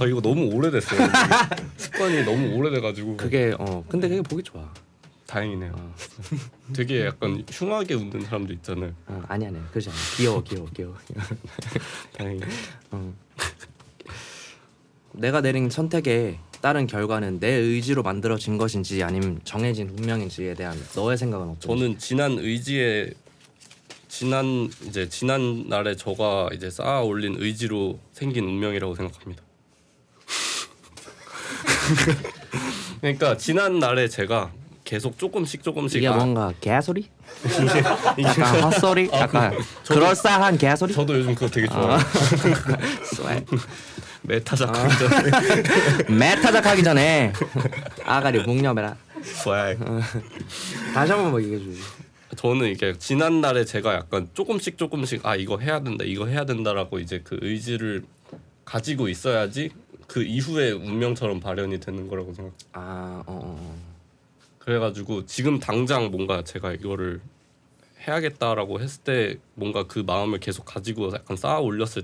아 0.00 0.06
이거 0.06 0.20
너무 0.20 0.54
오래됐어요. 0.54 1.00
습관이 1.78 2.22
너무 2.24 2.54
오래돼가지고 2.54 3.16
그게 3.16 3.52
어 3.58 3.82
근데 3.88 4.08
그게 4.08 4.22
보기 4.22 4.44
좋아. 4.44 4.62
다행이네요. 5.28 5.72
어, 5.76 5.94
되게 6.74 7.04
약간 7.04 7.44
흉하게 7.50 7.94
웃는 7.94 8.22
사람도 8.22 8.52
있잖아요. 8.54 8.94
어 9.06 9.22
아니 9.28 9.46
아니 9.46 9.58
그렇지 9.70 9.90
않아. 9.90 9.98
귀여워 10.16 10.42
귀여워 10.42 10.66
귀여워. 10.74 10.96
다행히. 12.16 12.40
어. 12.90 13.14
내가 15.12 15.42
내린 15.42 15.68
선택에 15.68 16.38
따른 16.62 16.86
결과는 16.86 17.40
내 17.40 17.48
의지로 17.52 18.02
만들어진 18.02 18.56
것인지 18.56 19.02
아니면 19.02 19.40
정해진 19.44 19.90
운명인지에 19.90 20.54
대한 20.54 20.82
너의 20.96 21.18
생각은 21.18 21.50
어떤지? 21.50 21.66
저는 21.66 21.98
지난 21.98 22.38
의지에 22.38 23.12
지난 24.08 24.70
이제 24.86 25.10
지난 25.10 25.68
날에 25.68 25.94
저가 25.94 26.48
이제 26.54 26.70
쌓아 26.70 27.02
올린 27.02 27.36
의지로 27.38 28.00
생긴 28.12 28.46
운명이라고 28.46 28.94
생각합니다. 28.94 29.42
그러니까 33.02 33.36
지난 33.36 33.78
날에 33.78 34.08
제가 34.08 34.52
계속 34.88 35.18
조금씩 35.18 35.62
조금씩 35.62 35.98
이게 35.98 36.08
아, 36.08 36.16
뭔가 36.16 36.50
개소리? 36.62 37.10
약간 38.24 38.62
헛소리? 38.62 39.10
약간 39.12 39.54
그럴싸한 39.86 40.56
개소리? 40.56 40.94
저도 40.94 41.14
요즘 41.18 41.34
그거 41.34 41.46
되게 41.46 41.66
좋아해요. 41.66 41.98
swag. 43.04 43.44
매타작 44.22 44.74
아. 44.74 44.88
매타작 46.08 46.64
하기 46.64 46.82
전에 46.82 47.34
아가리 48.02 48.42
묵념해라. 48.44 48.96
swag. 49.22 49.78
다시 50.94 51.12
한 51.12 51.22
번만 51.22 51.42
얘기해 51.42 51.58
주지. 51.58 51.82
저는 52.36 52.68
이게 52.68 52.94
지난 52.96 53.42
날에 53.42 53.66
제가 53.66 53.92
약간 53.92 54.30
조금씩 54.32 54.78
조금씩 54.78 55.26
아 55.26 55.36
이거 55.36 55.58
해야 55.58 55.80
된다 55.80 56.04
이거 56.06 56.24
해야 56.24 56.46
된다라고 56.46 56.98
이제 56.98 57.20
그 57.22 57.38
의지를 57.42 58.04
가지고 58.64 59.10
있어야지 59.10 59.68
그 60.06 60.22
이후에 60.22 60.70
운명처럼 60.70 61.40
발현이 61.40 61.78
되는 61.78 62.08
거라고 62.08 62.32
생각. 62.32 62.54
아, 62.72 63.22
어, 63.26 63.32
어, 63.34 63.58
어. 63.60 63.87
그래가지고 64.68 65.24
지금 65.24 65.58
당장 65.58 66.10
뭔가 66.10 66.44
제가 66.44 66.74
이거를 66.74 67.22
해야겠다라고 68.06 68.80
했을 68.80 69.02
때 69.02 69.38
뭔가 69.54 69.84
그 69.84 70.00
마음을 70.00 70.40
계속 70.40 70.66
가지고 70.66 71.10
약간 71.14 71.38
쌓아 71.38 71.58
올렸을 71.58 72.02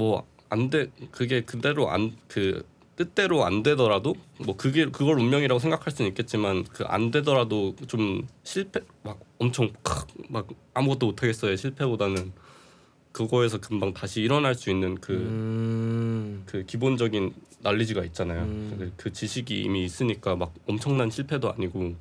때뭐 0.00 0.26
안 0.48 0.70
돼 0.70 0.90
그게 1.10 1.42
그대로 1.42 1.90
안 1.90 2.16
그 2.26 2.64
뜻대로 2.96 3.44
안 3.44 3.62
되더라도 3.62 4.16
뭐 4.38 4.56
그게 4.56 4.86
그걸 4.86 5.18
운명이라고 5.18 5.58
생각할 5.58 5.92
수는 5.92 6.08
있겠지만 6.08 6.64
그 6.64 6.84
안 6.88 7.10
되더라도 7.10 7.76
좀 7.86 8.26
실패 8.42 8.80
막 9.02 9.20
엄청 9.38 9.70
칵막 9.84 10.48
아무것도 10.72 11.04
못 11.04 11.22
하겠어요 11.22 11.54
실패보다는 11.54 12.32
그거에서 13.12 13.58
금방 13.58 13.94
다시 13.94 14.20
일어날 14.20 14.54
수 14.54 14.70
있는 14.70 14.96
그 14.96 15.12
음. 15.12 16.42
그 16.46 16.64
기본적인 16.64 17.34
난리지가 17.60 18.04
있잖아요. 18.06 18.42
음. 18.42 18.76
그, 18.78 18.92
그 18.96 19.12
지식이 19.12 19.62
이미 19.62 19.84
있으니까 19.84 20.36
막 20.36 20.52
엄청난 20.66 21.10
실패도 21.10 21.52
아니고 21.52 21.94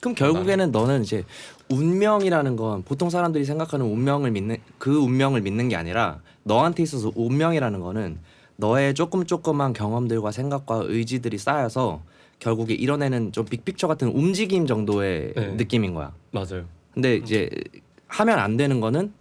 그럼 0.00 0.14
결국에는 0.14 0.72
너는 0.72 1.02
이제 1.02 1.24
운명이라는 1.68 2.56
건 2.56 2.82
보통 2.82 3.08
사람들이 3.08 3.44
생각하는 3.44 3.86
운명을 3.86 4.32
믿는 4.32 4.56
그 4.78 4.96
운명을 4.96 5.40
믿는 5.42 5.68
게 5.68 5.76
아니라 5.76 6.20
너한테 6.42 6.82
있어서 6.82 7.12
운명이라는 7.14 7.80
거는 7.80 8.18
너의 8.56 8.94
조금 8.94 9.24
조그만 9.24 9.72
경험들과 9.72 10.32
생각과 10.32 10.82
의지들이 10.84 11.38
쌓여서 11.38 12.02
결국에 12.40 12.74
이뤄내는 12.74 13.30
좀 13.30 13.44
빅픽처 13.44 13.86
같은 13.86 14.08
움직임 14.08 14.66
정도의 14.66 15.32
네. 15.36 15.46
느낌인 15.54 15.94
거야. 15.94 16.12
맞아요. 16.32 16.64
근데 16.92 17.16
이제 17.16 17.48
하면 18.08 18.40
안 18.40 18.56
되는 18.56 18.80
거는 18.80 19.12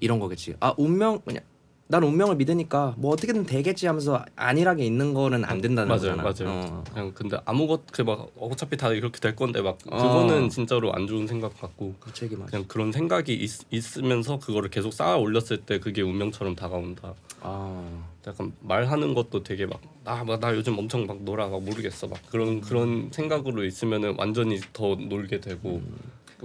이런 0.00 0.18
거겠지. 0.18 0.54
아 0.60 0.74
운명 0.76 1.20
그냥 1.20 1.42
난 1.90 2.04
운명을 2.04 2.36
믿으니까 2.36 2.94
뭐 2.98 3.10
어떻게든 3.12 3.46
되겠지 3.46 3.88
하면서 3.88 4.24
안일하게 4.36 4.84
있는 4.84 5.12
거는 5.12 5.44
안 5.44 5.60
된다는 5.60 5.88
맞아요, 5.88 6.16
거잖아. 6.16 6.22
맞아요. 6.22 6.64
어. 6.64 6.84
그냥 6.88 7.12
근데 7.12 7.36
아무것 7.44 7.84
그막 7.90 8.30
어차피 8.38 8.76
다 8.76 8.90
그렇게 8.90 9.18
될 9.18 9.34
건데 9.34 9.60
막 9.60 9.76
어. 9.90 9.96
그거는 9.96 10.50
진짜로 10.50 10.94
안 10.94 11.08
좋은 11.08 11.26
생각 11.26 11.60
같고 11.60 11.94
그 11.98 12.10
맞아. 12.36 12.46
그냥 12.46 12.64
그런 12.68 12.92
생각이 12.92 13.34
있, 13.34 13.50
있으면서 13.72 14.38
그거를 14.38 14.70
계속 14.70 14.92
쌓아 14.92 15.16
올렸을 15.16 15.62
때 15.66 15.80
그게 15.80 16.02
운명처럼 16.02 16.54
다가온다. 16.54 17.14
아. 17.40 18.04
약간 18.24 18.52
말하는 18.60 19.14
것도 19.14 19.42
되게 19.42 19.66
막나나 19.66 20.38
나 20.38 20.54
요즘 20.54 20.78
엄청 20.78 21.06
막 21.06 21.20
놀아 21.22 21.48
막 21.48 21.60
모르겠어 21.60 22.06
막 22.06 22.20
그런 22.30 22.60
그런 22.60 23.10
생각으로 23.10 23.64
있으면은 23.64 24.14
완전히 24.16 24.60
더 24.72 24.94
놀게 24.94 25.40
되고 25.40 25.80
막 25.80 25.82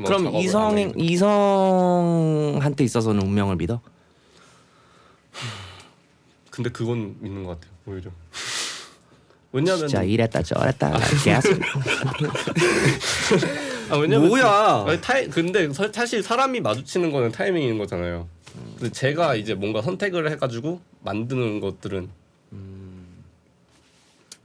그럼 0.04 0.24
작업을 0.26 0.28
안 0.38 0.41
이성. 0.41 0.93
이성한테 0.98 2.84
있어서는 2.84 3.22
운명을 3.24 3.56
믿어? 3.56 3.80
근데 6.52 6.70
그건 6.70 7.16
믿는 7.20 7.43
것 7.43 7.60
같아요 7.60 7.72
오히려 7.86 8.12
왜냐면 9.52 9.80
진짜 9.80 10.04
이랬다 10.04 10.41
저랬다 10.41 10.98
계속 11.24 11.52
아, 13.89 13.98
왜냐면 13.98 14.28
뭐야? 14.30 14.86
아니, 14.88 15.00
타이, 15.00 15.28
근데 15.30 15.72
서- 15.72 15.91
사실 15.91 16.24
사람이 16.24 16.60
마주치는 16.62 17.12
거는 17.12 17.32
타이밍인 17.32 17.78
거잖아요. 17.78 18.28
근데 18.80 18.91
제가 18.91 19.36
이제 19.36 19.54
뭔가 19.54 19.82
선택을 19.82 20.32
해가지고 20.32 20.82
만드는 21.04 21.60
것들은 21.60 22.10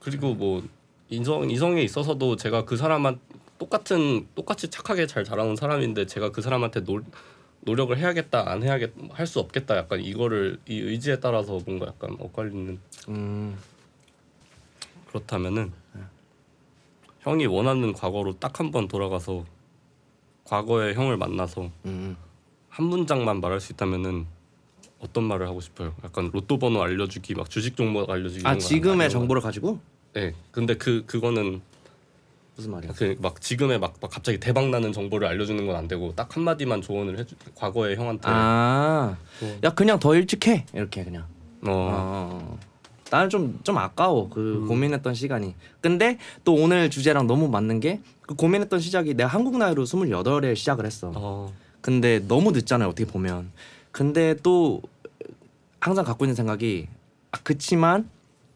그리고 0.01 0.35
뭐 0.35 0.63
이성 1.09 1.51
이성에 1.51 1.81
있어서도 1.83 2.37
제가 2.37 2.65
그 2.67 2.77
사람한 2.77 3.19
똑같은 3.61 4.27
똑같이 4.35 4.71
착하게 4.71 5.07
잘 5.07 5.23
자라온 5.23 5.55
사람인데 5.55 6.07
제가 6.07 6.33
그 6.33 6.41
사람한테 6.41 6.83
노, 6.83 7.03
노력을 7.61 7.97
해야겠다 7.97 8.51
안 8.51 8.63
해야겠 8.63 8.91
할 9.13 9.27
수 9.27 9.39
없겠다 9.39 9.77
약간 9.77 10.01
이거를 10.01 10.59
이 10.67 10.79
의지에 10.81 11.21
따라서 11.21 11.61
뭔가 11.67 11.87
약간 11.89 12.17
엇갈리는 12.19 12.81
음, 13.11 13.59
그렇다면은 15.09 15.73
형이 17.21 17.45
원하는 17.47 17.93
과거로 17.93 18.39
딱 18.39 18.61
한 18.61 18.71
번 18.73 18.89
돌아가서 18.89 19.45
과거의 20.45 20.95
형을 20.95 21.19
만나서 21.19 21.71
음. 21.85 22.17
한 22.71 22.87
문장만 22.87 23.43
말할 23.43 23.61
수 23.61 23.73
있다면은 23.75 24.27
어떤 25.01 25.25
말을 25.25 25.47
하고 25.47 25.61
싶어요? 25.61 25.95
약간 26.03 26.31
로또 26.33 26.59
번호 26.59 26.83
알려주기, 26.83 27.35
막 27.35 27.51
주식 27.51 27.77
종목 27.77 28.09
알려주기. 28.09 28.47
아 28.47 28.57
지금의? 28.57 29.11
정보를 29.11 29.43
가지고 29.43 29.79
네. 30.15 30.35
근데 30.51 30.75
그 30.77 31.05
그거는 31.07 31.61
무슨 32.61 32.73
말이야? 32.73 32.93
그막 32.93 33.41
지금의 33.41 33.79
막, 33.79 33.95
막 34.01 34.11
갑자기 34.11 34.39
대박 34.39 34.69
나는 34.69 34.93
정보를 34.93 35.27
알려주는 35.29 35.67
건 35.67 35.75
안 35.77 35.89
되고 35.89 36.15
딱 36.15 36.37
한 36.37 36.45
마디만 36.45 36.83
조언을 36.83 37.19
해주. 37.19 37.35
과거의 37.55 37.97
형한테. 37.97 38.23
아, 38.29 39.17
뭐. 39.41 39.59
야 39.65 39.71
그냥 39.71 39.99
더 39.99 40.15
일찍 40.15 40.47
해 40.47 40.67
이렇게 40.75 41.03
그냥. 41.05 41.25
어. 41.67 41.69
어. 41.71 42.59
나는 43.11 43.29
좀 43.31 43.59
좀 43.65 43.79
아까워 43.79 44.29
그 44.29 44.65
고민했던 44.69 45.15
시간이. 45.15 45.55
근데 45.81 46.19
또 46.45 46.55
오늘 46.55 46.91
주제랑 46.91 47.27
너무 47.27 47.49
맞는 47.49 47.81
게 47.81 48.01
그 48.27 48.35
고민했던 48.37 48.79
시작이 48.79 49.15
내가 49.15 49.29
한국 49.29 49.57
나이로 49.59 49.85
28에 49.85 50.55
시작을 50.55 50.87
했어. 50.87 51.11
어. 51.17 51.53
근데 51.81 52.21
너무 52.29 52.53
늦잖아요 52.53 52.91
어떻게 52.91 53.05
보면 53.11 53.51
근데 53.91 54.37
또 54.43 54.83
항상 55.81 56.05
갖고 56.05 56.25
있는 56.27 56.37
생각이 56.37 56.87
아, 57.33 57.39
그치만 57.43 58.09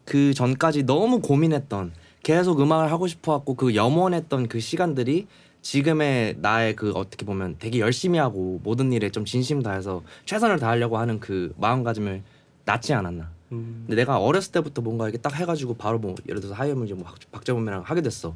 그 0.05 0.33
전까지 0.33 0.83
너무 0.83 1.19
고민했던 1.19 1.91
계속 2.25 2.59
음악을 2.59 2.91
하고 2.91 3.05
싶어갖고 3.05 3.53
그 3.53 3.75
염원했던 3.75 4.47
그 4.47 4.59
시간들이 4.59 5.27
지금의 5.61 6.37
나의 6.39 6.75
그 6.75 6.91
어떻게 6.93 7.23
보면 7.23 7.57
되게 7.59 7.77
열심히 7.77 8.17
하고 8.17 8.59
모든 8.63 8.91
일에 8.91 9.11
좀 9.11 9.25
진심 9.25 9.61
다해서 9.61 10.01
최선을 10.25 10.57
다하려고 10.57 10.97
하는 10.97 11.19
그 11.19 11.53
마음가짐을 11.59 12.23
낳지 12.65 12.93
않았나 12.95 13.29
음. 13.51 13.83
근데 13.85 13.97
내가 13.97 14.17
어렸을 14.17 14.51
때부터 14.53 14.81
뭔가 14.81 15.05
이렇게 15.05 15.19
딱 15.19 15.35
해가지고 15.35 15.75
바로 15.75 15.99
뭐 15.99 16.15
예를 16.27 16.41
들어서 16.41 16.55
H1GHR 16.59 16.77
MUSIC 16.77 16.95
뭐 16.95 17.05
박- 17.05 17.19
박재범이랑 17.31 17.83
하게 17.85 18.01
됐어 18.01 18.35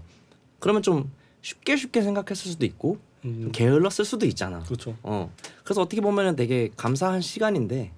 그러면 0.59 0.83
좀 0.83 1.11
쉽게 1.41 1.75
쉽게 1.75 2.03
생각했을 2.03 2.51
수도 2.51 2.67
있고 2.67 2.99
좀 3.23 3.31
음. 3.31 3.51
게을렀을 3.51 4.05
수도 4.05 4.27
있잖아 4.27 4.59
그렇죠. 4.59 4.95
어 5.01 5.33
그래서 5.63 5.81
어떻게 5.81 5.99
보면은 5.99 6.35
되게 6.35 6.69
감사한 6.77 7.21
시간인데 7.21 7.91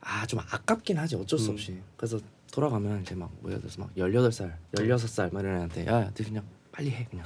아 0.00 0.26
좀 0.26 0.40
아깝긴 0.40 0.98
하지 0.98 1.14
어쩔 1.14 1.38
수 1.38 1.50
음. 1.50 1.54
없이 1.54 1.78
그래서 1.96 2.18
돌아가면 2.52 3.02
이제 3.02 3.14
막뭐 3.14 3.32
예를 3.46 3.60
들어서 3.60 3.80
막 3.82 3.94
18살 3.96 4.52
16살 4.74 5.32
막 5.32 5.40
이런 5.40 5.56
애한테 5.58 5.86
야너 5.86 6.10
그냥 6.14 6.44
빨리 6.72 6.90
해 6.90 7.06
그냥. 7.10 7.24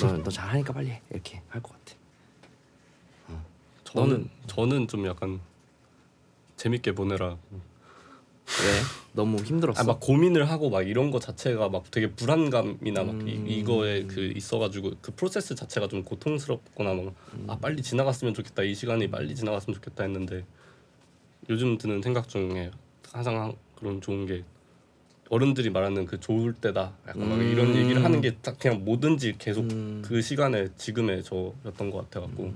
너, 0.00 0.16
너 0.22 0.30
잘하니까 0.30 0.72
빨리 0.72 0.90
해. 0.90 1.02
이렇게 1.10 1.42
할 1.48 1.62
것 1.62 1.72
같아. 1.72 1.96
저는 3.84 4.08
너는? 4.10 4.30
저는 4.46 4.88
좀 4.88 5.06
약간 5.06 5.40
재밌게 6.56 6.92
보내라. 6.94 7.36
왜? 7.60 8.80
너무 9.12 9.38
힘들었어? 9.38 9.80
아 9.80 9.84
막 9.84 10.00
고민을 10.00 10.48
하고 10.50 10.70
막 10.70 10.82
이런 10.82 11.10
거 11.10 11.18
자체가 11.20 11.68
막 11.68 11.90
되게 11.90 12.10
불안감이나 12.10 13.04
막 13.04 13.14
음. 13.14 13.28
이, 13.28 13.58
이거에 13.58 14.04
그 14.04 14.32
있어가지고 14.34 14.92
그 15.02 15.12
프로세스 15.14 15.54
자체가 15.54 15.88
좀 15.88 16.02
고통스럽거나 16.04 16.94
막아 17.46 17.58
빨리 17.60 17.82
지나갔으면 17.82 18.32
좋겠다. 18.34 18.62
이 18.62 18.74
시간이 18.74 19.10
빨리 19.10 19.34
지나갔으면 19.34 19.74
좋겠다 19.74 20.04
했는데 20.04 20.44
요즘 21.50 21.76
드는 21.76 22.00
생각 22.02 22.28
중에 22.28 22.70
항상 23.12 23.40
한- 23.40 23.54
그런 23.76 24.00
좋은 24.00 24.26
게 24.26 24.44
어른들이 25.32 25.70
말하는 25.70 26.04
그 26.04 26.20
좋을 26.20 26.52
때다 26.52 26.92
약간 27.08 27.26
막 27.26 27.36
이런 27.40 27.68
음. 27.68 27.76
얘기를 27.76 28.04
하는 28.04 28.20
게 28.20 28.32
딱 28.42 28.58
그냥 28.58 28.84
뭐든지 28.84 29.36
계속 29.38 29.62
음. 29.72 30.02
그 30.04 30.20
시간에 30.20 30.68
지금의 30.76 31.22
저였던 31.24 31.90
것 31.90 32.10
같아갖고 32.10 32.52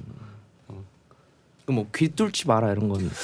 그뭐 1.64 1.86
귀뚫지 1.94 2.46
마라 2.46 2.72
이런 2.72 2.88
건 2.90 3.10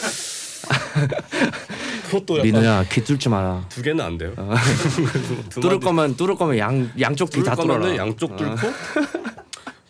그것도 2.07 2.38
약간 2.38 2.46
민우야 2.50 2.84
귀 2.90 3.05
뚫지 3.05 3.28
마라 3.28 3.66
두 3.68 3.82
개는 3.82 4.03
안 4.03 4.16
돼요. 4.16 4.32
두 5.50 5.61
뚫을 5.61 5.74
마디 5.74 5.84
거면 5.84 6.16
뚫을 6.16 6.34
거면 6.36 6.57
양 6.59 6.90
양쪽 6.98 7.26
귀 7.30 7.40
뚫을 7.40 7.44
다 7.44 7.55
뚫어라 7.55 7.74
거면은 7.74 7.96
양쪽 7.98 8.36
뚫고 8.36 8.57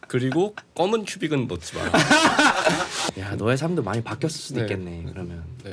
그리고 0.08 0.56
검은 0.74 1.04
큐빅은 1.04 1.46
넣지 1.46 1.76
마라. 1.76 1.92
야 3.20 3.36
너의 3.36 3.56
삶도 3.56 3.82
많이 3.84 4.02
바뀌었을 4.02 4.36
수도 4.40 4.56
네. 4.58 4.62
있겠네 4.66 5.06
그러면 5.12 5.44
네. 5.62 5.72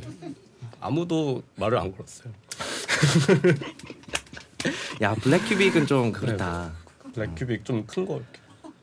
아무도 0.79 1.41
말을 1.55 1.79
안 1.79 1.91
걸었어요. 1.91 2.31
야 5.01 5.15
black 5.15 5.39
큐빅은 5.47 5.87
좀 5.87 6.11
그렇다 6.11 6.71
black 7.13 7.33
큐빅 7.35 7.63
좀 7.65 7.85
큰 7.87 8.05
거 8.05 8.17
이렇게. 8.17 8.39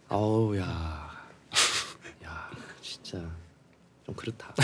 어우 0.09 0.57
야, 0.57 1.11
야 2.25 2.51
진짜 2.81 3.19
좀 4.05 4.15
그렇다. 4.15 4.55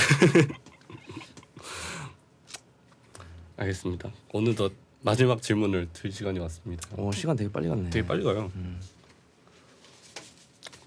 알겠습니다. 3.57 4.11
어느덧 4.33 4.73
마지막 5.03 5.43
질문을 5.43 5.89
들 5.93 6.11
시간이 6.13 6.39
왔습니다. 6.39 6.89
어 6.97 7.11
시간 7.13 7.37
되게 7.37 7.51
빨리 7.51 7.69
갔네. 7.69 7.91
되게 7.91 8.07
빨리 8.07 8.23
가요. 8.25 8.51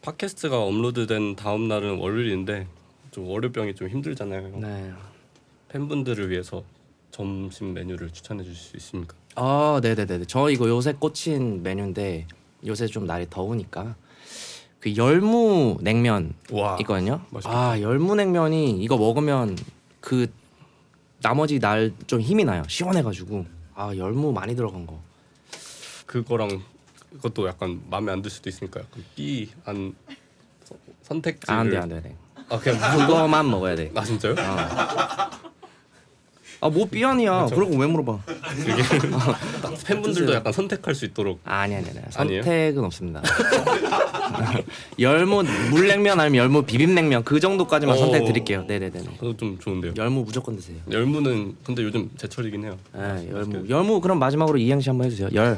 팟캐스트가 0.01 0.59
업로드된 0.61 1.35
다음 1.35 1.67
날은 1.67 1.97
월요일인데 1.99 2.67
좀 3.11 3.27
월요병이 3.27 3.75
좀 3.75 3.89
힘들잖아요. 3.89 4.57
네. 4.59 4.93
팬분들을 5.69 6.29
위해서 6.29 6.63
점심 7.25 7.73
메뉴를 7.73 8.09
추천해 8.11 8.43
주실 8.43 8.57
수 8.61 8.75
있습니까? 8.75 9.15
아 9.35 9.79
네네네. 9.81 10.25
저 10.27 10.49
이거 10.49 10.67
요새 10.67 10.91
꽂힌 10.91 11.63
메뉴인데 11.63 12.27
요새 12.65 12.87
좀 12.87 13.05
날이 13.05 13.25
더우니까 13.29 13.95
그 14.81 14.93
열무 14.97 15.77
냉면 15.79 16.33
와 16.51 16.75
있거든요. 16.81 17.21
맛있겠다. 17.29 17.57
아 17.71 17.79
열무 17.79 18.15
냉면이 18.15 18.81
이거 18.83 18.97
먹으면 18.97 19.57
그 20.01 20.27
나머지 21.21 21.57
날 21.59 21.93
좀 22.05 22.19
힘이 22.19 22.43
나요. 22.43 22.63
시원해가지고 22.67 23.45
아 23.75 23.95
열무 23.95 24.33
많이 24.33 24.53
들어간 24.53 24.85
거. 24.85 24.99
그거랑 26.05 26.61
그것도 27.13 27.47
약간 27.47 27.81
마음에 27.89 28.11
안 28.11 28.21
들 28.21 28.29
수도 28.29 28.49
있으니까 28.49 28.81
약간 28.81 29.03
B안 29.15 29.95
선택지를 31.03 31.55
아, 31.55 31.59
안돼 31.61 31.77
안돼 31.77 31.95
안돼. 31.95 32.15
아 32.49 32.59
그냥 32.59 32.97
그거만 33.07 33.49
먹어야 33.49 33.75
돼. 33.77 33.89
아 33.95 34.03
진짜요? 34.03 34.35
아뭐 36.61 36.85
삐안이야. 36.89 37.47
그러고 37.47 37.75
왜 37.77 37.85
물어봐? 37.85 38.19
딱 39.61 39.73
팬분들도 39.85 40.33
약간 40.33 40.51
선택할 40.53 40.95
수 40.95 41.05
있도록 41.05 41.39
아니 41.43 41.75
아니 41.75 41.85
아니 41.89 41.99
아니에요? 42.15 42.41
선택은 42.43 42.83
없습니다. 42.85 43.21
열무 44.99 45.43
물냉면 45.71 46.19
아니면 46.19 46.43
열무 46.43 46.63
비빔냉면 46.63 47.23
그 47.23 47.39
정도까지만 47.39 47.95
어. 47.95 47.99
선택 47.99 48.25
드릴게요. 48.25 48.63
네네네. 48.67 49.03
그거 49.19 49.35
좀 49.37 49.59
좋은데요. 49.59 49.93
열무 49.97 50.23
무조건 50.23 50.55
드세요. 50.55 50.77
열무는 50.89 51.55
근데 51.63 51.83
요즘 51.83 52.09
제철이긴 52.17 52.63
해요. 52.63 52.77
네, 52.93 53.29
열무 53.31 53.69
열무 53.69 54.01
그럼 54.01 54.19
마지막으로 54.19 54.57
이행시 54.57 54.89
한번 54.89 55.05
해주세요. 55.07 55.29
열 55.33 55.57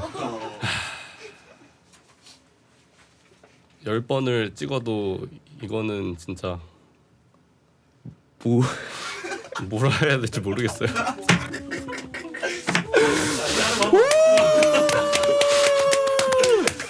열 3.86 4.02
번을 4.02 4.54
찍어도 4.54 5.28
이거는 5.64 6.18
진짜 6.18 6.60
부. 8.38 8.62
뭐라 9.64 9.90
해야 9.90 10.20
될지 10.20 10.40
모르겠어요. 10.40 10.90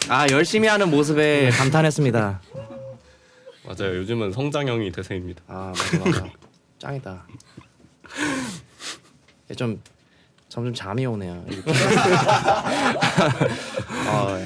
아 0.10 0.26
열심히 0.32 0.68
하는 0.68 0.90
모습에 0.90 1.50
감탄했습니다. 1.50 2.42
맞아요. 3.66 3.98
요즘은 3.98 4.32
성장형이 4.32 4.92
대세입니다. 4.92 5.44
아 5.48 5.74
맞아 5.76 6.06
맞아 6.06 6.32
짱이다. 6.80 7.28
예, 9.50 9.54
좀 9.54 9.82
점점 10.48 10.74
잠이 10.74 11.06
오네요. 11.06 11.44
이렇게. 11.50 11.72
어, 14.10 14.38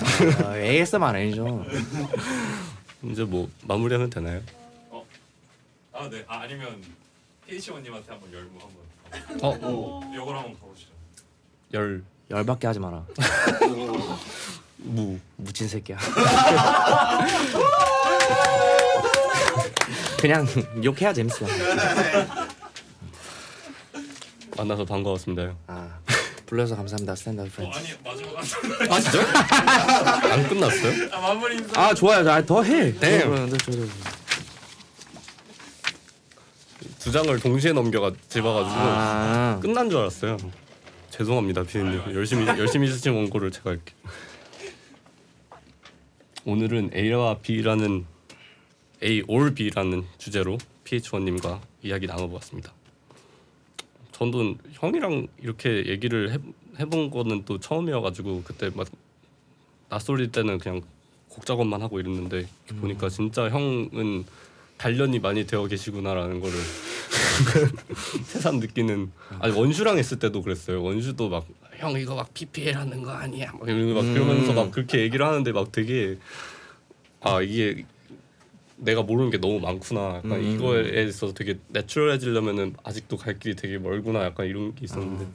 어, 0.46 0.56
ASMR 0.56 1.06
아니죠? 1.06 1.64
이제 3.04 3.24
뭐 3.24 3.48
마무리하면 3.64 4.10
되나요? 4.10 4.42
아 5.94 6.10
네. 6.10 6.24
아, 6.28 6.40
아니면 6.40 6.82
페이시원님한테 7.52 8.10
한번 8.12 8.32
열무 8.34 8.58
한번. 8.60 8.80
어, 9.62 10.12
요걸 10.16 10.38
한번 10.38 10.58
가보시죠. 10.60 10.90
열, 11.74 12.02
열받게 12.30 12.66
하지 12.68 12.80
마라. 12.80 13.04
무. 14.78 15.20
무친 15.36 15.68
새끼야. 15.68 15.98
그냥 20.20 20.48
욕해야 20.84 21.12
재밌어. 21.14 21.46
만나서 24.56 24.86
반가웠습니다. 24.86 25.54
아 25.68 26.00
불러서 26.46 26.76
감사합니다 26.76 27.16
Standard 27.16 27.50
어, 27.50 27.52
Friends. 27.54 27.78
아니 27.78 27.88
마지막 28.04 28.38
한 28.38 28.46
아 28.92 29.00
진짜? 29.00 29.22
안 30.34 30.48
끝났어요? 30.50 31.10
아, 31.12 31.20
마무리 31.20 31.56
인사. 31.58 31.82
아 31.82 31.94
좋아요. 31.94 32.30
아, 32.30 32.42
더 32.46 32.62
해. 32.64 32.94
네. 33.00 33.24
두 37.02 37.12
장을 37.12 37.36
동시에 37.40 37.74
넘겨가 37.74 38.12
집어가지고 38.30 38.76
아 38.80 39.60
끝난 39.60 39.90
줄 39.90 39.98
알았어요. 40.00 40.38
죄송합니다, 41.10 41.64
비님. 41.64 42.00
열심히 42.14 42.46
열심히 42.46 42.88
쓰신 42.88 43.14
원고를 43.14 43.50
제가 43.50 43.72
이렇게. 43.72 43.94
오늘은 46.46 46.92
A와 46.94 47.40
B라는 47.40 48.06
A 49.04 49.24
or 49.28 49.52
B라는 49.56 50.06
주제로 50.20 50.60
PH1님과 50.86 51.60
이야기 51.82 52.06
나눠보았습니다. 52.06 52.72
저도 54.12 54.54
형이랑 54.74 55.28
이렇게 55.42 55.88
얘기를 55.88 56.32
해, 56.32 56.38
해본 56.80 57.10
거는 57.10 57.46
또 57.46 57.60
처음이어가지고 57.60 58.44
그때 58.44 58.70
막 58.76 58.88
낯설일 59.90 60.32
때는 60.32 60.60
그냥 60.60 60.82
곡 61.30 61.48
작업만 61.48 61.82
하고 61.82 62.00
이랬는데 62.00 62.48
보니까 62.80 63.10
진짜 63.10 63.50
형은 63.50 64.24
단련이 64.82 65.20
많이 65.20 65.46
되어 65.46 65.68
계시구나라는 65.68 66.40
거를 66.40 66.56
새삼 68.26 68.58
느끼는. 68.60 69.12
아니 69.40 69.54
원슈랑 69.54 70.00
했을 70.00 70.18
때도 70.18 70.42
그랬어요. 70.42 70.82
원슈도 70.82 71.30
막 71.30 71.46
형 71.82 72.00
이거 72.00 72.14
막 72.16 72.32
PPL 72.34 72.76
하는 72.78 73.02
거 73.02 73.10
아니야. 73.12 73.52
막 73.54 73.68
이러면서 73.68 73.94
막 74.04 74.14
그러면서 74.14 74.54
막 74.54 74.72
그렇게 74.72 75.00
얘기를 75.00 75.26
하는데 75.26 75.52
막 75.52 75.72
되게 75.72 76.20
아 77.22 77.42
이게 77.42 77.86
내가 78.78 79.02
모르는 79.02 79.32
게 79.32 79.40
너무 79.40 79.60
많구나. 79.60 80.18
약간 80.18 80.34
음. 80.34 80.44
이거에 80.44 81.04
있어서 81.06 81.34
되게 81.34 81.58
내추럴해지려면은 81.70 82.76
아직도 82.84 83.18
갈 83.18 83.40
길이 83.40 83.56
되게 83.56 83.80
멀구나. 83.80 84.24
약간 84.24 84.46
이런 84.46 84.76
게 84.76 84.86
있었는데. 84.86 85.26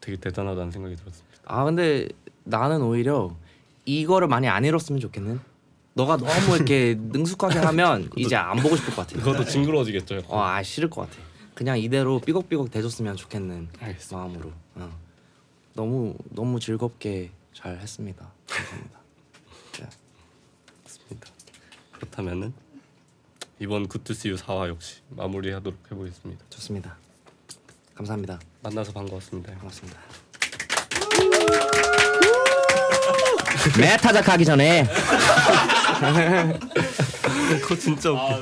되게 0.00 0.18
대단하다는 0.18 0.70
생각이 0.70 0.96
들었습니다. 0.96 1.38
아 1.46 1.64
근데 1.64 2.06
나는 2.44 2.82
오히려 2.82 3.34
이거를 3.86 4.28
많이 4.28 4.48
안 4.48 4.66
잃었으면 4.66 5.00
좋겠는. 5.00 5.40
너가 5.94 6.16
너무 6.16 6.56
이렇게 6.56 6.96
능숙하게 6.98 7.58
하면 7.60 8.10
이제 8.16 8.36
안 8.36 8.56
보고 8.58 8.76
싶을 8.76 8.94
것 8.94 9.06
같아. 9.06 9.18
그것도 9.18 9.44
징그러워지겠죠. 9.44 10.22
어, 10.26 10.42
아 10.42 10.62
싫을 10.62 10.90
것 10.90 11.02
같아. 11.02 11.22
그냥 11.54 11.78
이대로 11.78 12.18
삐걱삐걱 12.20 12.70
대줬으면 12.70 13.16
좋겠는 13.16 13.68
알겠습니다. 13.80 14.16
마음으로. 14.16 14.52
어. 14.74 14.90
너무 15.74 16.16
너무 16.30 16.58
즐겁게 16.60 17.30
잘 17.52 17.78
했습니다. 17.78 18.28
감사합니다. 18.48 18.98
네. 19.78 19.86
맞습니다. 20.84 21.28
그렇다면은 21.92 22.52
이번 23.60 23.86
굿투시유 23.86 24.34
4화 24.34 24.68
역시 24.68 24.96
마무리하도록 25.10 25.78
해보겠습니다. 25.92 26.44
좋습니다. 26.50 26.96
감사합니다. 27.94 28.40
만나서 28.62 28.92
반가웠습니다. 28.92 29.52
반갑습니다. 29.52 30.00
메타작 33.78 34.28
하기 34.28 34.44
전에 34.44 34.86
그거 37.60 37.76
진짜 37.76 38.10
웃겨. 38.10 38.32